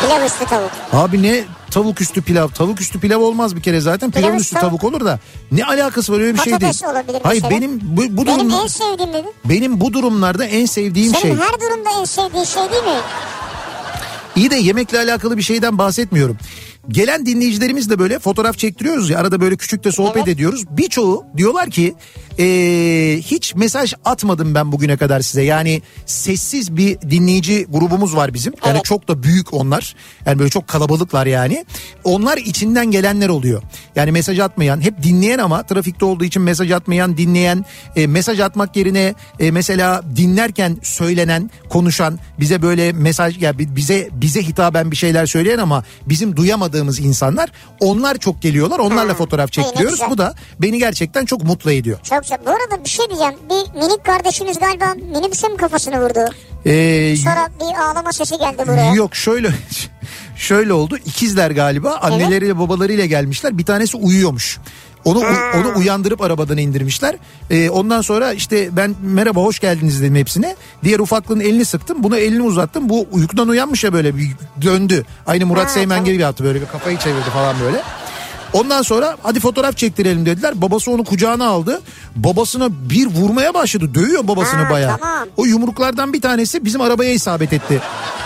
[0.00, 0.70] pilav üstü tavuk.
[0.92, 2.48] abi ne tavuk üstü pilav.
[2.48, 4.10] Tavuk üstü pilav olmaz bir kere zaten.
[4.10, 5.18] Pilav üstü üstü tavuk olur da.
[5.52, 6.60] Ne alakası var öyle bir şey değil.
[6.60, 7.60] Patates olabilir Hayır mesela.
[7.60, 9.32] benim bu, bu Benim en sevdiğim dedin.
[9.44, 11.44] benim bu durumlarda en sevdiğim Senin şey.
[11.46, 13.00] her durumda en sevdiğin şey değil mi?
[14.38, 16.36] İyi de yemekle alakalı bir şeyden bahsetmiyorum.
[16.88, 20.28] Gelen dinleyicilerimiz de böyle fotoğraf çektiriyoruz ya arada böyle küçük de sohbet Evet.
[20.28, 20.64] ediyoruz.
[20.70, 21.94] Birçoğu diyorlar ki
[22.38, 25.42] "Ee, hiç mesaj atmadım ben bugüne kadar size.
[25.42, 28.52] Yani sessiz bir dinleyici grubumuz var bizim.
[28.66, 28.84] Yani Evet.
[28.84, 29.94] çok da büyük onlar.
[30.26, 31.64] Yani böyle çok kalabalıklar yani.
[32.04, 33.62] Onlar içinden gelenler oluyor.
[33.96, 37.64] Yani mesaj atmayan hep dinleyen ama trafikte olduğu için mesaj atmayan dinleyen
[37.96, 44.08] e, mesaj atmak yerine e, mesela dinlerken söylenen konuşan bize böyle mesaj ya bi- bize
[44.12, 47.50] bize hitaben bir şeyler söyleyen ama bizim duyamadığımız insanlar
[47.80, 50.00] onlar çok geliyorlar onlarla Ha, fotoğraf iyi, ne çektiriyoruz.
[50.10, 51.98] Bu da beni gerçekten çok mutlu ediyor.
[52.02, 52.38] Çok güzel.
[52.46, 53.34] Bu arada bir şey diyeceğim.
[53.50, 56.20] Bir minik kardeşiniz galiba minibüse mi kafasını vurdu?
[56.66, 58.94] Ee, Sonra bir ağlama sesi geldi buraya.
[58.94, 59.50] Yok şöyle
[60.36, 60.96] şöyle oldu.
[60.96, 63.58] İkizler galiba anneleriyle babalarıyla gelmişler.
[63.58, 64.58] Bir tanesi uyuyormuş.
[65.04, 65.18] Onu
[65.54, 67.16] onu uyandırıp arabadan indirmişler.
[67.50, 70.56] Ee, ondan sonra işte ben merhaba hoş geldiniz dedim hepsine.
[70.84, 72.02] Diğer ufaklığın elini sıktım.
[72.02, 72.88] Buna elini uzattım.
[72.88, 74.30] Bu uykudan uyanmış ya böyle bir
[74.62, 75.04] döndü.
[75.26, 77.82] Aynı Murat Seymen gibi yaptı böyle bir kafayı çevirdi falan böyle.
[78.52, 80.62] Ondan sonra hadi fotoğraf çektirelim dediler.
[80.62, 81.80] Babası onu kucağına aldı.
[82.16, 83.94] Babasına bir vurmaya başladı.
[83.94, 84.98] Dövüyor babasını Ha, bayağı.
[84.98, 85.28] tamam.
[85.36, 87.80] O yumruklardan bir tanesi bizim arabaya isabet etti.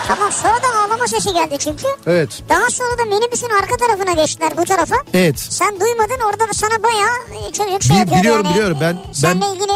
[0.07, 0.67] Tamam sonra da
[1.03, 1.83] ağlama sesi geldi çünkü.
[2.07, 2.43] Evet.
[2.49, 4.95] Daha sonra da minibüsün arka tarafına geçtiler bu tarafa.
[5.13, 5.39] Evet.
[5.39, 8.53] Sen duymadın orada da sana bayağı e, çocuk şey Bi- yapıyor biliyorum, yani.
[8.53, 8.77] biliyorum.
[8.81, 9.71] Ben- E, Seninle ben- ilgili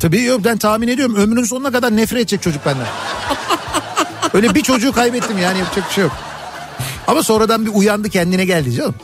[0.00, 2.86] Tabii yok ben tahmin ediyorum ömrünün sonuna kadar nefret edecek çocuk benden.
[4.34, 6.12] Öyle bir çocuğu kaybettim yani yapacak bir şey yok.
[7.06, 8.94] Ama sonradan bir uyandı kendine geldi canım.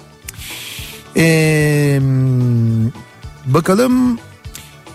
[1.16, 1.98] Ee,
[3.46, 4.18] bakalım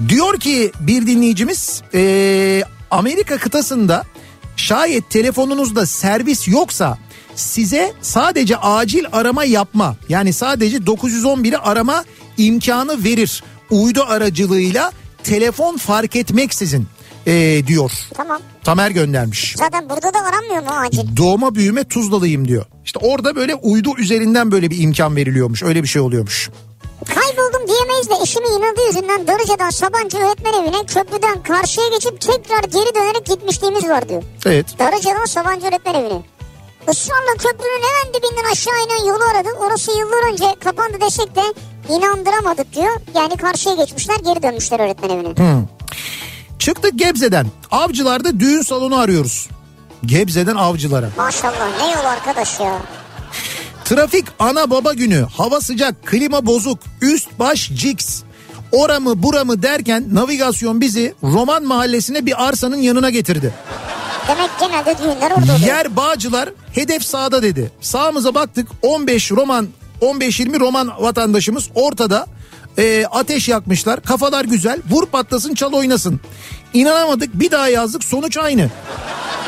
[0.09, 4.03] diyor ki bir dinleyicimiz ee, Amerika kıtasında
[4.57, 6.97] şayet telefonunuzda servis yoksa
[7.35, 12.03] size sadece acil arama yapma yani sadece 911'i arama
[12.37, 13.43] imkanı verir.
[13.71, 14.91] Uydu aracılığıyla
[15.23, 16.87] telefon fark etmeksizin
[17.27, 17.91] ee, diyor.
[18.13, 18.41] tamam.
[18.63, 19.55] Tamer göndermiş.
[19.57, 21.17] Zaten burada da aranmıyor mu acil?
[21.17, 22.65] Doğma büyüme Tuzlalıyım diyor.
[22.85, 25.63] İşte orada böyle uydu üzerinden böyle bir imkan veriliyormuş.
[25.63, 26.49] Öyle bir şey oluyormuş.
[27.05, 27.56] Kayboldum
[27.97, 33.25] diyemeyiz de eşimin inadı yüzünden Darıca'dan Sabancı öğretmen evine köprüden karşıya geçip tekrar geri dönerek
[33.25, 34.23] gitmişliğimiz var diyor.
[34.45, 34.79] Evet.
[34.79, 36.21] Darıca'dan Sabancı öğretmen evine.
[36.91, 39.49] Israrla köprünün hemen dibinden aşağı inen yolu aradı.
[39.59, 41.41] Orası yıllar önce kapandı desek de
[41.89, 43.01] inandıramadık diyor.
[43.15, 45.65] Yani karşıya geçmişler geri dönmüşler öğretmen evine.
[46.59, 47.47] Çıktık Gebze'den.
[47.71, 49.49] Avcılarda düğün salonu arıyoruz.
[50.05, 51.09] Gebze'den avcılara.
[51.17, 52.79] Maşallah ne yol arkadaş ya.
[53.89, 55.25] Trafik ana baba günü.
[55.37, 58.21] Hava sıcak, klima bozuk, üst baş ciks.
[58.71, 63.53] Oramı buramı derken navigasyon bizi Roman mahallesine bir arsanın yanına getirdi.
[64.27, 65.59] Demek genelde düğünler orada oluyor.
[65.67, 67.71] Yer Bağcılar hedef sağda dedi.
[67.81, 69.67] Sağımıza baktık 15 Roman
[70.01, 72.25] 15-20 Roman vatandaşımız ortada
[72.77, 74.01] e, ateş yakmışlar.
[74.01, 76.19] Kafalar güzel vur patlasın çal oynasın.
[76.73, 78.69] İnanamadık bir daha yazdık sonuç aynı.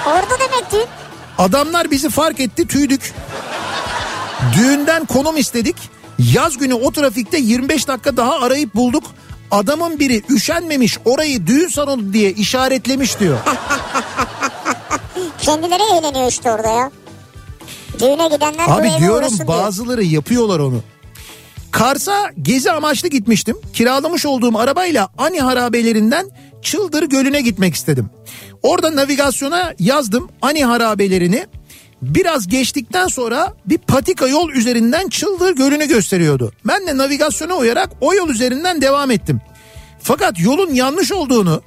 [0.08, 0.88] Orada demek düğün.
[1.38, 3.14] Adamlar bizi fark etti tüydük.
[4.58, 5.76] Düğünden konum istedik.
[6.34, 9.04] Yaz günü o trafikte 25 dakika daha arayıp bulduk.
[9.52, 13.38] Adamın biri üşenmemiş orayı düğün salonu diye işaretlemiş diyor.
[15.42, 16.92] Kendileri eğleniyor işte orada ya.
[18.00, 19.48] Düğüne gidenler Abi diyorum uğrasın diyor.
[19.48, 20.82] bazıları yapıyorlar onu.
[21.72, 23.58] Kars'a gezi amaçlı gitmiştim.
[23.74, 26.26] Kiralamış olduğum arabayla Ani harabelerinden
[26.62, 28.10] Çıldır Gölü'ne gitmek istedim.
[28.64, 31.46] Orada navigasyona yazdım Ani harabelerini.
[32.02, 36.52] Biraz geçtikten sonra bir patika yol üzerinden Çıldır Gölü'nü gösteriyordu.
[36.68, 39.42] Ben de navigasyona uyarak o yol üzerinden devam ettim.
[40.02, 41.62] Fakat yolun yanlış olduğunu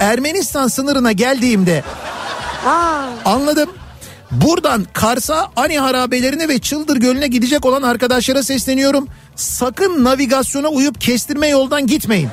[0.00, 1.84] Ermenistan sınırına geldiğimde
[2.66, 3.70] Aa, Anladım.
[4.30, 9.08] Buradan Kars'a Ani harabelerine ve Çıldır Gölü'ne gidecek olan arkadaşlara sesleniyorum.
[9.36, 12.28] Sakın navigasyona uyup kestirme yoldan gitmeyin.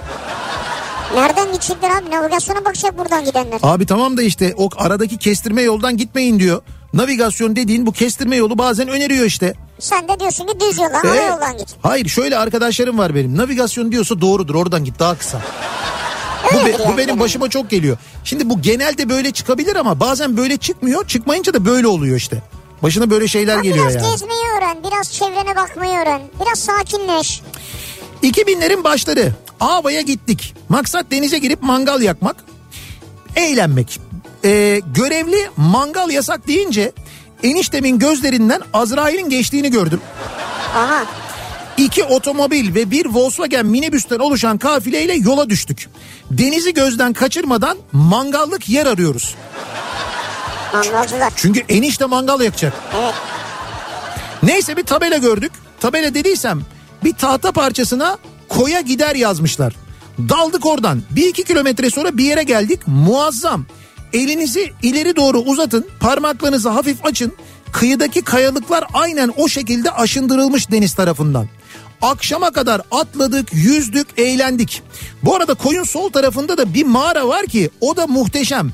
[1.16, 2.12] nereden gidecekler abi?
[2.12, 3.60] Navigasyona bakacak buradan gidenler.
[3.64, 6.62] Abi tamam da işte o aradaki kestirme yoldan gitmeyin diyor.
[6.96, 9.54] Navigasyon dediğin bu kestirme yolu bazen öneriyor işte.
[9.80, 11.68] Sen de diyorsun ki düz ana Ee, yoldan git.
[11.82, 13.38] Hayır şöyle arkadaşlarım var benim.
[13.38, 15.42] Navigasyon diyorsa doğrudur oradan git daha kısa.
[16.54, 17.98] Bu, be- bu benim başıma çok geliyor.
[18.24, 21.08] Şimdi bu genelde böyle çıkabilir ama bazen böyle çıkmıyor.
[21.08, 22.44] Çıkmayınca da böyle oluyor işte.
[22.84, 24.12] Başına böyle şeyler Ya geliyor biraz yani.
[24.12, 27.42] gezmeyi öğren, biraz çevrene bakmayı öğren, biraz sakinleş.
[28.24, 30.56] 2000'lerin başları Ava'ya gittik.
[30.70, 32.36] Maksat denize girip mangal yakmak,
[33.36, 34.00] eğlenmek.
[34.46, 36.92] Ee, görevli mangal yasak deyince
[37.44, 40.02] eniştemin gözlerinden Azrail'in geçtiğini gördüm.
[40.76, 41.06] Aha.
[41.78, 45.90] İki otomobil ve bir Volkswagen minibüsten oluşan kafileyle yola düştük.
[46.32, 49.36] Denizi gözden kaçırmadan mangallık yer arıyoruz.
[50.74, 51.34] Mangalcılar.
[51.36, 52.74] Çünkü enişte mangal yakacak.
[53.00, 53.14] Evet.
[54.44, 55.52] Neyse bir tabela gördük.
[55.80, 56.62] Tabela dediysem
[57.04, 58.18] bir tahta parçasına
[58.50, 59.74] koya gider yazmışlar.
[60.18, 61.02] Daldık oradan.
[61.12, 62.80] Bir iki kilometre sonra bir yere geldik.
[62.88, 63.66] Muazzam.
[64.14, 65.88] Elinizi ileri doğru uzatın.
[66.00, 67.34] Parmaklarınızı hafif açın.
[67.72, 71.48] Kıyıdaki kayalıklar aynen o şekilde aşındırılmış deniz tarafından.
[72.02, 74.82] Akşama kadar atladık, yüzdük, eğlendik.
[75.24, 78.72] Bu arada koyun sol tarafında da bir mağara var ki o da muhteşem.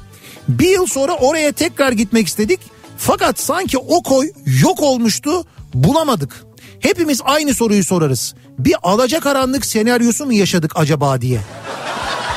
[0.47, 2.59] Bir yıl sonra oraya tekrar gitmek istedik.
[2.97, 4.31] Fakat sanki o koy
[4.61, 6.45] yok olmuştu, bulamadık.
[6.79, 8.33] Hepimiz aynı soruyu sorarız.
[8.59, 11.39] Bir alacakaranlık senaryosu mu yaşadık acaba diye.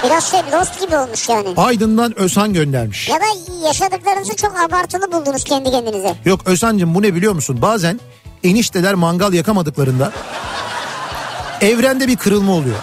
[0.05, 1.49] Biraz şey Lost gibi olmuş yani.
[1.57, 3.09] Aydın'dan Ösan göndermiş.
[3.09, 3.25] Ya da
[3.67, 6.15] yaşadıklarınızı çok abartılı buldunuz kendi kendinize.
[6.25, 7.59] Yok Ösan'cığım bu ne biliyor musun?
[7.63, 8.01] Bazen
[8.45, 10.13] enişteler mangal yakamadıklarında
[11.61, 12.77] evrende bir kırılma oluyor.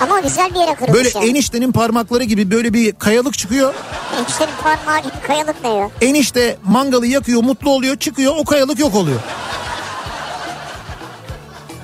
[0.00, 1.30] Ama güzel bir yere kırılmış Böyle yani.
[1.30, 3.74] eniştenin parmakları gibi böyle bir kayalık çıkıyor.
[4.18, 5.90] Eniştenin parmağı gibi kayalık ne ya?
[6.00, 9.20] Enişte mangalı yakıyor, mutlu oluyor, çıkıyor, o kayalık yok oluyor.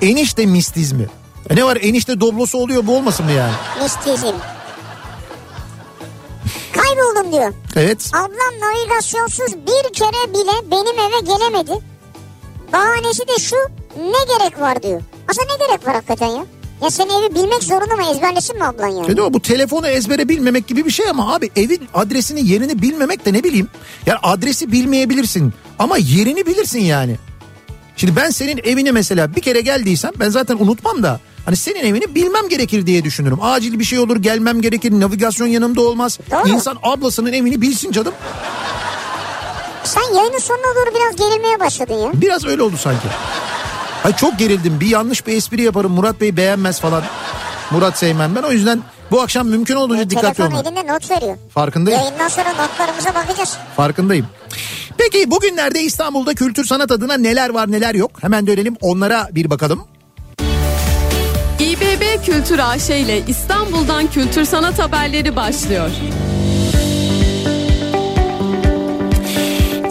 [0.01, 1.07] Enişte mistizmi.
[1.49, 3.53] E ne var enişte doblosu oluyor bu olmasın mı yani?
[3.83, 4.35] Mistizm.
[6.73, 7.53] Kayboldum diyor.
[7.75, 8.11] Evet.
[8.13, 11.79] Ablam navigasyonsuz bir kere bile benim eve gelemedi.
[12.73, 13.55] Bahanesi de şu
[13.97, 15.01] ne gerek var diyor.
[15.27, 16.45] Aslında ne gerek var hakikaten ya?
[16.83, 19.05] Ya sen evi bilmek zorunda mı ezberlesin mi ablan ya?
[19.09, 22.81] E de o bu telefonu ezbere bilmemek gibi bir şey ama abi evin adresini yerini
[22.81, 23.67] bilmemek de ne bileyim.
[24.05, 27.15] Yani adresi bilmeyebilirsin ama yerini bilirsin yani.
[27.99, 32.15] Şimdi ben senin evine mesela bir kere geldiysem ben zaten unutmam da hani senin evini
[32.15, 33.37] bilmem gerekir diye düşünürüm.
[33.41, 36.19] Acil bir şey olur gelmem gerekir navigasyon yanımda olmaz.
[36.31, 36.47] Doğru.
[36.49, 38.13] İnsan ablasının evini bilsin canım.
[39.83, 42.11] Sen yayının sonuna doğru biraz gerilmeye başladın ya.
[42.13, 43.07] Biraz öyle oldu sanki.
[44.03, 47.03] Ay çok gerildim bir yanlış bir espri yaparım Murat Bey beğenmez falan.
[47.71, 48.81] Murat sevmem ben o yüzden
[49.11, 50.67] bu akşam mümkün olduğunca dikkatli Telefon olmak.
[50.67, 51.37] elinde not veriyor.
[51.53, 51.99] Farkındayım.
[51.99, 53.57] Yayından sonra notlarımıza bakacağız.
[53.75, 54.27] Farkındayım.
[54.99, 58.11] Peki bugünlerde İstanbul'da kültür sanat adına neler var neler yok?
[58.21, 59.83] Hemen dönelim onlara bir bakalım.
[61.59, 65.89] İBB Kültür AŞ ile İstanbul'dan kültür sanat haberleri başlıyor.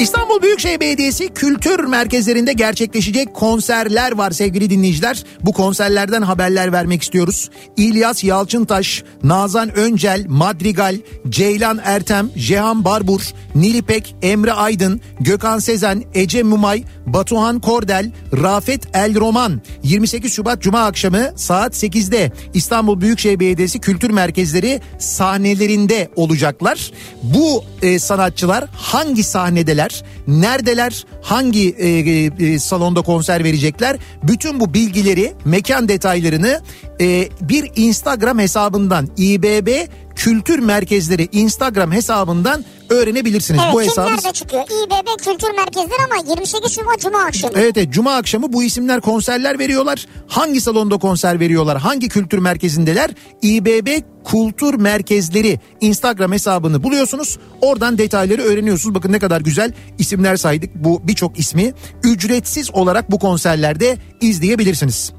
[0.01, 5.25] İstanbul Büyükşehir Belediyesi kültür merkezlerinde gerçekleşecek konserler var sevgili dinleyiciler.
[5.43, 7.51] Bu konserlerden haberler vermek istiyoruz.
[7.77, 10.97] İlyas Yalçıntaş, Nazan Öncel, Madrigal,
[11.29, 13.21] Ceylan Ertem, Jehan Barbur,
[13.55, 18.13] Nilipek, Emre Aydın, Gökhan Sezen, Ece Mumay, Batuhan Kordel,
[18.43, 26.09] Rafet El Roman 28 Şubat Cuma akşamı saat 8'de İstanbul Büyükşehir Belediyesi kültür merkezleri sahnelerinde
[26.17, 26.93] olacaklar.
[27.23, 29.88] Bu e, sanatçılar hangi sahnedeler,
[30.27, 33.97] neredeler, hangi e, e, salonda konser verecekler?
[34.23, 36.61] Bütün bu bilgileri, mekan detaylarını
[37.01, 39.69] e, bir Instagram hesabından İBB
[40.17, 43.61] Kültür Merkezleri Instagram hesabından öğrenebilirsiniz.
[43.65, 44.63] Evet bu hesabı nerede çıkıyor?
[44.63, 47.53] İBB Kültür Merkezleri ama 28 Şubat Cuma akşamı.
[47.57, 50.07] Evet, evet cuma akşamı bu isimler konserler veriyorlar.
[50.27, 51.79] Hangi salonda konser veriyorlar?
[51.79, 53.11] Hangi kültür merkezindeler?
[53.43, 53.89] İBB
[54.31, 57.39] Kültür Merkezleri Instagram hesabını buluyorsunuz.
[57.61, 58.95] Oradan detayları öğreniyorsunuz.
[58.95, 60.75] Bakın ne kadar güzel isimler saydık.
[60.75, 61.73] Bu birçok ismi
[62.05, 65.13] ücretsiz olarak bu konserlerde izleyebilirsiniz.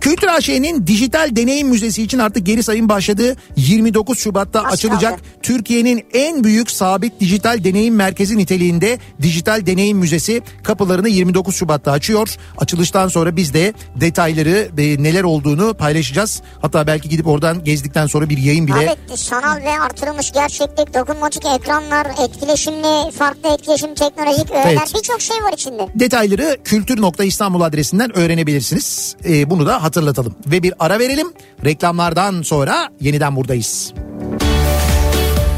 [0.00, 3.36] Kültür AŞ'nin dijital deneyim müzesi için artık geri sayım başladı.
[3.56, 5.20] 29 Şubat'ta Az açılacak.
[5.42, 12.36] Türkiye'nin en büyük sabit dijital deneyim merkezi niteliğinde dijital deneyim müzesi kapılarını 29 Şubat'ta açıyor.
[12.58, 16.42] Açılıştan sonra biz de detayları ve neler olduğunu paylaşacağız.
[16.62, 21.42] Hatta belki gidip oradan gezdikten sonra bir yayın bile Abi sanal ve artırılmış gerçeklik, dokunmatik
[21.46, 24.92] ekranlar, etkileşimli, farklı etkileşim teknolojik öğeler Evet.
[24.96, 25.88] birçok şey var içinde.
[25.94, 29.16] detayları kültür.istanbul adresinden öğrenebilirsiniz.
[29.24, 30.34] Ee, bunu da hatırlatalım.
[30.46, 31.32] Ve bir ara verelim.
[31.64, 33.92] Reklamlardan sonra yeniden buradayız.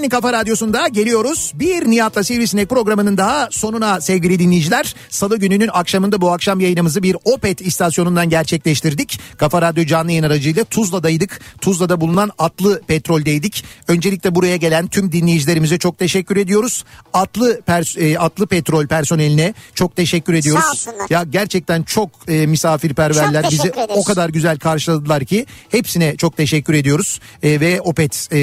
[0.04, 1.52] En kafa radyosunda geliyoruz.
[1.56, 4.96] Bir Nihat'la Sivrisinek programının daha sonuna sevgili dinleyiciler.
[5.10, 9.20] Salı gününün akşamında bu akşam yayınımızı bir Opet istasyonundan gerçekleştirdik.
[9.38, 11.42] Kafa Radyo canlı yayın aracıyla Tuzla'daydık.
[11.62, 13.66] Tuzla'da bulunan Atlı Petrol'deydik.
[13.88, 16.86] Öncelikle buraya gelen tüm dinleyicilerimize çok teşekkür ediyoruz.
[17.14, 20.64] Atlı pers- e, Atlı Petrol personeline çok teşekkür ediyoruz.
[20.64, 21.08] Sağ olsunlar.
[21.10, 23.44] Ya gerçekten çok e, misafirperverler.
[23.44, 23.90] Çok Bizi ederiz.
[23.90, 27.20] o kadar güzel karşıladılar ki hepsine çok teşekkür ediyoruz.
[27.44, 28.38] E, ve Opet e,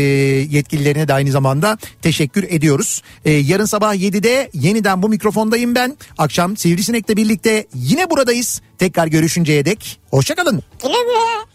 [0.50, 1.49] yetkililerine de aynı zamanda
[2.02, 3.02] teşekkür ediyoruz.
[3.24, 5.96] E, yarın sabah 7'de yeniden bu mikrofondayım ben.
[6.18, 8.62] Akşam Sivrisinek'le birlikte yine buradayız.
[8.78, 10.62] Tekrar görüşünceye dek hoşçakalın.
[10.82, 11.50] Güle güle.